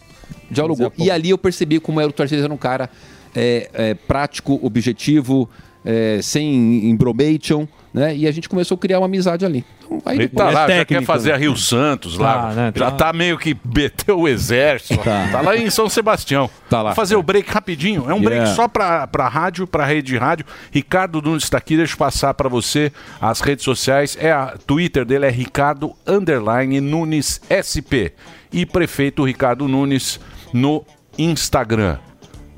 [0.52, 0.92] dialogou.
[0.98, 2.90] E ali eu percebi como era o Tarcísio era um cara
[3.36, 5.50] é, é, prático, objetivo,
[5.84, 8.16] é, sem embromation, né?
[8.16, 9.64] E a gente começou a criar uma amizade ali.
[9.86, 12.50] Então, aí Ele tá lá, já quer fazer a Rio Santos lá.
[12.50, 12.74] Tá, né?
[12.76, 12.98] Já Tá.
[13.06, 15.02] tá meio que meteu o exército.
[15.04, 15.42] Tá.
[15.42, 16.50] lá em São Sebastião.
[16.70, 16.90] Tá lá.
[16.90, 18.10] Vou fazer o break rapidinho.
[18.10, 18.54] É um break Yeah.
[18.56, 20.46] só pra, pra rádio, pra rede de rádio.
[20.72, 21.78] Ricardo Nunes está aqui.
[21.78, 22.92] Deixa eu passar pra você
[23.22, 24.18] as redes sociais.
[24.20, 28.12] É a Twitter dele é Ricardo Underline Nunes SP.
[28.52, 30.20] E prefeito Ricardo Nunes
[30.54, 30.84] no
[31.18, 31.98] Instagram.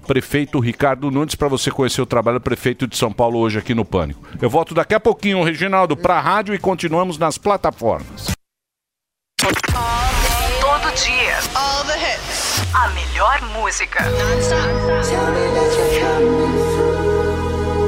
[0.08, 3.76] Prefeito Ricardo Nunes, para você conhecer o trabalho do prefeito de São Paulo hoje aqui
[3.76, 4.22] no Pânico.
[4.42, 8.32] Eu volto daqui a pouquinho, Reginaldo, para a rádio e continuamos nas plataformas.
[9.38, 11.38] Todo dia.
[11.54, 12.62] All the hits.
[12.74, 14.00] A melhor música.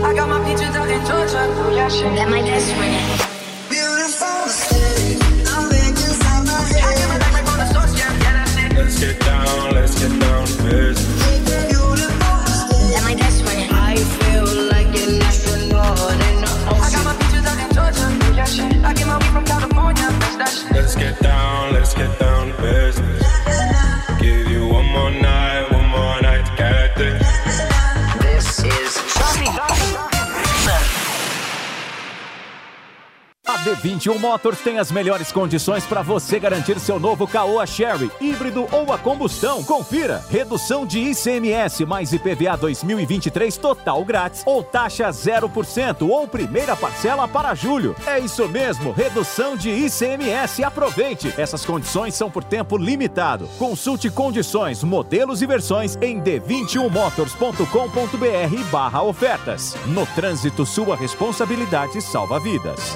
[0.03, 1.47] I got my peaches out in Georgia.
[2.15, 3.29] That my best friend.
[3.69, 5.17] Beautiful city.
[5.47, 6.99] I'm big inside my head.
[8.75, 10.38] Let's get down, let's get down
[19.31, 20.09] from California.
[20.37, 20.78] That's that shit.
[33.49, 38.67] A D21 Motors tem as melhores condições para você garantir seu novo Caoa Sherry, híbrido
[38.71, 39.63] ou a combustão.
[39.63, 40.23] Confira.
[40.29, 47.55] Redução de ICMS mais IPVA 2023 total grátis ou taxa 0% ou primeira parcela para
[47.55, 47.95] julho.
[48.05, 50.63] É isso mesmo, redução de ICMS.
[50.63, 51.33] Aproveite.
[51.35, 53.49] Essas condições são por tempo limitado.
[53.57, 59.75] Consulte condições, modelos e versões em d21motors.com.br barra ofertas.
[59.87, 62.95] No trânsito, sua responsabilidade salva vidas.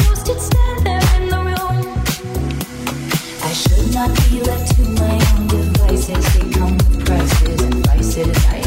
[4.07, 6.33] not be left to my own devices.
[6.33, 8.45] They come with prices and vices.
[8.47, 8.60] I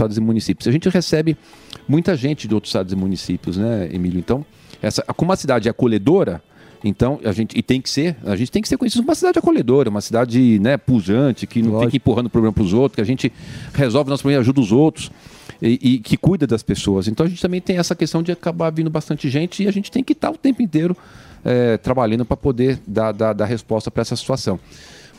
[0.00, 0.66] estados e municípios.
[0.66, 1.36] A gente recebe
[1.88, 4.18] muita gente de outros estados e municípios, né, Emílio?
[4.18, 4.44] Então,
[4.82, 6.42] essa, como a cidade é acolhedora,
[6.82, 9.14] então a gente e tem que ser, a gente tem que ser conhecido como uma
[9.14, 12.62] cidade acolhedora, uma cidade, né, pujante, que não tem que ir empurrando o problema para
[12.62, 13.30] os outros, que a gente
[13.74, 15.10] resolve nosso problema, ajuda os outros.
[15.62, 17.06] E, e que cuida das pessoas.
[17.06, 19.90] Então a gente também tem essa questão de acabar vindo bastante gente e a gente
[19.90, 20.96] tem que estar o tempo inteiro
[21.44, 24.58] eh, trabalhando para poder dar, dar, dar resposta para essa situação.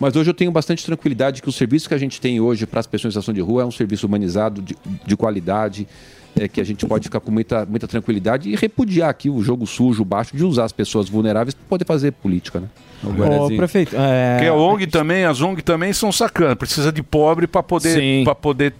[0.02, 2.80] Mas hoje eu tenho bastante tranquilidade que o serviço que a gente tem hoje para
[2.80, 4.76] as pessoas em situação de rua é um serviço humanizado, de,
[5.06, 5.88] de qualidade,
[6.36, 9.68] é, que a gente pode ficar com muita, muita tranquilidade e repudiar aqui o jogo
[9.68, 12.68] sujo, baixo, de usar as pessoas vulneráveis para poder fazer política, né?
[13.03, 14.38] Ô, prefeito, é...
[14.38, 16.56] Porque a ONG também, as ONG também são sacanas.
[16.56, 18.73] Precisa de pobre para poder, pra poder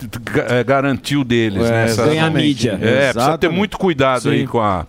[0.48, 1.96] eh, garantir o deles, É, né?
[1.96, 2.72] Ganhar mídia.
[2.74, 3.58] É, precisa ter Exatamente.
[3.58, 4.48] muito cuidado aí Sim.
[4.48, 4.88] com a.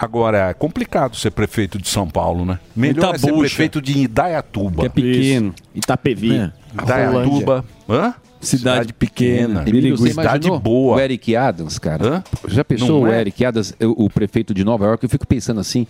[0.00, 2.60] Agora, é complicado ser prefeito de São Paulo, né?
[2.74, 4.82] Melhor é ser prefeito de Idaiatuba.
[4.82, 5.54] Que é pequeno.
[5.74, 6.36] Itapevi.
[6.36, 6.52] É.
[6.80, 7.64] Idaiatuba.
[7.88, 8.14] Hã?
[8.40, 9.64] Cidade pequena.
[9.66, 10.96] Emílio, você Cidade boa.
[10.96, 12.22] O Eric Adams, cara.
[12.46, 13.20] Já pensou Não o é?
[13.20, 15.04] Eric Adams, o, o prefeito de Nova York?
[15.04, 15.86] Eu fico pensando assim.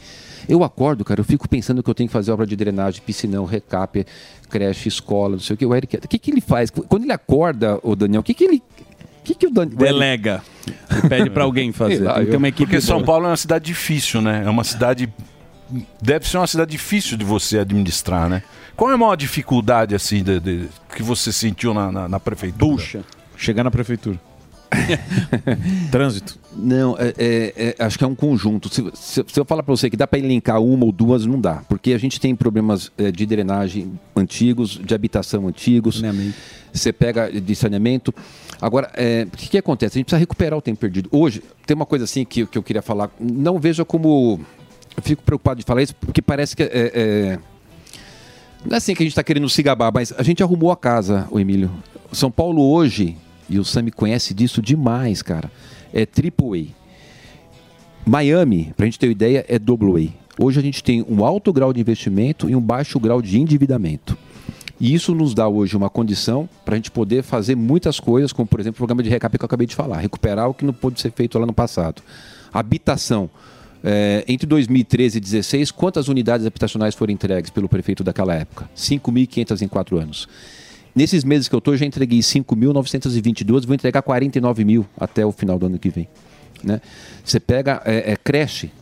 [0.48, 3.44] Eu acordo, cara, eu fico pensando que eu tenho que fazer obra de drenagem, piscinão,
[3.44, 4.06] recap,
[4.48, 5.66] creche, escola, não sei o que.
[5.66, 6.70] O Eric, o que, que ele faz?
[6.70, 8.62] Quando ele acorda, o Daniel, o que, que ele.
[9.28, 9.76] O que, que o Daniel.
[9.76, 10.42] Delega.
[11.08, 12.00] Pede pra alguém fazer.
[12.02, 13.02] Lá, eu- Porque São.
[13.04, 14.42] Paulo é uma cidade difícil, né?
[14.44, 15.12] É uma cidade.
[16.00, 18.42] Deve ser uma cidade difícil de você administrar, né?
[18.74, 22.58] Qual é a maior dificuldade, assim, de- de- que você sentiu na, na, na prefeitura?
[22.72, 23.00] Puxa.
[23.36, 24.18] Chegar na prefeitura.
[25.90, 26.38] Trânsito.
[26.60, 28.68] Não, é- é- é- acho que é um conjunto.
[28.72, 31.40] Se, se- se eu falar para você que dá para elencar uma ou duas, não
[31.40, 31.62] dá.
[31.68, 36.02] Porque a gente tem problemas é, de drenagem antigos, de habitação antigos.
[36.72, 38.12] Você pega de saneamento.
[38.60, 39.96] Agora, é, o que, que acontece?
[39.96, 41.08] A gente precisa recuperar o tempo perdido.
[41.12, 43.08] Hoje, tem uma coisa assim que, que eu queria falar.
[43.20, 44.40] Não veja como.
[44.96, 47.38] Eu fico preocupado de falar isso, porque parece que é-
[48.66, 50.76] não é assim que a gente está querendo se gabar, mas a gente arrumou a
[50.76, 51.70] casa, o Emílio.
[52.12, 53.16] São Paulo hoje,
[53.48, 55.50] e o Sami conhece disso demais, cara,
[55.92, 58.08] é triple A.
[58.08, 60.42] Miami, para a gente ter uma ideia, é double A.
[60.42, 64.16] Hoje a gente tem um alto grau de investimento e um baixo grau de endividamento.
[64.80, 68.46] E isso nos dá hoje uma condição para a gente poder fazer muitas coisas, como
[68.46, 70.72] por exemplo o programa de recap que eu acabei de falar, recuperar o que não
[70.72, 72.00] pôde ser feito lá no passado.
[72.52, 73.28] Habitação.
[73.82, 78.68] É, entre 2013 e 2016, quantas unidades habitacionais foram entregues pelo prefeito daquela época?
[78.76, 80.28] 5.500 em quatro anos.
[80.98, 85.30] Nesses meses que eu estou, eu já entreguei 5.922, vou entregar 49 mil até o
[85.30, 86.08] final do ano que vem.
[86.64, 86.80] Né?
[87.24, 88.72] Você pega é, é, creche,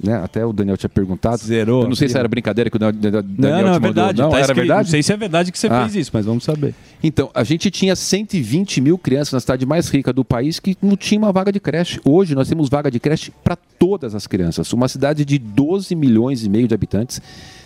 [0.00, 0.14] né?
[0.22, 1.38] até o Daniel tinha perguntado.
[1.38, 1.82] Zerou.
[1.82, 4.22] Eu não sei se era brincadeira que o Daniel Não, não, é verdade.
[4.22, 4.86] Não, Tá era escrito- verdade?
[4.86, 5.80] Não sei se é verdade que você Ah.
[5.82, 6.76] fez isso, mas vamos saber.
[7.02, 10.96] Então, a gente tinha 120 mil crianças na cidade mais rica do país que não
[10.96, 12.00] tinha uma vaga de creche.
[12.04, 14.72] Hoje nós temos vaga de creche para todas as crianças.
[14.72, 17.20] Uma cidade de 12 milhões e meio de habitantes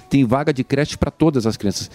[0.09, 1.91] tem vaga de creche para todas as crianças.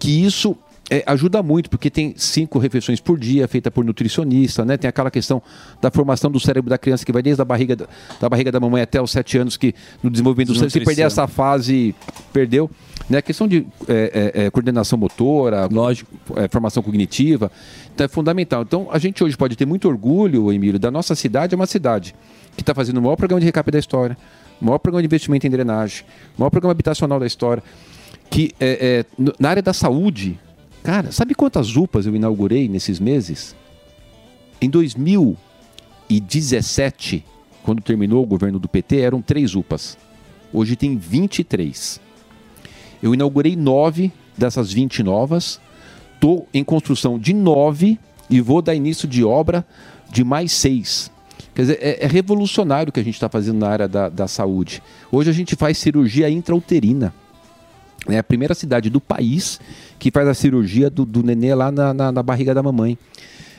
[0.00, 0.56] Que isso
[0.90, 4.76] é, ajuda muito, porque tem cinco refeições por dia, feita por nutricionista, né?
[4.76, 5.42] Tem aquela questão
[5.80, 7.86] da formação do cérebro da criança que vai desde a barriga da,
[8.20, 11.02] da barriga da mamãe até os sete anos, que no desenvolvimento do cérebro, se perder
[11.02, 11.94] essa fase,
[12.32, 12.70] perdeu.
[13.08, 13.18] Né?
[13.18, 16.10] A questão de é, é, é, coordenação motora, lógico,
[16.50, 17.50] formação cognitiva,
[17.94, 18.62] então é fundamental.
[18.62, 22.14] Então a gente hoje pode ter muito orgulho, Emílio, da nossa cidade, é uma cidade
[22.56, 24.16] que está fazendo o maior programa de recap da história,
[24.60, 26.04] o maior programa de investimento em drenagem,
[26.36, 27.62] o maior programa habitacional da história,
[28.30, 30.38] que é, é, na área da saúde,
[30.84, 33.56] cara, sabe quantas UPAs eu inaugurei nesses meses?
[34.60, 37.24] Em 2017,
[37.62, 39.96] quando terminou o governo do PT, eram três UPAs.
[40.52, 42.00] Hoje tem 23.
[43.02, 45.58] Eu inaugurei nove dessas 20 novas.
[46.14, 47.98] Estou em construção de nove
[48.28, 49.66] e vou dar início de obra
[50.10, 51.10] de mais seis.
[51.54, 54.28] Quer dizer, é, é revolucionário o que a gente está fazendo na área da, da
[54.28, 54.82] saúde.
[55.10, 57.14] Hoje a gente faz cirurgia intrauterina.
[58.08, 59.58] É a primeira cidade do país
[59.98, 62.98] que faz a cirurgia do, do nenê lá na, na- na barriga da mamãe.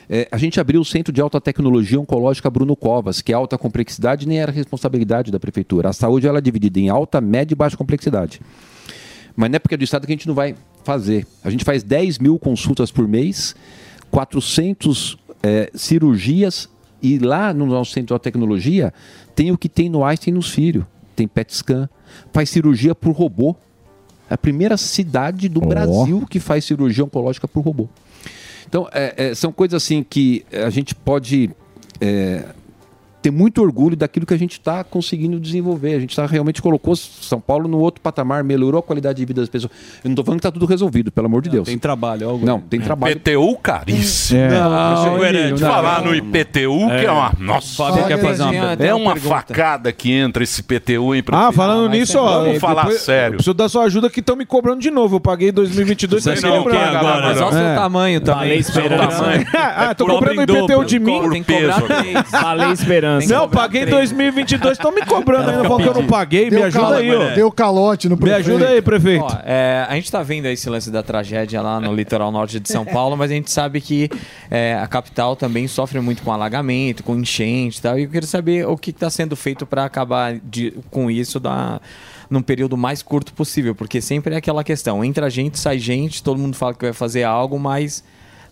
[0.08, 3.58] É, a gente abriu o Centro de Alta Tecnologia Oncológica Bruno Covas, que é alta
[3.58, 5.88] complexidade nem era responsabilidade da prefeitura.
[5.88, 8.40] A saúde ela é dividida em alta, média e baixa complexidade.
[9.34, 10.54] Mas não é porque é do Estado que a gente não vai
[10.84, 11.26] fazer.
[11.42, 13.56] A gente faz 10 mil consultas por mês,
[14.12, 16.68] 400 é, cirurgias,
[17.02, 18.92] e lá no nosso Centro de Alta Tecnologia
[19.34, 20.84] tem o que tem no Einstein nos Filhos.
[21.14, 21.88] Tem PET scan,
[22.32, 23.56] faz cirurgia por robô.
[24.28, 27.88] É a primeira cidade do Brasil que faz cirurgia oncológica por robô.
[28.68, 31.50] Então, é, é, são coisas assim que a gente pode
[32.00, 32.44] é,
[33.26, 35.94] ter muito orgulho daquilo que a gente está conseguindo desenvolver.
[35.94, 39.40] A gente tá, realmente colocou São Paulo no outro patamar, melhorou a qualidade de vida
[39.40, 39.72] das pessoas.
[40.04, 41.66] Eu não estou falando que está tudo resolvido, pelo amor de Deus.
[41.66, 42.46] Tem trabalho, algo.
[42.46, 43.12] Não, tem trabalho.
[43.16, 44.38] IPTU caríssimo.
[44.40, 44.48] É.
[44.50, 45.58] Não, Emílio, não.
[45.58, 47.32] falar no IPTU, que é uma.
[47.40, 49.34] Nossa, Fábio quer fazer uma- é uma pergunta.
[49.34, 52.44] facada que entra esse IPTU em Ah, falando nisso, ó.
[52.44, 53.34] Vamos falar depois- sério.
[53.34, 55.16] Eu preciso da sua ajuda que estão me cobrando de novo.
[55.16, 56.96] Eu paguei em 2022, Você tá me quer o quê cobrando.
[56.96, 57.26] agora?
[57.26, 58.58] Mas olha o seu tamanho também.
[58.58, 59.18] Esperança.
[59.18, 59.46] tamanho.
[59.78, 61.30] Ah, tô em o IPTU de mim.
[61.30, 62.30] Tem que cobrar três.
[62.30, 62.70] Valeu
[63.28, 65.64] Não, paguei em 2022, estão me cobrando ainda.
[65.64, 66.50] Falando que eu não paguei.
[66.50, 67.34] Me ajuda aí, ó.
[67.34, 69.24] Deu calote no Me ajuda aí, prefeito.
[69.24, 72.58] Ó, é, a gente tá vendo aí esse lance da tragédia lá no litoral norte
[72.60, 74.10] de São Paulo, mas a gente sabe que
[74.50, 77.98] é, a capital também sofre muito com alagamento, com enchente e tal.
[77.98, 81.80] E eu queria saber o que está sendo feito para acabar de- com isso da,
[82.28, 86.38] num período mais curto possível, porque sempre é aquela questão: entra gente, sai gente, todo
[86.38, 88.02] mundo fala que vai fazer algo, mas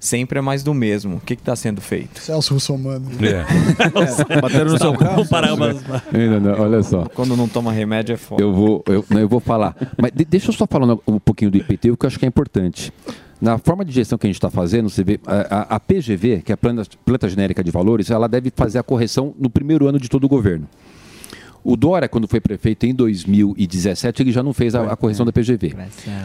[0.05, 1.17] sempre é mais do mesmo.
[1.17, 2.21] O que está sendo feito?
[2.21, 3.07] Celso Russomano.
[3.23, 3.45] É.
[4.41, 5.25] Bateram no seu carro?
[6.61, 7.05] Olha só.
[7.15, 8.43] Quando não toma remédio é foda.
[8.43, 9.75] Eu vou, eu, não, eu vou falar.
[9.97, 12.29] Mas de- deixa eu só falar um pouquinho do IPTU, que eu acho que é
[12.29, 12.93] importante.
[13.41, 16.43] Na forma de gestão que a gente está fazendo, você vê, a, a- a PGV,
[16.43, 19.87] que é a planta, planta genérica de valores, ela deve fazer a correção no primeiro
[19.89, 20.67] ano de todo o governo.
[21.67, 25.33] O Dória, quando foi prefeito em 2017, ele já não fez a, a correção da
[25.33, 25.75] PGV.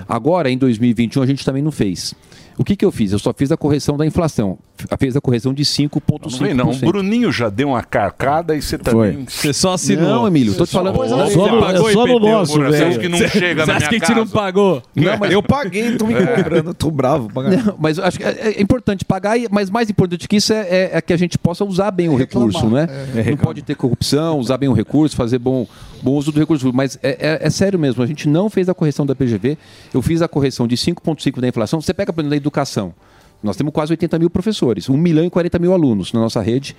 [0.07, 2.14] Agora, em 2021, a gente também não fez.
[2.60, 3.14] O que, que eu fiz?
[3.14, 4.60] Eu só fiz a correção da inflação.
[4.99, 6.53] Fez a correção de 5,5%.
[6.53, 9.26] Não não, o Bruninho já deu uma carcada e você também.
[9.27, 10.03] Você só assinou.
[10.10, 10.95] Não, Emílio, tô te falando.
[10.98, 12.88] Só, Só só, é só no nosso, porra, Você velho.
[12.90, 14.19] acha que não Cê- chega cê na acha minha que a gente casa?
[14.19, 14.84] não pagou?
[14.94, 17.30] Não, mas eu paguei, tô me cobrando, tô bravo.
[17.34, 20.90] Não, mas acho que é, é importante pagar, mas mais importante que isso é, é-
[20.95, 22.88] é que a gente possa usar bem o recurso, né?
[23.15, 25.65] É, Não pode ter corrupção, usar bem o recurso, fazer bom,
[26.02, 26.72] bom uso do recurso.
[26.73, 27.10] Mas é,
[27.41, 29.57] é- é sério mesmo, a gente não fez a correção da PGV,
[29.94, 31.80] eu fiz a correção de 5,5% da inflação.
[31.81, 32.94] Você pega, por exemplo, educação.
[33.42, 36.76] Nós temos quase 80 mil professores, 1 milhão e 40 mil alunos na nossa rede.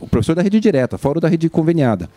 [0.00, 2.08] O professor da rede direta, fora da rede conveniada.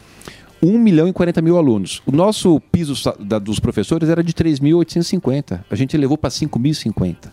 [0.63, 2.01] 1 milhão e 40 mil alunos.
[2.05, 5.65] O nosso piso da- dos professores era de 3.850.
[5.69, 7.31] A gente elevou para 5.050.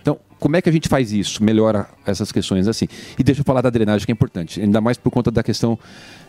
[0.00, 1.42] Então, como é que a gente faz isso?
[1.42, 2.86] Melhora essas questões assim.
[3.18, 4.60] E deixa eu falar da drenagem, que é importante.
[4.60, 5.76] Ainda mais por conta da questão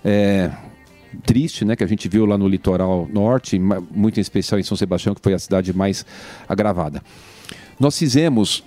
[0.04, 0.50] é,
[1.24, 1.76] triste, né?
[1.76, 5.22] Que a gente viu lá no litoral norte, muito em especial em São Sebastião, que
[5.22, 6.04] foi a cidade mais
[6.50, 7.02] agravada.
[7.80, 8.64] Nós fizemos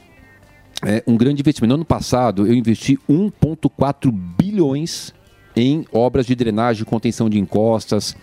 [0.85, 1.69] é, um grande investimento.
[1.69, 5.13] No ano passado, eu investi 1,4 bilhões
[5.55, 8.17] em obras de drenagem, contenção de encostas,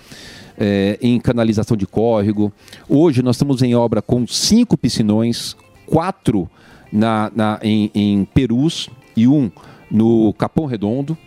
[0.58, 2.52] é, em canalização de córrego.
[2.88, 5.56] Hoje nós estamos em obra com cinco piscinões,
[5.86, 6.50] quatro
[6.92, 9.52] na, na- em, em Perus e um
[9.90, 11.18] no Capão Redondo.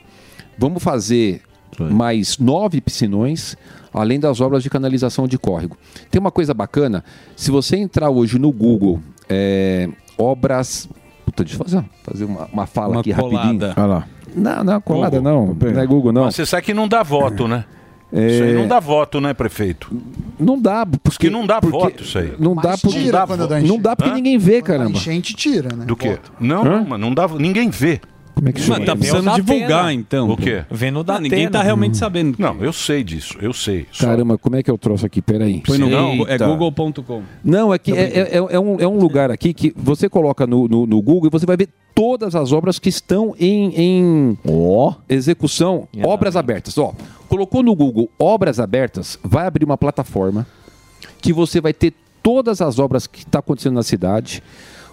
[0.58, 1.42] Vamos fazer
[1.94, 3.56] mais nove piscinões,
[3.94, 5.76] além das obras de canalização de córrego.
[6.10, 7.02] Tem uma coisa bacana,
[7.34, 9.88] se você entrar hoje no Google, é,
[10.18, 10.88] obras.
[11.32, 13.36] Puta, deixa eu fazer, fazer uma, uma fala Uma aqui colada.
[13.68, 13.72] rapidinho.
[13.76, 14.06] Olha lá.
[14.34, 15.32] Não, não, colada Google.
[15.60, 15.72] não.
[15.72, 16.24] Não é Google, não.
[16.24, 17.64] Mas você sabe que não dá voto, né?
[18.12, 18.26] É.
[18.30, 19.90] Isso aí não dá voto, né, prefeito?
[20.38, 22.34] Não dá, porque não dá porque- voto isso aí.
[22.38, 24.14] Não dá, porque, tira não dá, quando dá não dá porque Hã?
[24.14, 24.90] ninguém vê, A caramba.
[24.90, 25.86] enchente tira, né?
[25.86, 26.18] Do quê?
[26.38, 28.00] Não, não, mas não dá, ninguém vê.
[28.34, 30.30] Como é que Mas tá precisando divulgar, então.
[30.30, 30.64] O quê?
[30.70, 32.36] Vendo da Ninguém tá realmente sabendo.
[32.38, 33.86] Não, eu sei disso, eu sei.
[33.92, 35.20] Só- Caramba, como é que eu trouxe aqui?
[35.22, 35.62] Peraí.
[35.64, 37.22] Põe no Não, Google, é google.com.
[37.44, 40.66] Não, é que é, é- é um, é um lugar aqui que você coloca no,
[40.66, 44.38] no, no Google e você vai ver todas as obras que estão em, em
[45.08, 46.76] execução, obras abertas.
[46.78, 46.94] Ó,
[47.28, 50.46] colocou no Google obras abertas, vai abrir uma plataforma
[51.20, 51.92] que você vai ter
[52.22, 54.42] todas as obras que estão acontecendo na cidade,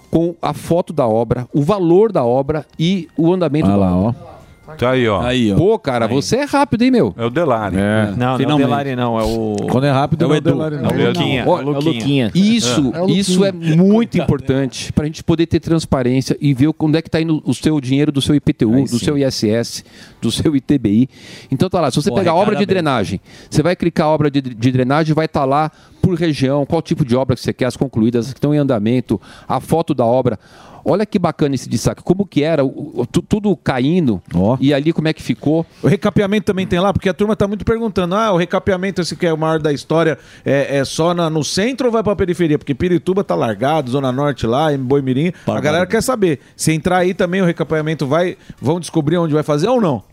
[0.10, 4.39] com a foto da obra, o valor da obra e o andamento da obra.
[4.80, 5.22] Tá aí, ó.
[5.22, 5.58] Aí, ó.
[5.58, 7.14] Pô, cara, você é rápido, hein, meu?
[7.18, 7.76] É o Delari.
[8.16, 8.58] Não, não é o.
[8.58, 9.56] Delari não, é o...
[9.70, 10.52] Quando é rápido, é o é Edu.
[10.52, 10.90] Delari, É não.
[10.90, 11.44] o Luquinha.
[11.46, 12.32] Ó, é o Luquinha.
[12.34, 13.12] Isso, É.
[13.12, 17.10] isso é muito importante para a gente poder ter transparência e ver onde é que
[17.10, 19.84] está indo o seu dinheiro do seu IPTU, do seu ISS,
[20.22, 21.10] do seu ITBI.
[21.52, 22.68] Então tá lá, se você Pô, pegar obra de bem.
[22.68, 23.20] drenagem,
[23.50, 25.70] você vai clicar a obra de, de drenagem, vai estar lá
[26.02, 28.58] por região, qual tipo de obra que você quer, as concluídas, as que estão em
[28.58, 30.40] andamento, a foto da obra.
[30.86, 34.22] Olha que bacana esse destaque, como que era, o- o- tu- tudo caindo,
[34.60, 35.66] e ali como é que ficou.
[35.84, 39.16] O recapeamento também tem lá, porque a turma tá muito perguntando: ah, o recapeamento, esse
[39.16, 42.16] que é o maior da história, é, é só na- no centro ou vai pra
[42.16, 42.58] periferia?
[42.58, 45.32] Porque Pirituba tá largado, Zona Norte lá, em Boimirim.
[45.58, 46.40] A galera quer saber.
[46.56, 48.38] Se entrar aí também o recapeamento vai.
[48.62, 50.04] Vão descobrir onde vai fazer ou não?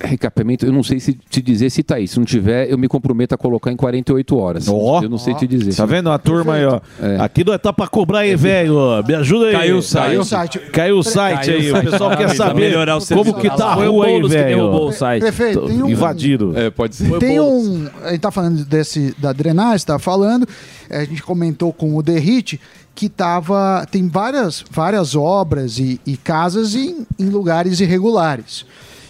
[0.00, 2.06] Recapeamento, eu não sei se te dizer se tá aí.
[2.06, 4.66] Se não tiver, eu me comprometo a colocar em 48 horas.
[4.66, 5.74] eu não sei te dizer.
[5.74, 6.80] Tá vendo a turma aí, ó?
[7.20, 8.76] Aqui não é tá pra cobrar aí, velho.
[8.76, 9.02] ó.
[9.02, 9.52] Me ajuda aí.
[9.52, 10.08] Caiu o site.
[10.12, 11.72] Caiu o site, Caiu o site aí.
[11.72, 14.62] O pessoal quer saber Melhorar o como que tá a o rua aí, velho.
[14.70, 15.20] o site.
[15.22, 16.52] Prefeito, tem um- Invadido.
[16.56, 17.18] É, pode ser.
[17.18, 17.88] Tem um.
[18.02, 20.46] A gente tá falando desse, da drenagem, tá falando.
[20.90, 22.60] A gente comentou com o Derrite
[22.94, 23.86] que tava.
[23.90, 28.64] Tem várias, várias obras e, e casas em, em lugares irregulares.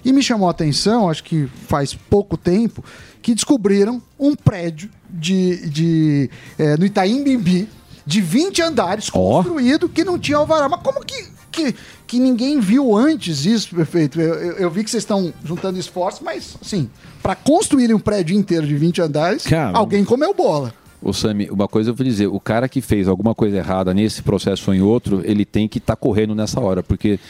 [0.05, 2.85] E me chamou a atenção, acho que faz pouco tempo,
[3.21, 7.69] que descobriram um prédio de, de, é, no Itaim Bibi
[8.07, 10.69] de 20 andares construído que não tinha alvará.
[10.69, 11.75] Mas como que, que,
[12.07, 14.21] que ninguém viu antes isso, prefeito?
[14.21, 16.89] Eu, eu- eu vi que vocês estão juntando esforços, mas, assim,
[17.23, 19.45] para construírem um prédio inteiro de 20 andares,
[19.75, 20.73] alguém comeu bola.
[21.03, 24.21] Ô Sami, uma coisa eu vou dizer, o cara que fez alguma coisa errada nesse
[24.23, 27.21] processo ou em outro, ele tem que estar correndo nessa hora, porque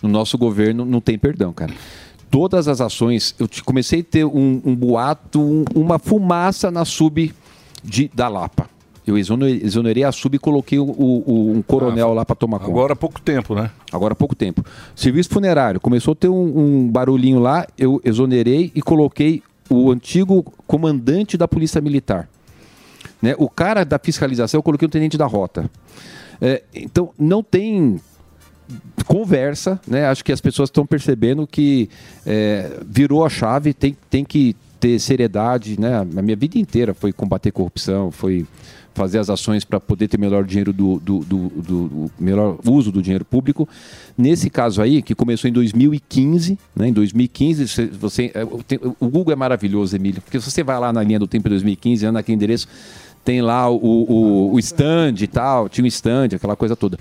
[0.00, 1.72] no nosso governo não tem perdão, cara.
[2.30, 7.32] Todas as ações, eu comecei a ter um, um boato, um- uma fumaça na sub
[7.82, 8.68] de, da Lapa.
[9.06, 12.70] Eu exonerei, a sub e coloquei o- o- um coronel lá para tomar conta.
[12.70, 13.70] Agora há pouco tempo, né?
[13.90, 14.62] Agora há pouco tempo.
[14.94, 20.44] Serviço funerário, começou a ter um, um barulhinho lá, eu exonerei e coloquei o antigo
[20.66, 22.28] comandante da Polícia Militar.
[23.22, 23.34] Né?
[23.38, 25.70] O cara da fiscalização, eu coloquei o tenente da rota.
[26.40, 27.98] É, então, não tem
[29.06, 30.06] conversa, né?
[30.06, 31.88] Acho que as pessoas estão percebendo que
[32.26, 35.98] é, virou a chave, tem, tem que ter seriedade, né?
[36.16, 38.46] A minha vida inteira foi combater corrupção, foi
[38.94, 43.00] fazer as ações para poder ter melhor dinheiro do, do, do- do- melhor uso do
[43.00, 43.68] dinheiro público.
[44.16, 46.88] Nesse caso aí, que começou em 2015, né?
[46.88, 51.02] Em 2015, você, é, o Google é maravilhoso, Emílio, porque se você vai lá na
[51.02, 52.66] linha do tempo de 2015, anda naquele endereço,
[53.24, 56.98] tem lá o, o, o stand e tal, tinha um stand, aquela coisa toda.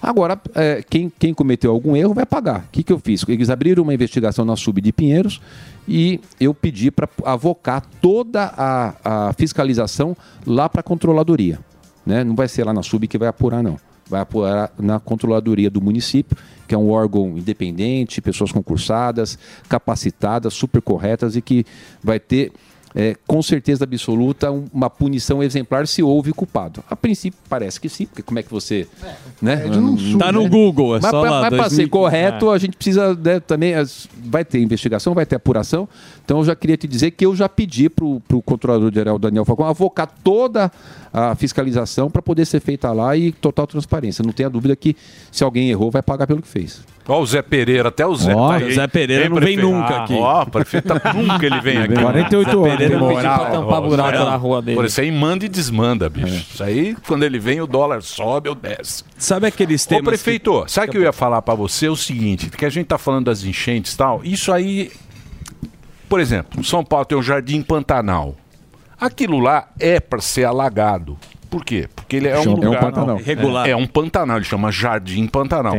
[0.00, 2.60] Agora, é, quem, quem cometeu algum erro vai pagar.
[2.60, 3.24] O que, que eu fiz?
[3.28, 5.40] Eles abriram uma investigação na Sub de Pinheiros
[5.88, 10.16] e eu pedi para avocar toda a, a fiscalização
[10.46, 11.58] lá para a controladoria.
[12.04, 12.22] Né?
[12.22, 13.78] Não vai ser lá na Sub que vai apurar, não.
[14.08, 16.36] Vai apurar na controladoria do município,
[16.68, 19.36] que é um órgão independente, pessoas concursadas,
[19.68, 21.64] capacitadas, super corretas e que
[22.02, 22.52] vai ter
[22.98, 26.82] é, com certeza absoluta, um- uma punição exemplar se houve culpado.
[26.88, 28.86] A princípio, parece que sim, porque como é que você.
[29.42, 29.56] né?
[29.58, 30.48] prédio não suja, Tá no né?
[30.48, 31.76] Google, é mas só pra- lá, mas para 2015.
[31.82, 32.54] ser correto, É.
[32.54, 33.74] a gente precisa né, também.
[34.24, 35.86] vai ter investigação, vai ter apuração.
[36.26, 39.64] Então, eu já queria te dizer que eu já pedi para o controlador-geral Daniel Falcão
[39.64, 40.72] avocar toda
[41.12, 44.24] a fiscalização para poder ser feita lá e total transparência.
[44.26, 44.96] Não tenha dúvida que
[45.30, 46.82] se alguém errou, vai pagar pelo que fez.
[47.06, 48.34] Ó, o Zé Pereira, até o Zé.
[48.34, 49.70] Ó, tá aí, o Zé Pereira não vem prefeito?
[49.70, 50.14] nunca aqui.
[50.14, 51.94] Ó, prefeito, tá- nunca ele vem aqui.
[51.94, 52.68] 48 Zé anos.
[52.70, 54.76] Pereira pediu pra tampar buraco na rua dele.
[54.76, 56.44] Por isso aí manda e desmanda, bicho.
[56.52, 59.04] Isso aí, quando ele vem, o dólar sobe ou desce.
[59.16, 61.86] Sabe aqueles Ô, temas prefeito, sabe o que eu ia falar pra você?
[61.86, 64.90] É o seguinte, que a gente tá falando das enchentes e tal, isso aí...
[66.08, 68.34] Por exemplo, São Paulo tem o Jardim Pantanal.
[69.00, 71.18] Aquilo lá é para ser alagado.
[71.50, 71.88] Por quê?
[71.94, 73.20] Porque ele é um É um lugar Pantanal.
[73.20, 73.68] Irregular.
[73.68, 75.74] É um Pantanal, ele chama Jardim Pantanal.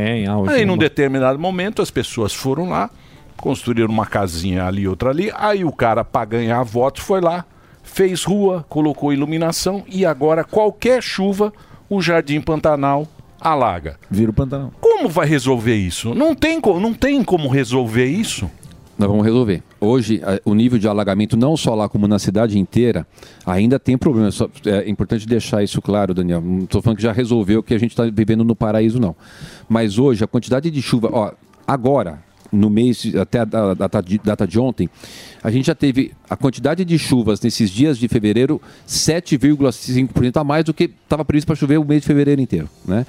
[0.48, 2.90] Aí, num determinado momento, as pessoas foram lá,
[3.36, 5.30] construíram uma casinha ali, outra ali.
[5.36, 7.44] Aí o cara, para ganhar votos, foi lá,
[7.82, 11.52] fez rua, colocou iluminação e agora qualquer chuva,
[11.88, 13.06] o Jardim Pantanal
[13.40, 13.96] alaga.
[14.10, 14.72] Vira o Pantanal.
[14.80, 16.14] Como vai resolver isso?
[16.14, 18.50] Não tem, co- não tem como resolver isso?
[18.98, 19.62] Nós vamos resolver.
[19.80, 23.06] Hoje, o nível de alagamento, não só lá como na cidade inteira,
[23.46, 24.30] ainda tem problema.
[24.32, 26.40] Só- é importante deixar isso claro, Daniel.
[26.40, 29.14] Não estou falando que já resolveu o que a gente está vivendo no paraíso, não.
[29.68, 31.30] Mas hoje, a quantidade de chuva, ó,
[31.66, 32.18] agora,
[32.50, 34.88] no mês, até a da- data de, data de ontem,
[35.42, 40.64] a gente já teve a quantidade de chuvas nesses dias de fevereiro 7,5% a mais
[40.64, 43.06] do que estava previsto para chover o mês de fevereiro inteiro, né?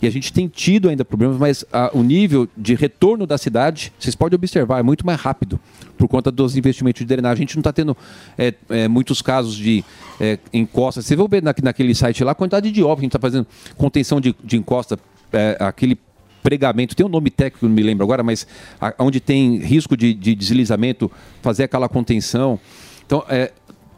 [0.00, 3.92] E a gente tem tido ainda problemas, mas ah, o nível de retorno da cidade,
[3.98, 5.60] vocês podem observar, é muito mais rápido
[5.96, 7.44] por conta dos investimentos de drenagem.
[7.44, 7.96] A gente não está tendo
[8.36, 9.84] é, é, muitos casos de
[10.20, 11.00] é, encosta.
[11.02, 13.20] Você vai ver na- naquele site lá a quantidade de obras que a gente está
[13.20, 13.46] fazendo,
[13.76, 14.98] contenção de, de encosta,
[15.32, 15.96] é, aquele
[16.42, 18.46] pregamento, tem um nome técnico, não me lembro agora, mas
[18.80, 21.10] a- onde tem risco de, de deslizamento,
[21.40, 22.58] fazer aquela contenção.
[23.06, 23.52] Então, é,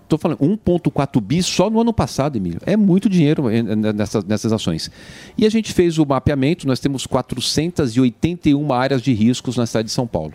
[0.05, 2.61] Estou falando 1,4 bi só no ano passado, Emílio.
[2.66, 4.91] É muito dinheiro eh, nessas, nessas ações.
[5.37, 9.93] E a gente fez o mapeamento, nós temos 481 áreas de riscos na cidade de
[9.95, 10.35] São Paulo.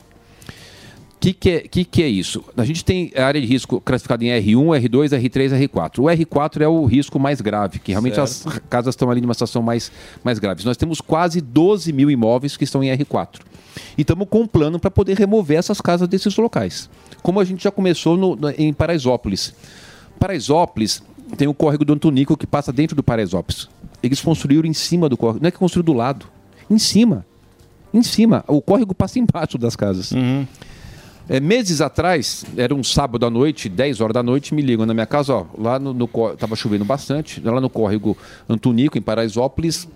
[1.20, 2.42] O que, que, é, que, que é isso?
[2.56, 6.00] A gente tem a área de risco classificada em R1, R2, R3, R4.
[6.00, 9.62] O R4 é o risco mais grave, que realmente as casas estão ali numa situação
[9.62, 9.92] mais,
[10.24, 10.64] mais grave.
[10.64, 13.42] Nós temos quase 12 mil imóveis que estão em R4.
[13.98, 16.90] E estamos com um plano para poder remover essas casas desses locais.
[17.22, 19.54] Como a gente já começou no- no- em Paraisópolis.
[20.18, 21.04] Paraisópolis
[21.38, 23.68] tem o córrego do Antonico que passa dentro do Paraisópolis.
[24.02, 25.42] Eles construíram em cima do córrego.
[25.44, 26.26] Não é que construíram do lado.
[26.70, 27.26] Em cima.
[27.94, 28.44] Em cima.
[28.48, 30.12] O córrego passa embaixo das casas.
[31.30, 34.96] É, meses atrás, era um sábado à noite, 10 horas da noite, me ligam na
[34.96, 38.18] minha casa, ó, lá no, no tava chovendo bastante, lá no córrego
[38.50, 39.88] Antonico, em Paraisópolis,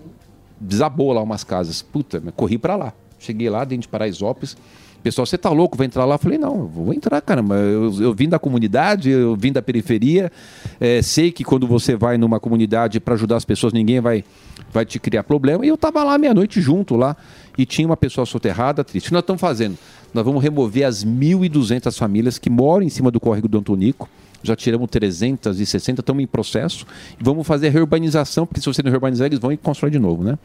[0.60, 1.82] desabou lá umas casas.
[1.82, 2.92] Puta, corri pra lá.
[3.18, 4.56] Cheguei lá dentro de Paraisópolis.
[5.02, 5.76] Pessoal, você tá louco?
[5.76, 6.14] Vai entrar lá?
[6.14, 7.56] Eu falei, não, vou entrar, caramba.
[7.56, 10.32] Eu, eu vim da comunidade, eu vim da periferia.
[10.80, 14.24] é, sei que quando você vai numa comunidade para ajudar as pessoas, ninguém vai,
[14.72, 15.66] vai te criar problema.
[15.66, 17.16] E eu tava lá meia-noite junto lá.
[17.58, 19.06] E tinha uma pessoa soterrada, triste.
[19.06, 19.76] O que nós estamos fazendo?
[20.14, 24.08] Nós vamos remover as 1.200 famílias que moram em cima do córrego do Antonico.
[24.44, 26.86] Já tiramos 360, estamos em processo.
[27.20, 30.22] Vamos fazer a reurbanização, porque se você não reurbanizar, eles vão e constroem de novo,
[30.22, 30.38] né?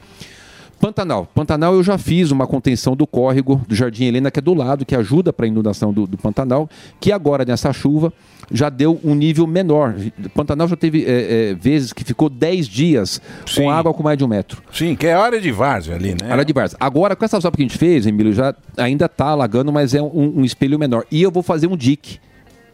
[0.79, 1.27] Pantanal.
[1.35, 4.85] Pantanal eu já fiz uma contenção do córrego do Jardim Helena, que é do lado,
[4.85, 6.69] que ajuda para a inundação do, do Pantanal,
[6.99, 8.13] que agora, nessa chuva,
[8.51, 9.95] já deu um nível menor.
[10.33, 13.21] Pantanal já teve é, é, vezes que ficou 10 dias
[13.55, 14.63] com água com mais de um metro.
[14.71, 16.31] Sim, que é área de várzea ali, né?
[16.31, 16.77] Área de várzea.
[16.79, 20.01] Agora, com essa obra que a gente fez, Emílio, já ainda está alagando, mas é
[20.01, 21.05] um, um espelho menor.
[21.11, 22.19] E eu vou fazer um dique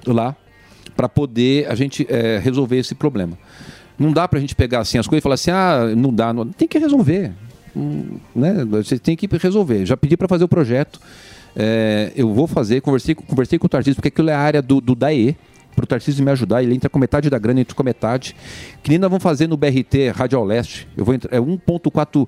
[0.06, 0.36] lá
[0.96, 3.38] para poder a gente é, resolver esse problema.
[3.98, 6.34] Não dá para a gente pegar assim as coisas e falar assim, ah, não dá,
[6.34, 6.46] não...
[6.48, 7.32] tem que resolver.
[7.76, 8.66] Hum, né?
[8.66, 9.86] Você tem que resolver.
[9.86, 11.00] Já pedi para fazer o projeto.
[11.56, 14.82] É, eu vou fazer, conversei, conversei com o Tarcísio, porque aquilo é a área do,
[14.82, 15.38] do DAE,
[15.76, 16.64] para o Tarcísio me ajudar.
[16.64, 18.36] Ele entra com metade da grana, entra com metade.
[18.82, 20.88] Que nem nós vamos fazer no BRT Radial Leste.
[20.96, 22.28] Eu vou entrar, é 1,4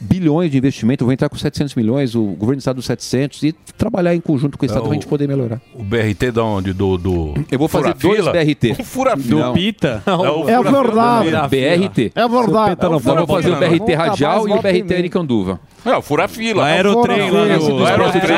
[0.00, 1.04] bilhões de investimento.
[1.04, 4.64] Vou entrar com 700 milhões, o governo do estado 700 e trabalhar em conjunto com
[4.64, 5.60] o estado É para a gente o- poder melhorar.
[5.74, 6.72] O BRT da onde?
[6.72, 7.34] Do, do...
[7.50, 8.24] Eu vou fazer dois?
[8.28, 8.76] BRT.
[8.80, 9.40] Um fura-fila.
[9.46, 9.52] Não.
[9.54, 10.02] Pita?
[10.06, 11.30] É, o É fura-fila verdade.
[11.30, 12.12] da- BRT.
[12.14, 12.72] É verdade.
[12.72, 15.60] Então nós vamos fazer o BRT radial e o BRT Aricanduva.
[15.84, 16.62] É, o fura-fila.
[16.62, 18.36] O aerotrem lá no- O aerotrem.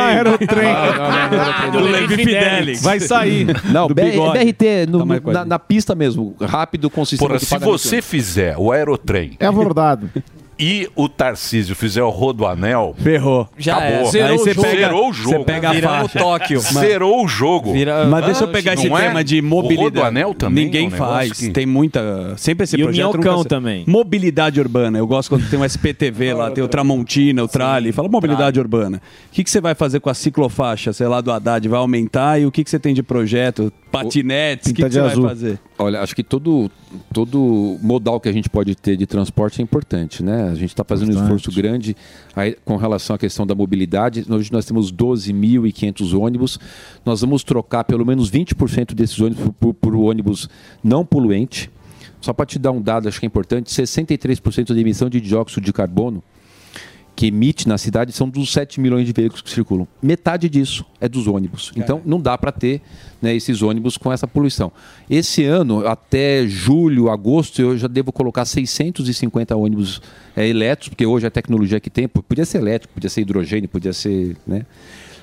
[0.00, 0.68] Aerotrem.
[1.72, 2.82] Do Levi Fidelix.
[2.82, 3.46] Vai sair.
[3.72, 3.94] Não, Do.
[3.94, 8.70] BRT no- Tá na, na pista mesmo, rápido, com sistema Porra, se você fizer o
[8.72, 10.06] aerotrem É verdade.
[10.64, 13.48] E o Tarcísio fizer o Rodoanel, Ferrou.
[13.58, 13.94] Já Acabou.
[13.96, 14.04] era.
[14.06, 14.66] Zerou Aí o você jogo.
[14.68, 15.28] pega, zerou o jogo.
[15.38, 16.18] Você pega a Viramos faixa.
[16.18, 16.60] Tóquio.
[16.60, 17.72] Zerou o jogo.
[18.08, 19.02] Mas deixa eu pegar esse Não é?
[19.08, 19.84] tema de O mobilidade.
[19.96, 21.32] Rodoanel também Ninguém é um faz.
[21.32, 22.34] que- Tem muita.
[22.36, 23.06] Sempre esse E o projeto.
[23.06, 23.84] nunca Minhocão se- também.
[23.86, 24.98] Mobilidade urbana.
[24.98, 27.90] Eu gosto quando tem o SPTV lá, tem o Tramontina, o Trali.
[27.92, 28.98] Fala mobilidade urbana.
[29.30, 31.66] O que, que você vai fazer com a ciclofaixa, sei lá, do Haddad?
[31.68, 32.40] Vai aumentar?
[32.40, 33.72] E o que, que você tem de projeto?
[33.90, 34.70] Patinetes?
[34.70, 35.58] O que, que você vai fazer?
[35.78, 36.70] Olha, acho que todo,
[37.12, 40.51] todo modal que a gente pode ter de transporte é importante, né?
[40.52, 41.36] A gente está fazendo um Importante.
[41.36, 41.96] esforço grande
[42.34, 44.24] aí, com relação à questão da mobilidade.
[44.28, 46.58] Hoje nós temos 12.500 ônibus.
[47.04, 50.48] Nós vamos trocar pelo menos 20% desses ônibus por, por, por ônibus
[50.82, 51.70] não poluente.
[52.20, 55.64] Só para te dar um dado, acho que é importante, 63% da emissão de dióxido
[55.64, 56.22] de carbono
[57.14, 59.86] que emite na cidade são dos 7 milhões de veículos que circulam.
[60.02, 61.72] Metade disso é dos ônibus.
[61.76, 62.80] Então não dá para ter
[63.20, 64.72] né, esses ônibus com essa poluição.
[65.08, 70.00] Esse ano, até julho, agosto, eu já devo colocar 650 ônibus
[70.34, 73.92] é, elétricos, porque hoje a tecnologia que tem, podia ser elétrico, podia ser hidrogênio, podia
[73.92, 74.36] ser.
[74.46, 74.64] Né,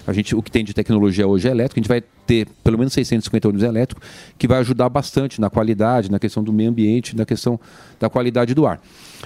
[0.10, 2.78] a gente, o que tem de tecnologia hoje é elétrico, a gente vai ter pelo
[2.78, 4.08] menos 650 ônibus elétricos,
[4.38, 7.60] que vai ajudar bastante na qualidade, na questão do meio ambiente, na questão
[8.00, 8.82] da qualidade do ar.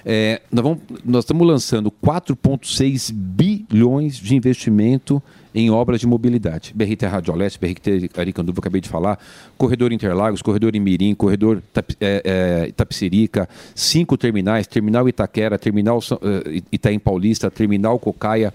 [0.06, 5.22] É, nós, vamos, nós estamos lançando 4,6 bilhões de investimento
[5.54, 6.74] em obras de mobilidade.
[6.76, 9.20] BRT Radioleste, BRT Aricanduva, acabei de falar,
[9.58, 12.22] Corredor Interlagos, Corredor Imirim, Corredor Itapi- é,
[12.66, 18.52] é, Itapecerica, cinco terminais, Terminal Itaquera, Terminal eh, Itaim Paulista, Terminal Cocaia,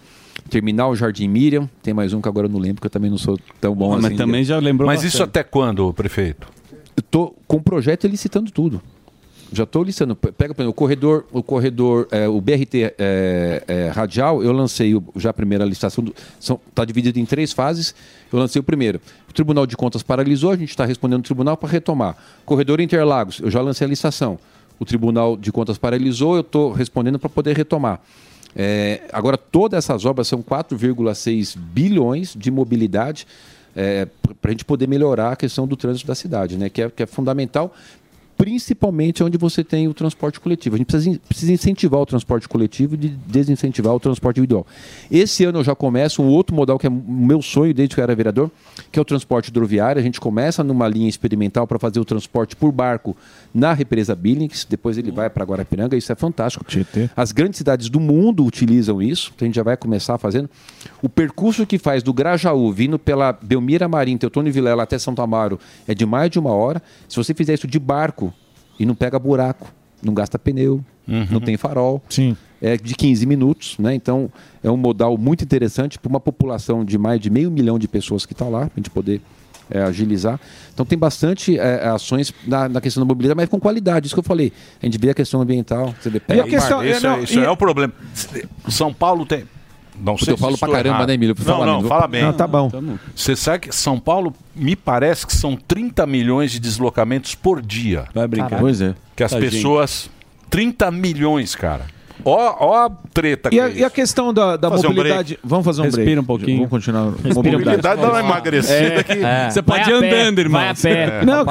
[0.49, 3.19] Terminal Jardim Miriam, tem mais um que agora eu não lembro, porque eu também não
[3.19, 4.17] sou tão bom Mas assim.
[4.17, 6.49] também já lembrou Mas isso até quando, prefeito?
[6.97, 8.81] Eu tô com o projeto licitando tudo.
[9.51, 10.15] Já estou listando.
[10.15, 14.95] Pe- Pega exemplo, o corredor, o corredor, é, o BRT é, é, radial, eu lancei
[14.95, 16.05] o- já a primeira licitação.
[16.39, 17.95] Está dividido em três fases.
[18.31, 19.01] Eu lancei o primeiro.
[19.29, 22.15] O Tribunal de Contas paralisou, a gente está respondendo o tribunal para retomar.
[22.45, 24.39] Corredor Interlagos, eu já lancei a licitação.
[24.79, 28.01] O Tribunal de Contas paralisou, eu estou respondendo para poder retomar.
[28.57, 33.27] É, agora, todas essas obras são 4,6 bilhões de mobilidade
[34.41, 36.69] para a gente poder melhorar a questão do trânsito da cidade, né?
[36.69, 37.73] que, é, que é fundamental,
[38.39, 40.77] principalmente onde você tem o transporte coletivo.
[40.77, 44.65] A gente precisa, precisa incentivar o transporte coletivo e de desincentivar o transporte individual.
[45.11, 48.01] Esse ano eu já começo um outro modal que é o meu sonho desde que
[48.01, 48.49] eu era vereador,
[48.93, 49.99] que é o transporte hidroviário.
[49.99, 53.17] A gente começa numa linha experimental para fazer o transporte por barco
[53.53, 56.65] na represa Billings, depois ele vai para Guarapiranga, isso é fantástico.
[57.17, 60.49] As grandes cidades do mundo utilizam isso, então a gente já vai começar fazendo.
[61.03, 65.59] O percurso que faz do Grajaú, vindo pela Belmira Marim, Teotônio Vilela até Santo Amaro,
[65.89, 66.81] é de mais de uma hora.
[67.09, 68.28] Se você fizer isso de barco
[68.79, 69.73] e não pega buraco,
[70.03, 70.83] não gasta pneu,
[71.31, 72.03] não tem farol,
[72.61, 73.95] é de 15 minutos, né?
[73.95, 74.31] Então
[74.63, 78.27] é um modal muito interessante para uma população de mais de meio milhão de pessoas
[78.27, 79.21] que está lá, para a gente poder
[79.71, 80.39] é, agilizar.
[80.73, 84.07] Então tem bastante é, ações na, na questão da mobilidade, mas com qualidade.
[84.07, 84.53] Isso que eu falei.
[84.83, 85.95] A gente vê a questão ambiental.
[86.01, 86.43] Você vê, pega-
[86.91, 87.93] isso, é- isso é o problema.
[88.69, 89.45] São Paulo tem.
[90.01, 91.09] Não Puta, sei eu se falo pra estou caramba, errado.
[91.09, 91.35] né, Emílio?
[91.39, 92.23] Não, Fala, não, fala bem.
[92.23, 92.71] Não, tá bom.
[93.15, 98.07] Você sabe que São Paulo, me parece que são 30 milhões de deslocamentos por dia.
[98.15, 98.61] Vai brincar.
[98.61, 98.95] Pois é.
[99.17, 100.11] Que as Tá, pessoas.
[100.51, 101.87] 30 milhões, cara.
[102.25, 103.49] Ó, ó a treta.
[103.53, 105.35] E a, e a questão da, da Fazer um mobilidade.
[105.35, 105.41] break.
[105.45, 105.99] Vamos fazer um break.
[105.99, 106.57] Respira um pouquinho.
[106.57, 107.13] Vamos continuar.
[107.35, 109.21] Mobilidade dá uma emagrecida que-
[109.51, 110.61] Você pode ir andando, irmão.
[110.61, 111.25] Vai a pé.
[111.25, 111.45] Não,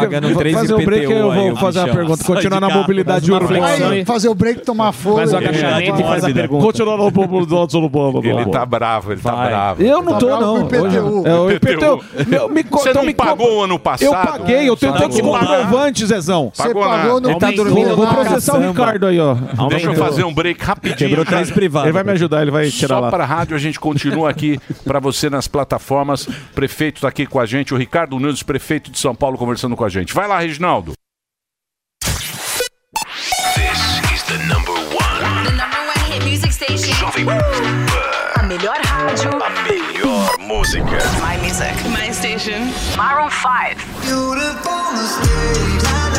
[0.54, 2.24] fazer um break eu vou fazer uma pergunta.
[2.24, 4.06] Continuar na mobilidade urbana.
[4.06, 5.32] Fazer o break, tomar fôlego.
[6.62, 8.20] Continuar na mobilidade urbana.
[8.24, 9.82] Ele tá bravo, ele tá, bravo.
[9.84, 10.64] Eu não tô, não.
[10.64, 12.02] o É, o IPTU.
[12.72, 14.08] Você não pagou o ano passado?
[14.08, 16.52] Eu paguei, eu tenho todos os comprovantes, Zezão.
[16.54, 17.96] Você Pagou no Ele tá dormindo.
[17.96, 18.68] Vou processar o.
[18.68, 19.36] Ricardo aí, ó.
[19.70, 21.26] Deixa eu fazer um break rapidinho.
[21.26, 21.46] cara.
[21.86, 23.10] Ele vai me ajudar, ele vai tirar Só lá.
[23.10, 26.28] para a rádio, a gente continua aqui para você nas plataformas.
[26.54, 29.84] Prefeito está aqui com a gente, o Ricardo Nunes, prefeito de São Paulo, conversando com
[29.84, 30.14] a gente.
[30.14, 30.94] Vai lá, Reginaldo.
[33.56, 33.80] This
[34.14, 35.44] is the number one.
[35.46, 36.94] The number one hit music station.
[38.36, 39.30] A melhor rádio.
[39.44, 40.98] A melhor música.
[41.22, 41.74] My music.
[41.90, 42.72] My station.
[42.96, 43.78] Maroon 5.
[44.98, 46.17] Let's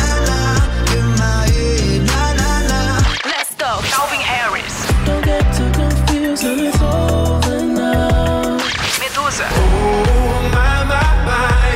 [9.39, 9.47] Medusa.
[9.55, 11.71] Oh my my my,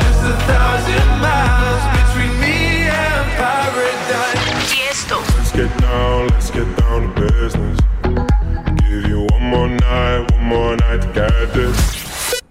[0.00, 4.70] just a thousand miles between me and paradise.
[4.70, 5.18] Tiesto.
[5.36, 7.78] Let's get down, let's get down to business.
[8.82, 12.42] Give you one more night, one more night to get this.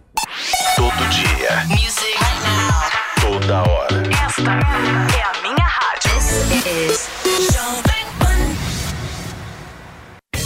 [0.76, 1.66] Todo dia.
[1.70, 2.18] Music.
[3.22, 4.02] Toda hora.
[4.10, 5.13] Esta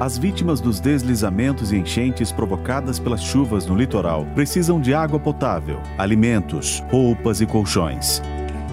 [0.00, 5.78] As vítimas dos deslizamentos e enchentes provocadas pelas chuvas no litoral precisam de água potável,
[5.98, 8.22] alimentos, roupas e colchões.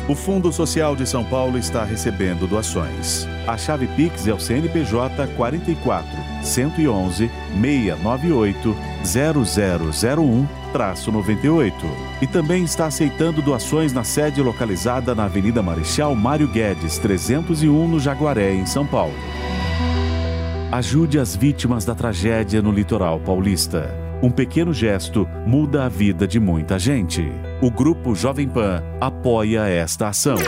[0.06, 3.26] O Fundo Social de São Paulo está recebendo doações.
[3.47, 6.06] A chave Pix é o CNPJ 44
[6.43, 11.72] 111 698 0001-98
[12.20, 17.98] e também está aceitando doações na sede localizada na Avenida Marechal Mário Guedes 301 no
[17.98, 19.14] Jaguaré, em São Paulo.
[20.70, 24.03] Ajude as vítimas da tragédia no litoral paulista.
[24.24, 27.30] Um pequeno gesto muda a vida de muita gente.
[27.60, 30.38] O Grupo Jovem Pan apoia esta ação.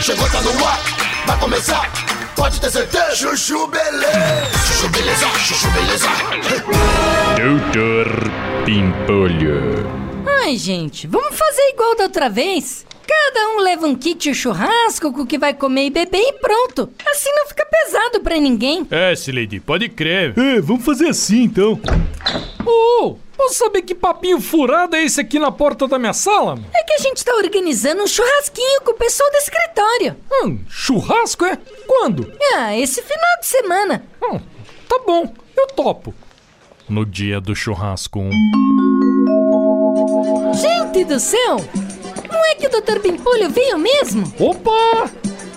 [0.00, 0.80] Chegou, tá no ar,
[1.26, 1.92] vai começar.
[2.34, 3.14] Pode ter certeza.
[3.14, 4.50] Chuchu beleza.
[4.56, 6.08] Chuchu beleza, chuchu beleza.
[7.36, 8.06] Doutor
[8.64, 9.86] Pimpolho.
[10.42, 12.86] Ai, gente, vamos fazer igual da outra vez?
[13.06, 16.88] Cada um leva um kit churrasco com o que vai comer e beber e pronto.
[17.06, 18.86] Assim não fica pesado pra ninguém.
[18.90, 20.32] É, Sileidi, pode crer.
[20.38, 21.78] É, vamos fazer assim então.
[22.66, 26.58] Ô, posso saber que papinho furado é esse aqui na porta da minha sala?
[26.74, 30.16] É que a gente tá organizando um churrasquinho com o pessoal do escritório.
[30.32, 31.58] Hum, churrasco é?
[31.86, 32.32] Quando?
[32.54, 34.04] Ah, esse final de semana.
[34.22, 34.40] Hum,
[34.88, 36.14] tá bom, eu topo.
[36.88, 38.20] No dia do churrasco.
[40.54, 41.56] Gente do céu!
[42.30, 42.98] Não é que o Dr.
[43.00, 44.32] Bimpolho veio mesmo?
[44.38, 45.10] Opa!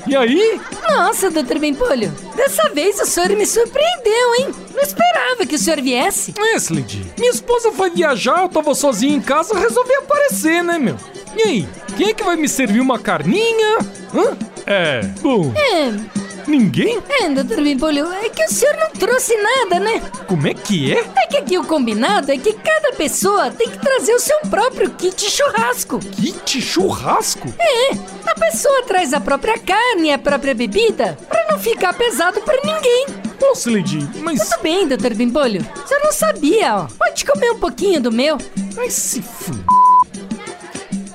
[0.07, 0.61] E aí?
[0.89, 1.59] Nossa, Dr.
[1.59, 4.49] Bimpolho, dessa vez o senhor me surpreendeu, hein?
[4.73, 6.34] Não esperava que o senhor viesse.
[6.38, 10.95] É, Slade, minha esposa foi viajar, eu tava sozinho em casa, resolvi aparecer, né, meu?
[11.35, 13.79] E aí, quem é que vai me servir uma carninha?
[14.15, 14.38] Hã?
[14.65, 15.53] É, bom.
[15.55, 16.26] É.
[16.47, 17.03] Ninguém?
[17.09, 17.61] É, Dr.
[17.61, 20.01] Bimpolho, é que o senhor não trouxe nada, né?
[20.27, 20.99] Como é que é?
[21.17, 24.89] É que aqui o combinado é que cada pessoa tem que trazer o seu próprio
[24.91, 25.99] kit churrasco.
[25.99, 27.53] Kit churrasco?
[27.59, 27.91] É,
[28.29, 32.57] a pessoa traz a própria carne e a própria bebida pra não ficar pesado pra
[32.63, 33.07] ninguém.
[33.41, 34.49] Ô, Slade, mas...
[34.49, 35.13] Tudo bem, Dr.
[35.13, 35.61] Bimpolho.
[35.61, 36.87] O senhor não sabia, ó.
[36.97, 38.37] Pode comer um pouquinho do meu.
[38.75, 39.51] Mas se f...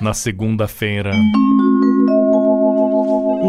[0.00, 1.12] Na segunda-feira.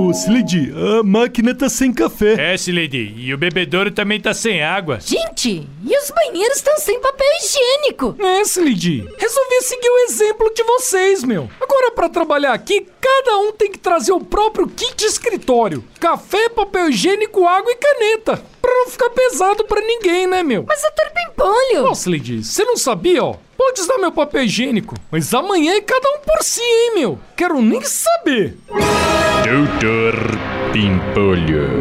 [0.03, 2.51] Ô, Slade, a máquina tá sem café.
[2.51, 4.99] É, Slade, e o bebedouro também tá sem água.
[4.99, 8.13] Gente, e os banheiros estão sem papel higiênico.
[8.19, 11.49] É, Slade, resolvi seguir o exemplo de vocês, meu.
[11.61, 15.81] Agora, pra trabalhar aqui, cada um tem que trazer o próprio kit escritório.
[16.01, 18.52] Café, papel higiênico, água e caneta.
[18.71, 20.63] Não ficar pesado pra ninguém, né, meu?
[20.67, 21.83] Mas doutor Pimpolho...
[21.83, 23.35] Nossa, Lady, você não sabia, ó?
[23.57, 27.19] Pode usar meu papel higiênico, mas amanhã é cada um por si, hein, meu?
[27.35, 28.57] Quero nem saber.
[28.67, 30.13] Doutor
[30.71, 31.79] Pimpolho.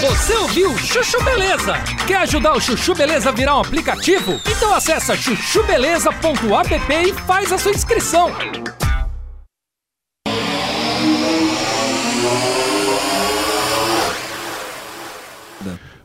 [0.00, 1.74] Você ouviu Chuchu Beleza?
[2.06, 4.40] Quer ajudar o Chuchu Beleza a virar um aplicativo?
[4.46, 8.30] Então acessa chuchubeleza.app e faz a sua inscrição.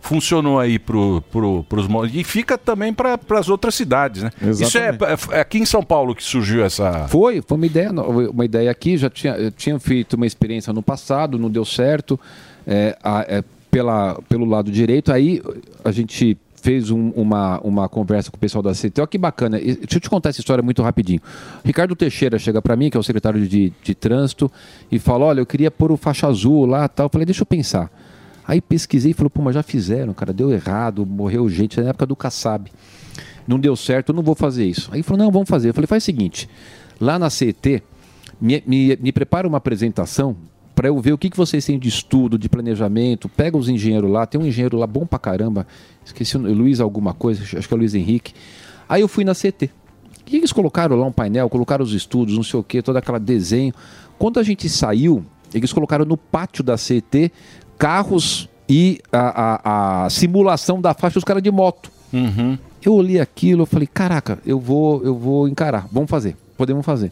[0.02, 4.32] Funcionou aí pro, pro, pros e fica também para as outras cidades, né?
[4.66, 4.98] Isso é,
[5.32, 7.08] é aqui em São Paulo que surgiu essa.
[7.08, 8.98] Foi, foi uma ideia, uma ideia aqui.
[8.98, 12.20] Já tinha, eu tinha feito uma experiência no passado, não deu certo.
[12.68, 15.42] é, a- é, pela, pelo lado direito, aí
[15.86, 19.00] a gente fez um- uma, uma conversa com o pessoal da CT.
[19.02, 19.58] Olha que bacana.
[19.60, 21.20] E Deixa eu te contar essa história muito rapidinho.
[21.64, 24.52] Ricardo Teixeira chega para mim, que é o secretário de, de trânsito,
[24.92, 27.06] e fala: Olha, eu queria pôr o faixa azul lá tal.
[27.06, 27.90] Eu falei: Deixa eu pensar.
[28.48, 32.06] Aí pesquisei e falei: Pô, mas já fizeram, cara, deu errado, morreu gente na época
[32.06, 32.70] do Kassab
[33.48, 34.90] não deu certo, eu não vou fazer isso.
[34.92, 35.70] Aí falou, não, vamos fazer.
[35.70, 36.50] Eu falei, faz o seguinte,
[37.00, 37.84] lá na CET,
[38.40, 40.36] me, me, me prepara uma apresentação
[40.74, 44.10] para eu ver o que, que vocês têm de estudo, de planejamento, pega os engenheiros
[44.10, 45.68] lá, tem um engenheiro lá bom pra caramba,
[46.04, 48.34] esqueci o Luiz alguma coisa, acho que é o Luiz Henrique.
[48.88, 49.70] Aí eu fui na CT.
[50.32, 53.20] E eles colocaram lá um painel, colocaram os estudos, não sei o que, todo aquele
[53.20, 53.74] desenho.
[54.18, 57.32] Quando a gente saiu, eles colocaram no pátio da CET
[57.82, 61.92] carros e a, a- a simulação da faixa dos caras de moto.
[62.86, 67.12] Eu olhei aquilo, eu falei, caraca, eu vou, eu vou encarar, vamos fazer, podemos fazer.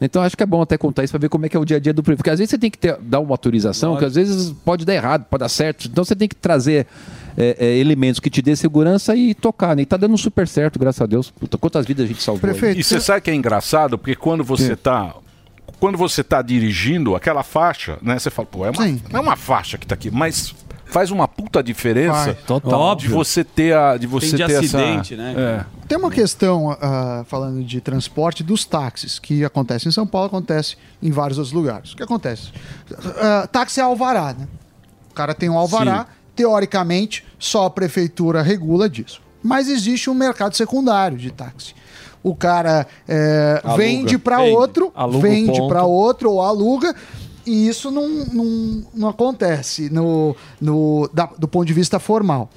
[0.00, 1.64] Então acho que é bom até contar isso para ver como é que é o
[1.64, 2.18] dia a dia do prefeito.
[2.18, 4.92] Porque às vezes você tem que ter- dar uma autorização, que às vezes pode dar
[4.94, 5.86] errado, pode dar certo.
[5.88, 6.86] Então você tem que trazer
[7.36, 9.74] é, é, elementos que te dê segurança e tocar.
[9.76, 9.82] Né?
[9.82, 11.30] E tá dando super certo, graças a Deus.
[11.30, 12.40] Puta, quantas vidas a gente salvou.
[12.50, 12.58] aí.
[12.80, 13.96] E você sabe que é engraçado?
[13.96, 15.14] Porque quando você tá.
[15.80, 18.18] Quando você tá dirigindo aquela faixa, né?
[18.18, 20.54] Você fala, pô, é uma, não é uma faixa que tá aqui, mas
[20.86, 22.34] faz uma puta diferença.
[22.46, 22.70] Total.
[22.70, 23.10] de Óbvio.
[23.10, 23.96] você ter a.
[23.96, 25.84] De você Tem de ter acidente, essa, né, É.
[25.88, 30.76] Tem uma questão, ah, falando de transporte, dos táxis, que acontece em São Paulo, acontece
[31.02, 31.92] em vários outros lugares.
[31.92, 32.52] O que acontece?
[33.18, 34.46] Ah, táxi é alvará, né?
[35.10, 39.20] O cara tem um alvará, teoricamente, só a prefeitura regula disso.
[39.42, 41.74] Mas existe um mercado secundário de táxi.
[42.24, 46.92] O cara é, vende para outro, Aluga vende para outro ou aluga,
[47.46, 52.48] e isso não, não, não acontece no, no, da- do ponto de vista formal.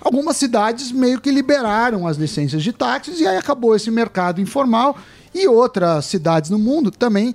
[0.00, 4.96] Algumas cidades meio que liberaram as licenças de táxis e aí acabou esse mercado informal.
[5.34, 7.34] E outras cidades no mundo também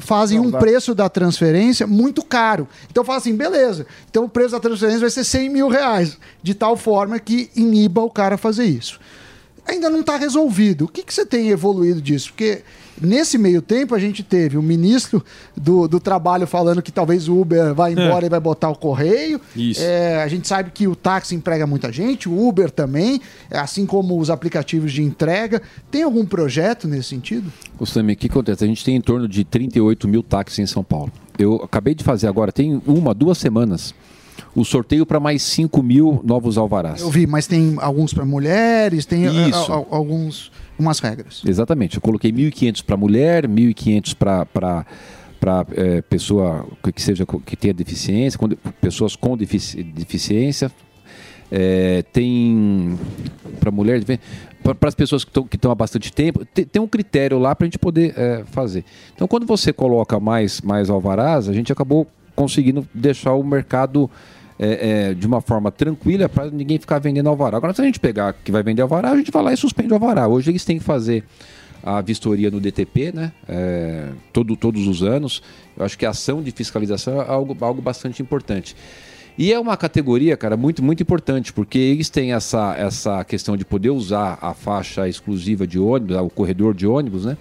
[0.00, 2.66] fazem um preço da transferência muito caro.
[2.90, 3.86] Então fala assim, beleza.
[4.08, 8.00] Então o preço da transferência vai ser 100 mil reais, de tal forma que iniba
[8.00, 8.98] o cara a fazer isso.
[9.68, 10.86] Ainda não está resolvido.
[10.86, 12.30] O que, que você tem evoluído disso?
[12.30, 12.62] Porque
[13.00, 15.22] nesse meio tempo a gente teve o ministro
[15.54, 19.38] do, do trabalho falando que talvez o Uber vai embora e vai botar o correio.
[19.54, 19.82] Isso.
[19.82, 23.20] É, a gente sabe que o táxi emprega muita gente, o Uber também,
[23.50, 25.60] assim como os aplicativos de entrega.
[25.90, 27.52] Tem algum projeto nesse sentido?
[27.78, 28.64] Gustavo, o que acontece?
[28.64, 31.12] A gente tem em torno de 38 mil táxis em São Paulo.
[31.38, 33.94] Eu acabei de fazer agora, tem uma, duas semanas,
[34.54, 37.00] o sorteio para mais 5 mil novos alvarás.
[37.02, 39.72] Eu vi, mas tem alguns para mulheres, tem Isso.
[39.72, 41.42] ah, ah, alguns umas regras.
[41.46, 41.96] Exatamente.
[41.96, 44.84] Eu coloquei 1.500 para mulher, 1.500 para
[45.40, 45.64] para
[46.08, 48.48] pessoa que- seja que tenha deficiência, com
[48.80, 50.70] pessoas com defici- deficiência.
[51.50, 52.98] É, tem
[53.58, 54.02] para mulher,
[54.62, 57.68] para as pessoas que estão há bastante tempo, te- tem, um critério lá para a
[57.68, 58.84] gente poder é, fazer.
[59.14, 62.06] Então, quando você coloca mais mais alvarás, a gente acabou
[62.38, 64.08] conseguindo deixar o mercado
[64.56, 67.56] é, é, de uma forma tranquila para ninguém ficar vendendo alvará.
[67.56, 69.90] Agora, se a gente pegar que vai vender alvará, a gente vai lá e suspende
[69.90, 70.28] o alvará.
[70.28, 71.24] Hoje eles têm que fazer
[71.82, 73.32] a vistoria no DTP, né?
[73.48, 75.42] É, todo, todos os anos.
[75.76, 78.76] Eu acho que a ação de fiscalização é algo, algo bastante importante.
[79.36, 83.64] E é uma categoria, cara, muito, muito importante, porque eles têm essa, essa questão de
[83.64, 87.36] poder usar a faixa exclusiva de ônibus, o corredor de ônibus, né?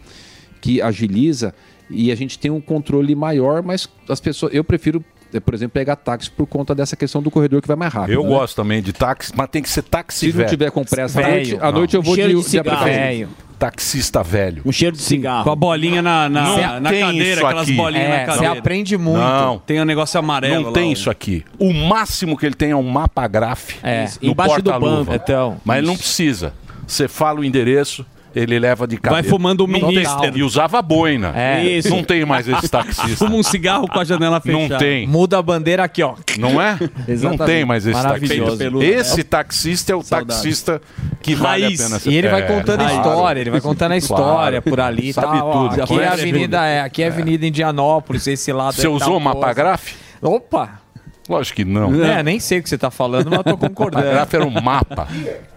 [0.59, 1.53] Que agiliza
[1.89, 4.53] e a gente tem um controle maior, mas as pessoas.
[4.53, 5.03] Eu prefiro,
[5.33, 8.13] eh, por exemplo, pegar táxi por conta dessa questão do corredor que vai mais rápido.
[8.13, 8.29] Eu né?
[8.29, 10.49] gosto também de táxi, mas tem que ser táxi Se não velho.
[10.49, 12.77] tiver com pressa à noite- à noite eu vou Cheiro de- de de cigarro.
[12.81, 13.31] aplicativo.
[13.57, 14.61] Taxista velho.
[14.65, 15.43] Um cheiro de cigarro.
[15.43, 17.73] Com a bolinha na, na, Não na tem cadeira, isso aquelas aqui.
[17.75, 18.59] bolinhas É, na você cadeira.
[18.59, 19.17] aprende muito.
[19.19, 19.57] Não.
[19.57, 20.93] Tem um negócio amarelo Não lá, tem ó.
[20.93, 21.43] isso aqui.
[21.57, 25.03] O máximo que ele tem é um mapa gráfico É, no embaixo do porta-luva.
[25.05, 25.13] banco.
[25.15, 26.03] Então, Mas ele não isso.
[26.03, 26.53] precisa.
[26.85, 28.05] Você fala o endereço,
[28.37, 29.21] ele leva de cabeça.
[29.21, 30.37] Vai fumando o ministro.
[30.37, 31.31] E usava boina.
[31.35, 31.63] É.
[31.63, 31.89] Isso.
[31.89, 33.07] Não tem mais esse taxista.
[33.17, 34.67] Fuma um cigarro com a janela fechada.
[34.69, 35.07] Não tem.
[35.07, 36.15] Muda a bandeira aqui, ó.
[36.37, 36.77] Não é?
[37.21, 38.57] Não tem mais esse Maravilhoso.
[38.57, 38.85] taxista.
[38.85, 40.81] Esse taxista é o taxista
[41.21, 41.81] que vale a Raiz.
[41.81, 44.61] pena ser- E ele vai É, contando a história, ele vai contando a história Claro.
[44.61, 45.11] por ali.
[45.13, 45.71] Sabe tá, ó, tudo.
[45.73, 48.89] Aqui é a Conhece avenida, é, aqui é a avenida Indianópolis, esse lado Você é
[48.89, 49.53] usou tal o mapa coisa.
[49.53, 49.99] gráfico?
[50.21, 50.79] Opa!
[51.29, 51.93] Lógico que não.
[52.05, 54.07] É, nem sei o que você tá falando, mas eu tô concordando.
[54.07, 55.07] A gráfica era um mapa.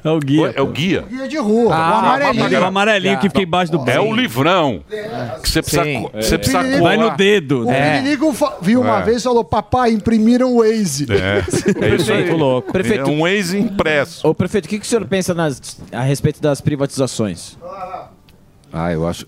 [0.03, 0.53] É o guia.
[0.57, 1.03] É o guia.
[1.09, 2.45] Guia de rua, Ah, o amarelinho.
[2.47, 4.83] Aquele amarelinho que fica embaixo do É o livrão.
[5.43, 6.09] Que você precisa, Sim.
[6.13, 6.97] você precisa Vai colar.
[7.11, 7.67] no dedo.
[7.67, 8.01] O É.
[8.01, 9.03] Pirinico fa- viu uma É.
[9.03, 11.07] vez e falou: Papai, imprimiram o Waze.
[11.13, 11.39] É,
[11.87, 12.19] é isso aí.
[12.25, 12.73] Prefeito, louco.
[12.73, 14.27] Prefeito, É um ex impresso.
[14.27, 17.57] Ô, prefeito, o que, que o senhor pensa nas- a respeito das privatizações?
[18.73, 19.27] Ah, eu acho.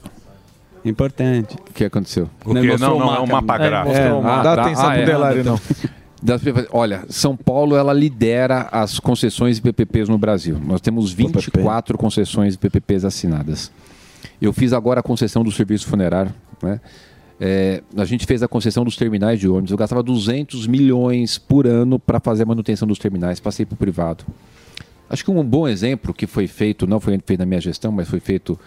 [0.85, 1.55] Importante.
[1.71, 2.29] O que aconteceu?
[2.45, 2.77] O quê?
[2.79, 3.97] Não, não, é um mapa gráfico.
[3.97, 4.63] É, Não dá tá.
[4.63, 5.05] atenção Ah, pro é.
[5.05, 5.61] Delari, não.
[6.23, 6.41] Das
[6.71, 10.59] Olha, São Paulo ela lidera as concessões e PPPs no Brasil.
[10.65, 13.73] Nós temos 24 concessões e PPPs assinadas.
[14.41, 16.33] Eu fiz agora a concessão do serviço funerário.
[16.63, 16.81] Né?
[17.41, 19.73] É, a gente fez a concessão dos terminais de ônibus.
[19.73, 23.41] Eu gastava 200 milhões por ano para fazer a manutenção dos terminais.
[23.41, 24.25] Passei para o privado.
[25.11, 28.09] Acho que um bom exemplo que foi feito, não foi feito na minha gestão, mas
[28.09, 28.59] foi feito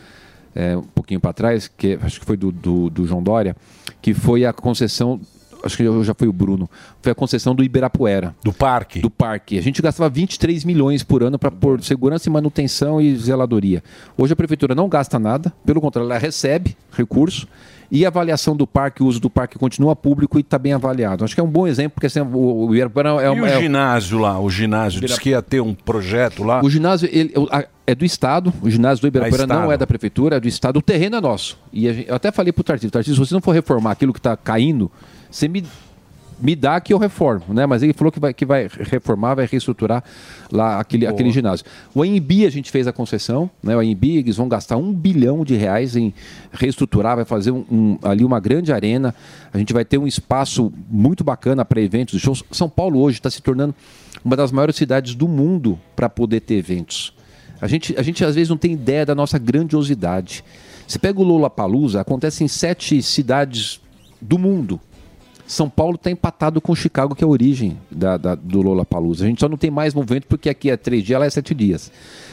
[0.53, 3.55] é, um pouquinho para trás, que acho que foi do, do, do João Dória,
[4.01, 5.19] que foi a concessão,
[5.65, 6.69] acho que já foi o Bruno,
[7.01, 8.35] foi a concessão do Ibirapuera.
[8.43, 8.99] Do parque.
[8.99, 9.57] Do parque.
[9.57, 13.83] A gente gastava 23 milhões por ano para pôr segurança e manutenção e zeladoria.
[14.17, 17.47] Hoje a prefeitura não gasta nada, pelo contrário, ela recebe recurso
[17.91, 21.23] e a avaliação do parque, o uso do parque continua público e está bem avaliado.
[21.23, 23.45] Acho que é um bom exemplo, porque assim, o, o Ibirapuera é, E uma- o
[23.45, 24.39] é- ginásio lá?
[24.39, 26.61] O ginásio disse que ia ter um projeto lá.
[26.63, 27.47] o ginásio ele, o-
[27.87, 30.77] é do Estado, o ginásio do Ibirapuera É não é da Prefeitura, é do Estado.
[30.77, 31.59] O terreno é nosso.
[31.71, 34.35] E eu até falei pro Tarcísio, Tarcísio, se você não for reformar aquilo que está
[34.35, 34.91] caindo,
[35.35, 35.63] você me,
[36.39, 37.53] me dá que eu reformo.
[37.53, 37.65] Né?
[37.65, 40.03] Mas ele falou que vai, que vai reformar, vai reestruturar
[40.51, 41.65] lá aquele, aquele ginásio.
[41.93, 43.75] O AMB a gente fez a concessão, né?
[43.75, 46.13] o AMB eles vão gastar um bilhão de reais em
[46.53, 49.13] reestruturar, vai fazer um- um- ali uma grande arena.
[49.53, 52.43] A gente vai ter um espaço muito bacana para eventos shows.
[52.51, 53.75] São Paulo hoje está se tornando
[54.23, 57.13] uma das maiores cidades do mundo para poder ter eventos.
[57.61, 60.43] A gente, a gente às vezes não tem ideia da nossa grandiosidade.
[60.87, 63.79] Você pega o Lollapalooza, acontece em sete cidades
[64.21, 64.79] do mundo.
[65.47, 69.25] São Paulo está empatado com Chicago, que é a origem da, da, do Lollapalooza.
[69.25, 71.53] A gente só não tem mais movimento porque aqui é três dias, lá é sete
[71.53, 71.91] dias.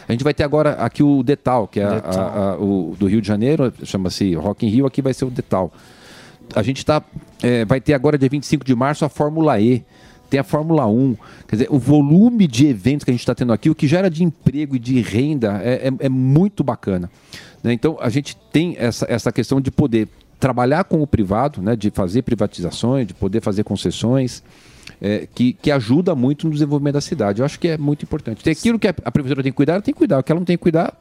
[0.08, 3.06] A gente vai ter agora aqui o Detal, que é a- a- a- o do
[3.06, 5.70] Rio de Janeiro, chama-se Rock in Rio, aqui vai ser o Detal.
[6.54, 7.02] A gente tá,
[7.42, 9.84] é, vai ter agora, dia 25 de março, a Fórmula E.
[10.30, 11.14] Tem a Fórmula 1.
[11.46, 14.08] Quer dizer, o volume de eventos que a gente está tendo aqui, o que gera
[14.08, 17.10] de emprego e de renda é, é- é muito bacana.
[17.62, 17.72] né?
[17.74, 20.08] Então, a gente tem essa, essa questão de poder
[20.42, 24.42] trabalhar com o privado, né, de fazer privatizações, de poder fazer concessões,
[25.00, 27.40] é, que, que ajuda muito no desenvolvimento da cidade.
[27.40, 28.42] Eu acho que é muito importante.
[28.42, 30.18] Tem aquilo que a, a prefeitura tem que cuidar, ela tem que cuidar.
[30.18, 30.92] O que ela não tem que cuidar,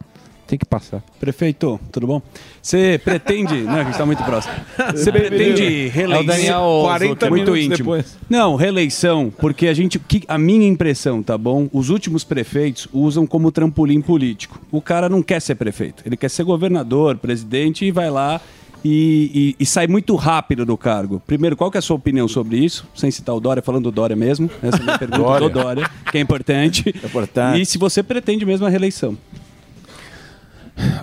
[0.45, 1.01] tem que passar.
[1.19, 2.21] Prefeito, tudo bom?
[2.61, 3.61] Você pretende.
[3.61, 4.53] Não, a gente tá muito próximo.
[4.93, 6.25] Você pretende É reeleição.
[6.27, 7.77] Daniel 40 muito minutos íntimo.
[7.77, 8.17] depois.
[8.29, 9.97] Não, reeleição, porque a gente.
[9.97, 11.67] que- a minha impressão, tá bom?
[11.73, 14.61] Os últimos prefeitos usam como trampolim político.
[14.71, 16.03] O cara não quer ser prefeito.
[16.05, 18.39] Ele quer ser governador, presidente e vai lá.
[18.83, 21.21] E, e- e sai muito rápido do cargo.
[21.27, 22.87] Primeiro, qual que é a sua opinião sobre isso?
[22.95, 24.49] Sem citar o Dória, falando do Dória mesmo.
[24.63, 25.49] Essa é a minha pergunta Dória.
[25.49, 26.89] do Dória, que é importante.
[26.89, 27.61] importante.
[27.61, 29.15] E se você pretende mesmo a reeleição.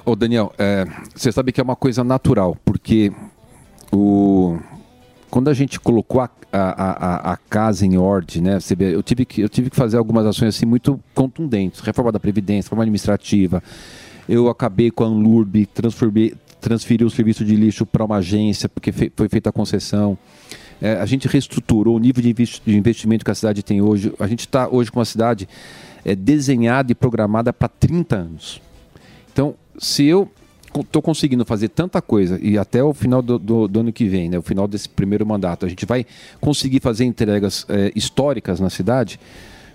[0.04, 3.12] Ô Daniel, é, você sabe que é uma coisa natural, porque
[3.92, 4.58] o,
[5.30, 8.58] quando a gente colocou a, a, a, a casa em ordem, né?
[8.58, 11.80] Você vê, eu, tive que, eu tive que fazer algumas ações assim muito contundentes.
[11.80, 13.62] Reforma da Previdência, reforma administrativa.
[14.28, 18.92] Eu acabei com a Anlurb, transferi, transferi o serviço de lixo para uma agência, porque
[18.92, 20.16] fe- foi feita a concessão.
[20.80, 24.12] É, a gente reestruturou o nível de investi- de investimento que a cidade tem hoje.
[24.18, 25.48] A gente está hoje com uma cidade
[26.04, 28.60] é, desenhada e programada para 30 anos.
[29.32, 30.30] Então, se eu
[30.74, 34.28] estou conseguindo fazer tanta coisa e até o final do, do- do ano que vem,
[34.28, 36.06] né, o final desse primeiro mandato, a gente vai
[36.40, 39.18] conseguir fazer entregas eh, históricas na cidade,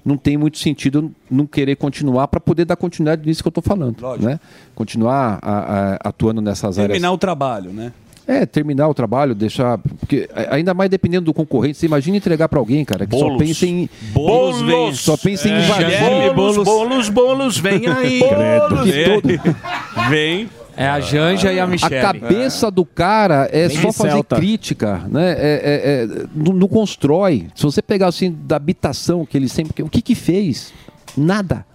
[0.06, 3.64] não tem muito sentido não querer continuar para poder dar continuidade nisso que eu estou
[3.64, 3.96] falando.
[4.20, 4.40] Né?
[4.76, 6.92] Continuar a- a- atuando nessas áreas.
[6.92, 7.94] Terminar o trabalho, né?
[8.26, 9.78] É, terminar o trabalho, deixar.
[9.78, 13.38] Porque ainda mais dependendo do concorrente, você imagina entregar para alguém, cara, que só Bolos.
[13.38, 13.90] pensa em.
[14.14, 14.62] Bolos.
[14.62, 15.66] vem- Só pensa em É.
[15.66, 16.34] invadir.
[16.34, 18.20] Bolos, bolos, bolos, vem aí.
[18.22, 18.70] Credo.
[18.70, 18.84] Bolos.
[18.92, 19.56] Que todo-
[20.10, 20.50] Vem.
[20.76, 21.98] É a Janja e a Michelle.
[21.98, 24.36] A cabeça do cara é Bem só fazer Celta.
[24.38, 25.32] crítica, né?
[25.32, 27.48] É- é- é- não, não constrói.
[27.56, 29.84] Se você pegar assim da habitação que ele sempre.
[29.84, 30.74] O que que fez?
[31.16, 31.66] Nada.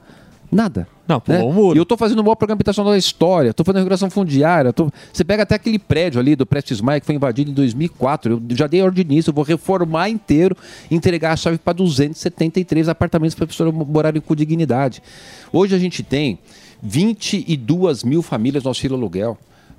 [0.51, 0.89] Nada.
[1.07, 1.37] Não, né?
[1.39, 1.77] pulou o muro.
[1.77, 4.73] E eu tô fazendo o maior programa habitacional da história, tô fazendo regulação fundiária.
[4.73, 8.33] tô- Você pega até aquele prédio ali do Prestes Maia que foi invadido em 2004.
[8.51, 10.57] Eu já dei ordem nisso, eu vou reformar inteiro,
[10.91, 15.03] entregar a chave para 273 apartamentos para a pessoa morarem com dignidade.
[15.53, 16.39] Hoje a gente tem
[16.83, 19.37] 22 mil famílias no auxílio aluguel.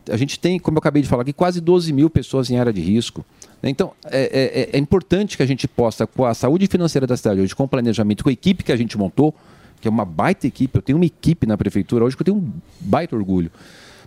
[0.10, 2.74] A gente tem, como eu acabei de falar aqui, quase 12 mil pessoas em área
[2.74, 3.24] de risco.
[3.62, 7.42] Então, é, é- é importante que a gente possa, com a saúde financeira da cidade
[7.42, 9.36] hoje, com o planejamento, com a equipe que a gente montou,
[9.82, 12.38] que é uma baita equipe, eu tenho uma equipe na prefeitura hoje que eu tenho
[12.38, 13.52] um baita orgulho.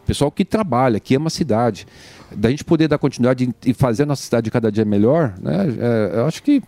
[0.06, 1.86] Pessoal que trabalha, que ama a cidade.
[2.34, 5.66] Da gente poder dar continuidade e fazer a nossa cidade cada dia melhor, né?
[5.78, 6.62] é, eu acho que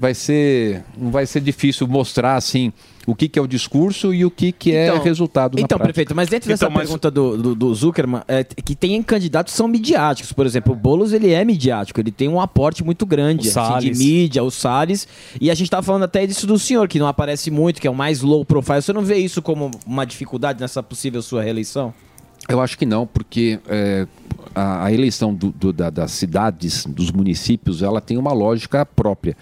[0.00, 2.72] vai ser, não vai ser difícil mostrar assim
[3.06, 5.76] o que, que é o discurso e o que, que é Então- resultado na Então,
[5.76, 5.84] prática.
[5.92, 9.68] prefeito, mas dentro dessa pergunta do, do, do Zuckerman, é, que tem candidatos que são
[9.68, 10.32] midiáticos.
[10.32, 13.98] Por exemplo, o Boulos, ele é midiático, ele tem um aporte muito grande assim, de
[13.98, 15.06] mídia, o Salles.
[15.38, 17.90] E a gente tava falando até disso do senhor, que não aparece muito, que é
[17.90, 18.80] o mais low profile.
[18.80, 21.92] Você não vê isso como uma dificuldade nessa possível sua reeleição?
[22.48, 24.06] Eu acho que não, porque é,
[24.54, 29.36] a, a eleição do- do- da- das cidades, dos municípios, ela tem uma lógica própria.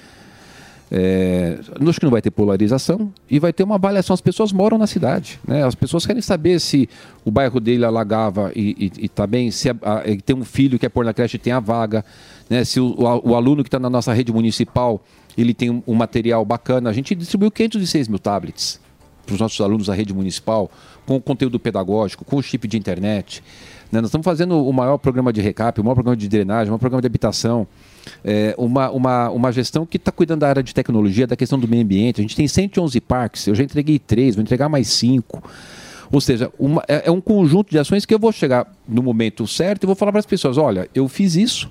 [0.91, 4.15] É, acho que não vai ter polarização e vai ter uma avaliação.
[4.15, 5.39] As pessoas moram na cidade.
[5.47, 5.63] Né?
[5.65, 6.89] As pessoas querem saber se
[7.25, 10.89] o bairro dele alagava e está bem, se a- a- tem um filho que quer
[10.89, 12.05] pôr na creche tem a vaga,
[12.49, 12.65] né?
[12.65, 15.03] se o, o- o aluno que está na nossa rede municipal
[15.37, 16.91] ele tem um, um material bacana.
[16.91, 18.81] A gente distribuiu 506 mil tablets
[19.25, 20.71] para os nossos alunos da rede municipal,
[21.07, 23.43] com conteúdo pedagógico, com chip de internet.
[23.93, 24.01] né?
[24.01, 26.79] Nós estamos fazendo o maior programa de recap, o maior programa de drenagem, o maior
[26.79, 27.67] programa de habitação,
[28.25, 31.67] é, uma, uma, uma gestão que está cuidando da área de tecnologia, da questão do
[31.69, 32.21] meio ambiente.
[32.21, 35.43] A gente tem 111 parques, eu já entreguei três, vou entregar mais cinco.
[36.11, 39.47] Ou seja, uma- é, é um conjunto de ações que eu vou chegar no momento
[39.47, 41.71] certo e vou falar para as pessoas: olha, eu fiz isso,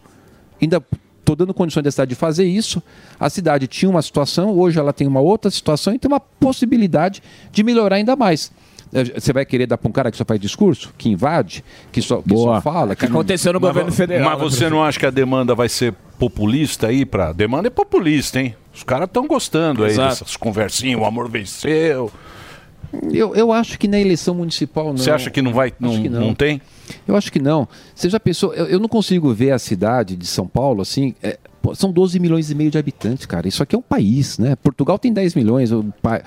[0.62, 0.84] ainda
[1.20, 2.82] estou dando condições da cidade de fazer isso.
[3.20, 7.22] A cidade tinha uma situação, hoje ela tem uma outra situação e tem uma possibilidade
[7.52, 8.52] de melhorar ainda mais.
[8.94, 12.02] Eh, Você vai querer dar para um cara que só faz discurso, que invade, que
[12.02, 12.96] só, que só fala?
[12.96, 13.20] Que não-
[13.60, 13.80] Mas vo-
[14.24, 17.06] Mas você não acha que a demanda vai ser populista aí?
[17.06, 17.32] Pra...
[17.34, 18.56] Demanda é populista, hein?
[18.74, 20.10] Os caras estão gostando aí Exato.
[20.10, 22.12] dessas conversinhas, o amor venceu.
[23.12, 24.98] Eu, eu acho que na eleição municipal não.
[24.98, 26.62] Você acha que não vai- não- que não tem?
[27.06, 27.68] Eu acho que não.
[27.94, 28.54] Você já pensou?
[28.54, 31.14] Eu, eu não consigo ver a cidade de São Paulo assim.
[31.22, 33.48] é, pô, são 12 milhões e meio de habitantes, cara.
[33.48, 34.56] Isso aqui é um país, né?
[34.56, 35.72] Portugal tem 10 milhões.
[35.72, 36.22] o pa-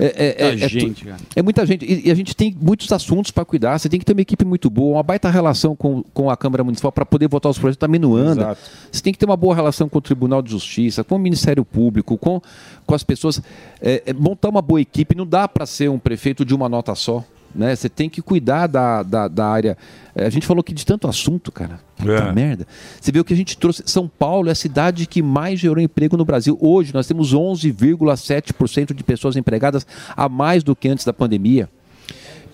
[0.00, 1.16] É, é, é- Muita é gente, cara.
[1.36, 1.84] é muita gente.
[1.84, 3.78] E, e a gente tem muitos assuntos para cuidar.
[3.78, 6.64] Você tem que ter uma equipe muito boa, uma baita relação com, com a Câmara
[6.64, 7.76] Municipal para poder votar os projetos.
[7.78, 8.42] Também não anda.
[8.42, 8.60] Exato.
[8.90, 11.64] Você tem que ter uma boa relação com o Tribunal de Justiça, com o Ministério
[11.64, 12.40] Público, com,
[12.86, 13.40] com as pessoas.
[13.80, 15.14] É, é, montar uma boa equipe.
[15.14, 17.22] Não dá para ser um prefeito de uma nota só.
[17.54, 17.76] Né?
[17.76, 19.76] Você tem que cuidar da, da, da área.
[20.14, 21.78] É, a gente falou aqui de tanto assunto, cara.
[21.96, 22.32] Puta É.
[22.32, 22.66] merda.
[23.00, 23.82] Você vê o que a gente trouxe.
[23.86, 26.56] São Paulo é a cidade que mais gerou emprego no Brasil.
[26.60, 31.68] Hoje nós temos 11,7% de pessoas empregadas a mais do que antes da pandemia.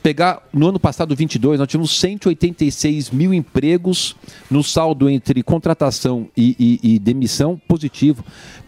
[0.02, 4.14] Pegar no ano passado, 22, nós tivemos 186 mil empregos
[4.50, 8.24] no saldo entre contratação e, e- e demissão positivo.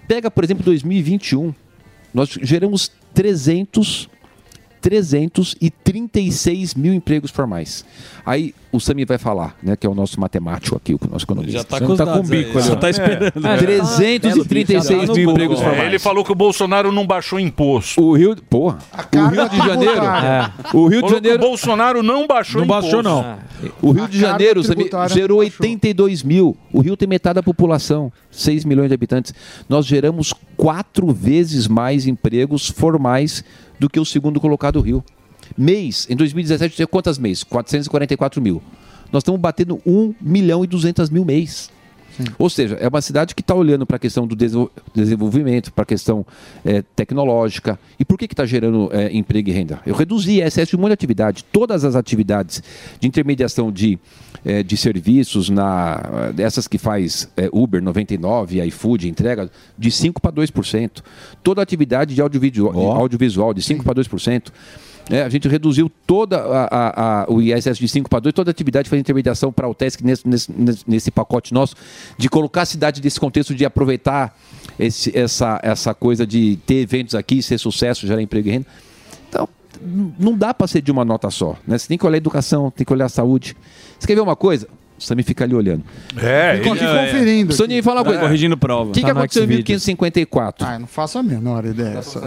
[0.08, 1.54] Pega, por exemplo, 2021,
[2.12, 4.08] nós geramos 300
[4.80, 7.84] 336 mil empregos formais.
[8.24, 11.58] Aí o Sami vai falar, né, que é o nosso matemático aqui, o nosso economista.
[11.58, 13.46] Já tá com tá dados aí, já tá esperando.
[13.46, 13.56] É.
[13.56, 15.86] 336 mil empregos É, formais.
[15.88, 18.00] ele falou que o Bolsonaro não baixou imposto.
[18.02, 18.78] O Rio, porra,
[19.14, 20.50] o Rio de Janeiro, É.
[20.74, 23.02] o Rio de Janeiro o Bolsonaro não baixou Não baixou, imposto.
[23.22, 23.38] não.
[23.82, 24.62] O Rio de Janeiro
[25.08, 26.56] gerou 82 mil.
[26.72, 29.34] O Rio tem metade da população, 6 milhões de habitantes.
[29.68, 33.44] Nós geramos quatro vezes mais empregos formais
[33.78, 35.04] do que o segundo colocado, o Rio.
[35.56, 37.42] Mês, em 2017, tinha quantas mês?
[37.44, 38.62] 444 mil.
[39.12, 41.70] Nós estamos batendo 1 milhão e 200 mil mês.
[42.38, 45.84] Ou seja, é uma cidade que está olhando para a questão do desenvol- desenvolvimento, para
[45.84, 46.26] a questão
[46.66, 47.78] eh, tecnológica.
[47.98, 49.80] E por que está gerando eh, emprego e renda?
[49.86, 51.44] Eu reduzi excesso de de atividade.
[51.44, 52.62] Todas as atividades
[53.00, 53.98] de intermediação de,
[54.44, 55.98] eh, de serviços, na,
[56.36, 61.02] essas que faz eh, Uber 99, iFood, entrega, de 5% para 2%.
[61.42, 64.48] Toda atividade de audiovisual, de, audiovisual de 5% para 2%.
[65.10, 68.50] É, a gente reduziu toda a, a- a- o ISS de 5 para 2, toda
[68.50, 70.50] a atividade faz intermediação para o TESC nesse, nesse,
[70.86, 71.74] nesse- pacote nosso,
[72.16, 74.36] de colocar a cidade nesse contexto de aproveitar
[74.78, 78.66] esse- essa, essa coisa de ter eventos aqui, ser sucesso, gerar emprego e renda.
[79.28, 79.48] Então,
[80.18, 81.56] não dá para ser de uma nota só.
[81.66, 81.76] Né?
[81.76, 83.56] Você tem que olhar a educação, tem que olhar a saúde.
[83.98, 84.68] Você quer ver uma coisa?
[84.98, 85.82] Você me fica ali olhando.
[86.18, 87.46] É, Fico aqui conferindo.
[87.46, 88.20] Precisa nem falar uma Tá coisa.
[88.22, 88.90] corrigindo prova.
[88.90, 89.66] O que, que Tá no aconteceu em Xvideos.
[89.68, 90.66] 1554?
[90.66, 92.02] Ah, eu não faço a menor ideia.
[92.02, 92.20] Só-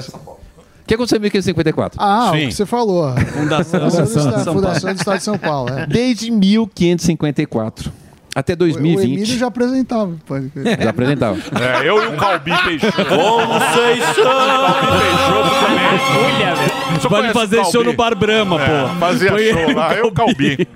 [0.84, 1.98] O que aconteceu em 1554?
[2.02, 3.16] Ah, o que você falou.
[3.18, 3.80] Fundação.
[3.80, 4.08] do Estado,
[4.54, 5.70] Fundação do Estado de São Paulo.
[5.70, 5.88] É.
[5.88, 7.92] Desde 1554
[8.36, 9.04] até O 2020.
[9.18, 10.12] Emílio já apresentava.
[10.26, 10.52] Pode.
[10.82, 11.38] Já apresentava.
[11.62, 12.96] É, eu e o Calbi Peixoto.
[12.98, 14.24] Conceição!
[14.24, 17.00] Calbi Peixoto também.
[17.00, 18.96] Só Pode fazer o show no Bar Brahma, É, pô.
[19.00, 20.68] Fazia Foi show lá, eu e o Calbi.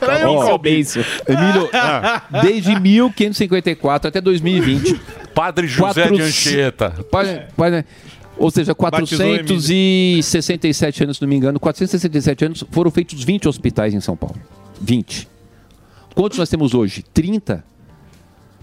[0.00, 0.70] Era eu e o Calbi.
[1.28, 2.22] Emílio, Ah.
[2.42, 5.00] desde 1554 até 2020.
[5.34, 6.90] Padre José de Anchieta.
[7.10, 7.84] Pode- pode-
[8.36, 13.48] ou seja, Batizou o 467 anos, se não me engano, 467 anos foram feitos 20
[13.48, 14.36] hospitais em São Paulo.
[14.80, 15.28] 20.
[16.14, 17.04] Quantos nós temos hoje?
[17.14, 17.64] 30.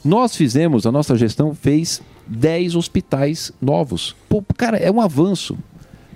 [0.03, 4.15] Nós fizemos, a nossa gestão fez 10 hospitais novos.
[4.27, 5.57] Pô, cara, é um avanço.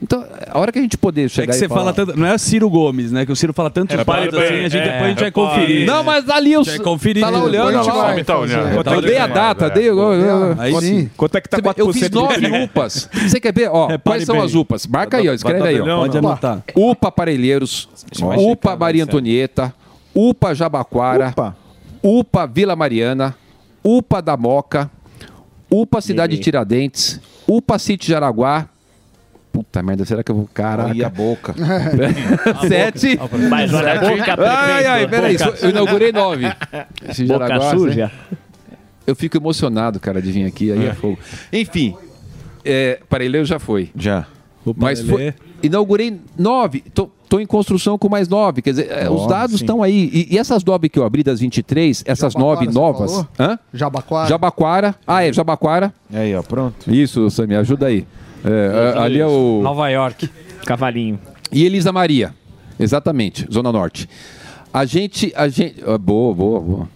[0.03, 1.79] Então, a hora que a gente poder É chegar que e você falar...
[1.79, 2.19] fala tanto.
[2.19, 3.25] Não é Ciro Gomes, né?
[3.25, 5.19] Que o Ciro fala tantos É, bares pare assim, a gente, É, depois a gente
[5.21, 5.47] vai pare.
[5.47, 5.87] conferir.
[5.87, 7.23] Não, mas ali os- Vai conferir.
[7.23, 8.03] tá lá olhando, Depois a gente lá.
[8.13, 8.67] vai Tá olhando.
[8.75, 9.33] Eu dei a olhando.
[9.33, 9.87] data, dei...
[10.59, 11.09] Aí sim.
[11.15, 13.09] Quanto é que tá Você vê, Eu fiz 4% nove de- UPAs.
[13.13, 13.69] Você quer ver?
[13.71, 14.85] Ó, quais são as UPAs?
[14.87, 15.79] Marca aí, ó, escreve aí.
[15.79, 15.85] Ó.
[16.01, 16.61] Pode anotar.
[16.75, 17.87] UPA Parelheiros,
[18.19, 19.09] vai UPA Maria vai.
[19.09, 19.73] Antonieta,
[20.13, 21.33] UPA Jabaquara,
[22.03, 23.35] UPA Vila Mariana,
[23.81, 24.91] UPA da Moca,
[25.71, 28.67] UPA Cidade de Tiradentes, UPA City Jaraguá.
[29.53, 30.49] Puta merda, será que eu vou.
[30.51, 30.91] Caraca.
[30.91, 31.53] Aí a boca.
[32.67, 33.19] Sete.
[33.51, 36.45] Mas olha a boca, Ai, ai, peraí, eu inaugurei nove.
[37.07, 38.05] Esse Boca Jaraguá, suja.
[38.07, 38.37] né?
[39.05, 41.19] Eu fico emocionado, cara, de vir aqui, aí é, fogo.
[41.51, 41.95] Enfim,
[42.65, 43.91] é, Parelheiro já foi.
[43.95, 44.25] Já.
[44.75, 45.33] Mas Parelê.
[45.33, 46.83] foi, inaugurei nove.
[46.91, 48.63] Tô, tô em construção com mais nove.
[48.63, 49.65] Quer dizer, é, os dados sim.
[49.65, 50.09] estão aí.
[50.11, 53.25] E, e essas nove que eu abri das 23, essas Jabaquara, nove novas.
[53.39, 53.59] Hã?
[53.71, 54.29] Jabaquara.
[54.29, 54.95] Jabaquara.
[55.05, 55.93] Ah, é, Jabaquara.
[56.11, 56.91] Aí, ó, pronto.
[56.91, 58.07] Isso, Samir, ajuda aí.
[58.43, 59.61] É, ali é o.
[59.63, 60.29] Nova York.
[60.65, 61.19] Cavalinho.
[61.51, 62.33] E Elisa Maria.
[62.79, 64.09] Exatamente, Zona Norte.
[64.73, 65.31] A gente.
[65.35, 66.89] A gente boa, boa, boa.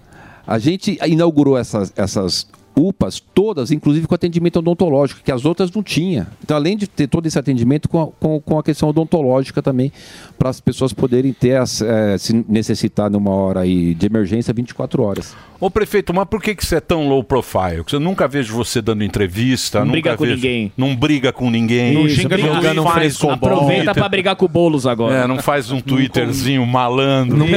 [0.46, 2.48] A gente inaugurou essas, essas
[2.78, 6.28] UPAs todas, inclusive com atendimento odontológico, que as outras não tinha.
[6.44, 9.92] Então, além de ter todo esse atendimento com a, com, com a questão odontológica também,
[10.38, 15.02] para as pessoas poderem ter, as, eh, se necessitar numa hora aí de emergência, 24
[15.02, 15.36] horas.
[15.60, 17.84] Ô prefeito, mas por que, que você é tão low profile?
[17.92, 20.72] Eu nunca vejo você dando entrevista, Não nunca briga com vejo- ninguém.
[20.78, 21.94] Não briga com ninguém.
[21.94, 25.16] Isso, não xinga briga um faz um Aproveita pra brigar com o Boulos agora.
[25.16, 27.38] É, não faz um twitterzinho malandro.
[27.38, 27.48] Não,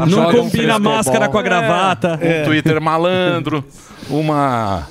[0.00, 0.92] Não não um combina a frescobol.
[0.92, 2.18] máscara com a gravata.
[2.20, 3.64] Um Twitter malandro,
[4.10, 4.88] uma...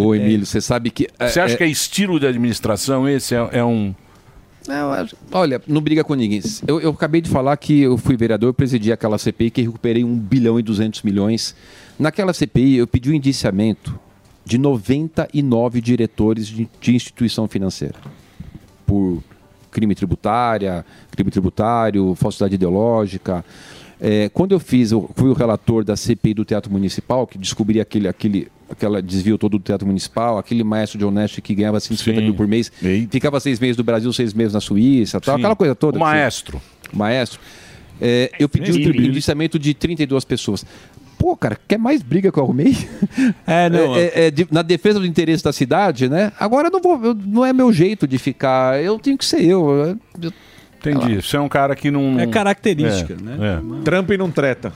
[0.00, 1.08] Ô, Emílio, você sabe que.
[1.18, 3.34] Você acha que é estilo de administração esse?
[3.34, 3.92] É, é um...
[4.68, 6.42] Não, olha, não briga com ninguém.
[6.66, 10.04] Eu, eu acabei de falar que eu fui vereador, eu presidi aquela CPI que recuperei
[10.04, 11.56] 1 bilhão e 200 milhões.
[11.98, 13.98] Naquela CPI, eu pedi o indiciamento
[14.44, 17.96] de 99 diretores de, de instituição financeira
[18.86, 19.22] por
[19.70, 23.44] crime tributária, crime tributário, falsidade ideológica.
[24.00, 27.80] É, quando eu fiz, eu fui o relator da CPI do Teatro Municipal, que descobri
[27.80, 32.20] aquele, aquele aquela desvio todo do Teatro Municipal, aquele maestro de honesto que ganhava 150
[32.20, 32.70] mil por mês,
[33.10, 35.40] ficava seis meses no Brasil, seis meses na Suíça, tal, Sim.
[35.40, 35.96] aquela coisa toda.
[35.96, 36.60] O maestro.
[36.92, 37.40] O maestro.
[38.00, 38.86] É, eu pedi Sim.
[38.90, 40.64] o indiciamento de 32 pessoas.
[41.18, 42.76] Pô, cara, quer mais briga que eu arrumei?
[43.44, 43.96] É, não.
[43.98, 46.30] É, é, de- na defesa do interesse da cidade, né?
[46.38, 48.80] Agora não vou, eu- não é meu jeito de ficar.
[48.80, 49.68] Eu tenho que ser eu.
[49.68, 50.32] eu- eu-
[50.80, 51.20] Entendi.
[51.22, 52.18] Você é um cara que não...
[52.20, 53.36] É característica, É, né?
[53.80, 53.82] é.
[53.84, 54.72] Trampa e não treta.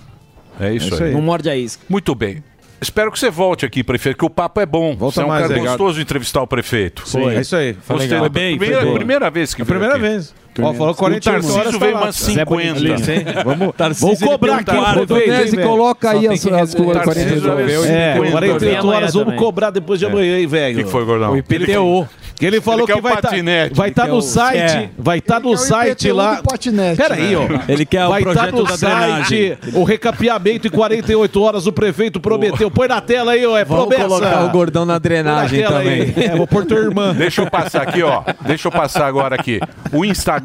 [0.61, 1.09] É isso, É isso aí.
[1.11, 1.15] aí.
[1.15, 1.83] Não morde a isca.
[1.89, 2.43] Muito bem.
[2.81, 4.97] Espero que você volte aqui, prefeito, que o papo é bom.
[4.97, 7.09] Volta você é um mais, cara gostoso de entrevistar o prefeito.
[7.09, 7.75] Sim, é isso aí.
[7.75, 8.09] Foi Gostei.
[8.09, 8.21] legal.
[8.21, 8.97] Foi bem, foi primeira, boa.
[8.97, 10.15] primeira vez que É a veio primeira aqui.
[10.15, 10.35] vez.
[10.61, 12.01] Ó, falou 48 O Tarcísio horas, tá veio lá.
[12.03, 12.75] umas Zé 50.
[12.75, 13.25] Bonito, hein?
[13.45, 14.99] Vamos- Tarcísio, vamos ele cobrar aqui, tarde.
[14.99, 17.87] Rodonese, coloca aí as, as cores Tarcísio 42.
[17.91, 18.31] É, Cinquenta.
[18.33, 19.39] 48 horas vamos também.
[19.41, 20.09] cobrar depois de É.
[20.09, 20.77] amanhã, hein, velho?
[20.77, 21.33] Que que foi, Gordão?
[21.33, 22.09] O IPTU.
[22.39, 23.75] Que ele falou quer que o vai estar patinete.
[23.77, 24.91] vai tá Ele no o- site, É.
[24.99, 26.43] vai estar no o site lá.
[26.97, 27.43] Peraí, ó.
[27.69, 31.73] Ele quer o vai tá projeto no da site o recapeamento em 48 horas o
[31.73, 32.69] prefeito prometeu.
[32.69, 34.09] Põe na tela aí, ó, é Vamos promessa.
[34.09, 36.07] colocar o gordão na drenagem tela aí.
[36.11, 36.25] também.
[36.25, 37.15] É, vou pôr tua irmã.
[37.15, 38.23] Deixa eu passar aqui, ó.
[38.45, 39.61] Deixa eu passar agora aqui.
[39.93, 40.42] O Instagram,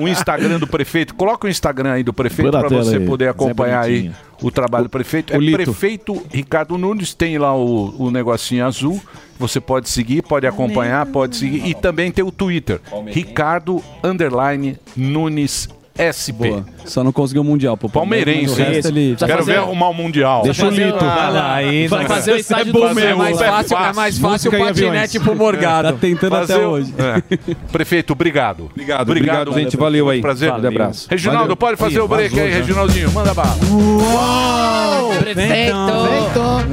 [0.00, 1.14] o Instagram do prefeito.
[1.14, 3.06] Coloca o Instagram aí do prefeito para você aí.
[3.06, 4.10] poder acompanhar aí
[4.42, 5.32] o trabalho do prefeito.
[5.32, 5.56] o É Lito.
[5.56, 9.00] prefeito Ricardo Nunes, tem lá o, o negocinho azul.
[9.38, 11.64] Você pode seguir, pode acompanhar, pode seguir.
[11.66, 12.80] E também tem o Twitter.
[13.06, 16.48] Ricardo Underline Nunes SP.
[16.48, 16.64] Boa.
[16.84, 17.88] Só não conseguiu o Mundial, pô.
[17.88, 20.42] Palmeirense, Mas o resto ele- Quero ver arrumar o Mundial.
[20.42, 20.96] Deixa o Lito.
[21.04, 23.08] Ah, lá, aí Vai não- fazer o estádio Fazer do Flamengo.
[23.08, 25.88] É mais fácil, é mais fácil o patinete pro Morgado.
[25.92, 26.94] Tá tentando Fazer até hoje.
[26.98, 27.54] É.
[27.72, 28.68] Prefeito, obrigado.
[28.70, 29.76] Obrigado, obrigado, gente.
[29.76, 30.20] Valeu aí.
[30.20, 30.50] Prazer.
[30.50, 31.06] Grande abraço.
[31.10, 31.56] Reginaldo, Valeu.
[31.56, 32.58] pode fazer Ih, o break vazou aí, já.
[32.58, 33.10] Reginaldinho.
[33.12, 33.56] Manda bala.
[33.70, 35.14] Uou!
[35.18, 35.76] Prefeito!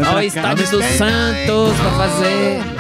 [0.09, 2.74] Olha o estádio do Santos pra fazer.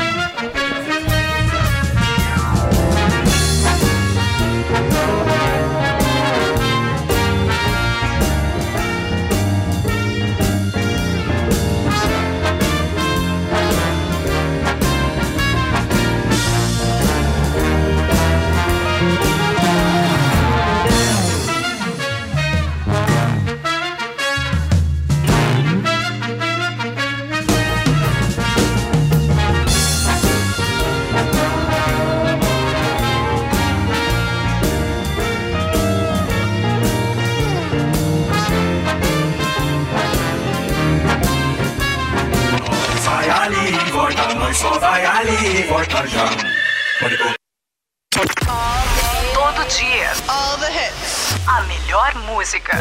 [52.45, 52.77] Música.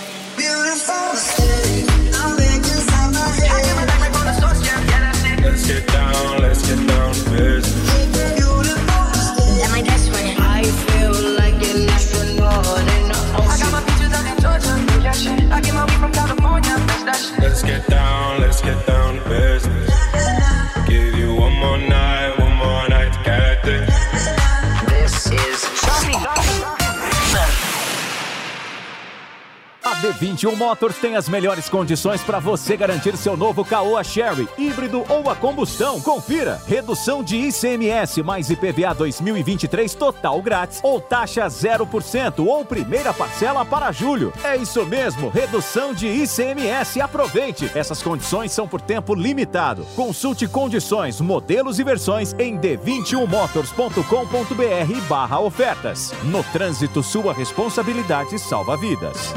[30.02, 35.30] D21 Motors tem as melhores condições para você garantir seu novo Caoa Sherry, híbrido ou
[35.30, 36.02] a combustão.
[36.02, 36.60] Confira.
[36.66, 43.92] Redução de ICMS mais IPVA 2023 total grátis ou taxa 0% ou primeira parcela para
[43.92, 44.34] julho.
[44.44, 47.00] É isso mesmo, redução de ICMS.
[47.00, 47.70] Aproveite.
[47.76, 49.86] Essas condições são por tempo limitado.
[49.96, 56.12] Consulte condições, modelos e versões em d21motors.com.br barra ofertas.
[56.24, 59.32] No trânsito, sua responsabilidade salva vidas.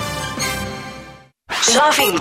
[1.62, 2.20] Jovem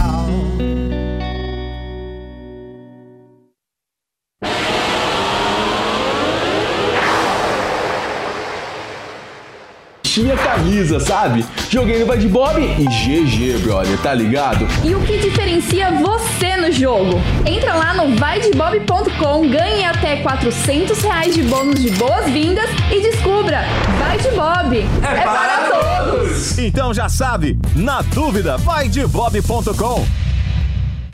[10.11, 11.45] Tinha camisa, sabe?
[11.69, 14.67] Joguei no Vai de Bob e GG, brother, tá ligado?
[14.83, 17.21] E o que diferencia você no jogo?
[17.45, 23.63] Entra lá no vaidebob.com, ganhe até 400 reais de bônus de boas-vindas e descubra!
[23.99, 24.85] Vai de Bob!
[25.01, 26.59] É, para todos!
[26.59, 28.89] Então já sabe, na dúvida, vai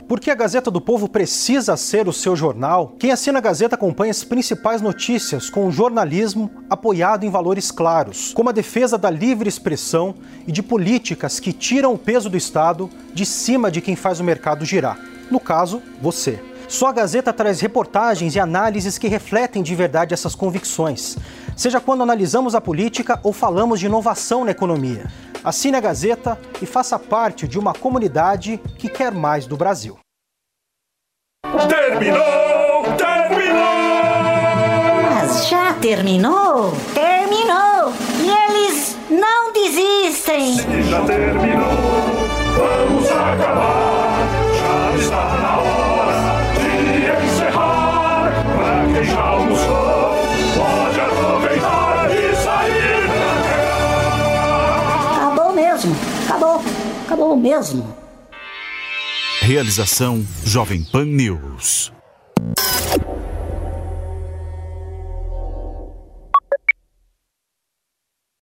[0.08, 0.18] bob.com.
[0.18, 4.10] Porque a Gazeta do Povo precisa ser o seu jornal, quem assina a Gazeta acompanha
[4.10, 9.48] as principais notícias com um jornalismo apoiado em valores claros, como a defesa da livre
[9.48, 10.14] expressão
[10.46, 14.24] e de políticas que tiram o peso do Estado de cima de quem faz o
[14.24, 14.98] mercado girar.
[15.30, 16.40] No caso, você.
[16.68, 21.16] Só a Gazeta traz reportagens e análises que refletem de verdade essas convicções,
[21.56, 25.06] seja quando analisamos a política ou falamos de inovação na economia.
[25.42, 29.98] Assine a Gazeta e faça parte de uma comunidade que quer mais do Brasil.
[31.68, 32.84] Terminou!
[32.98, 33.58] Terminou!
[35.14, 36.72] Mas já terminou?
[36.92, 37.92] Terminou!
[38.20, 40.56] E eles não desistem!
[40.82, 41.68] já terminou.
[42.58, 43.87] Vamos acabar,
[49.08, 50.14] já almoçou,
[50.56, 55.16] pode aproveitar e sair pra.
[55.16, 55.96] Acabou mesmo.
[56.26, 56.62] Acabou.
[57.06, 57.96] Acabou mesmo.
[59.40, 61.92] Realização Jovem Pan News.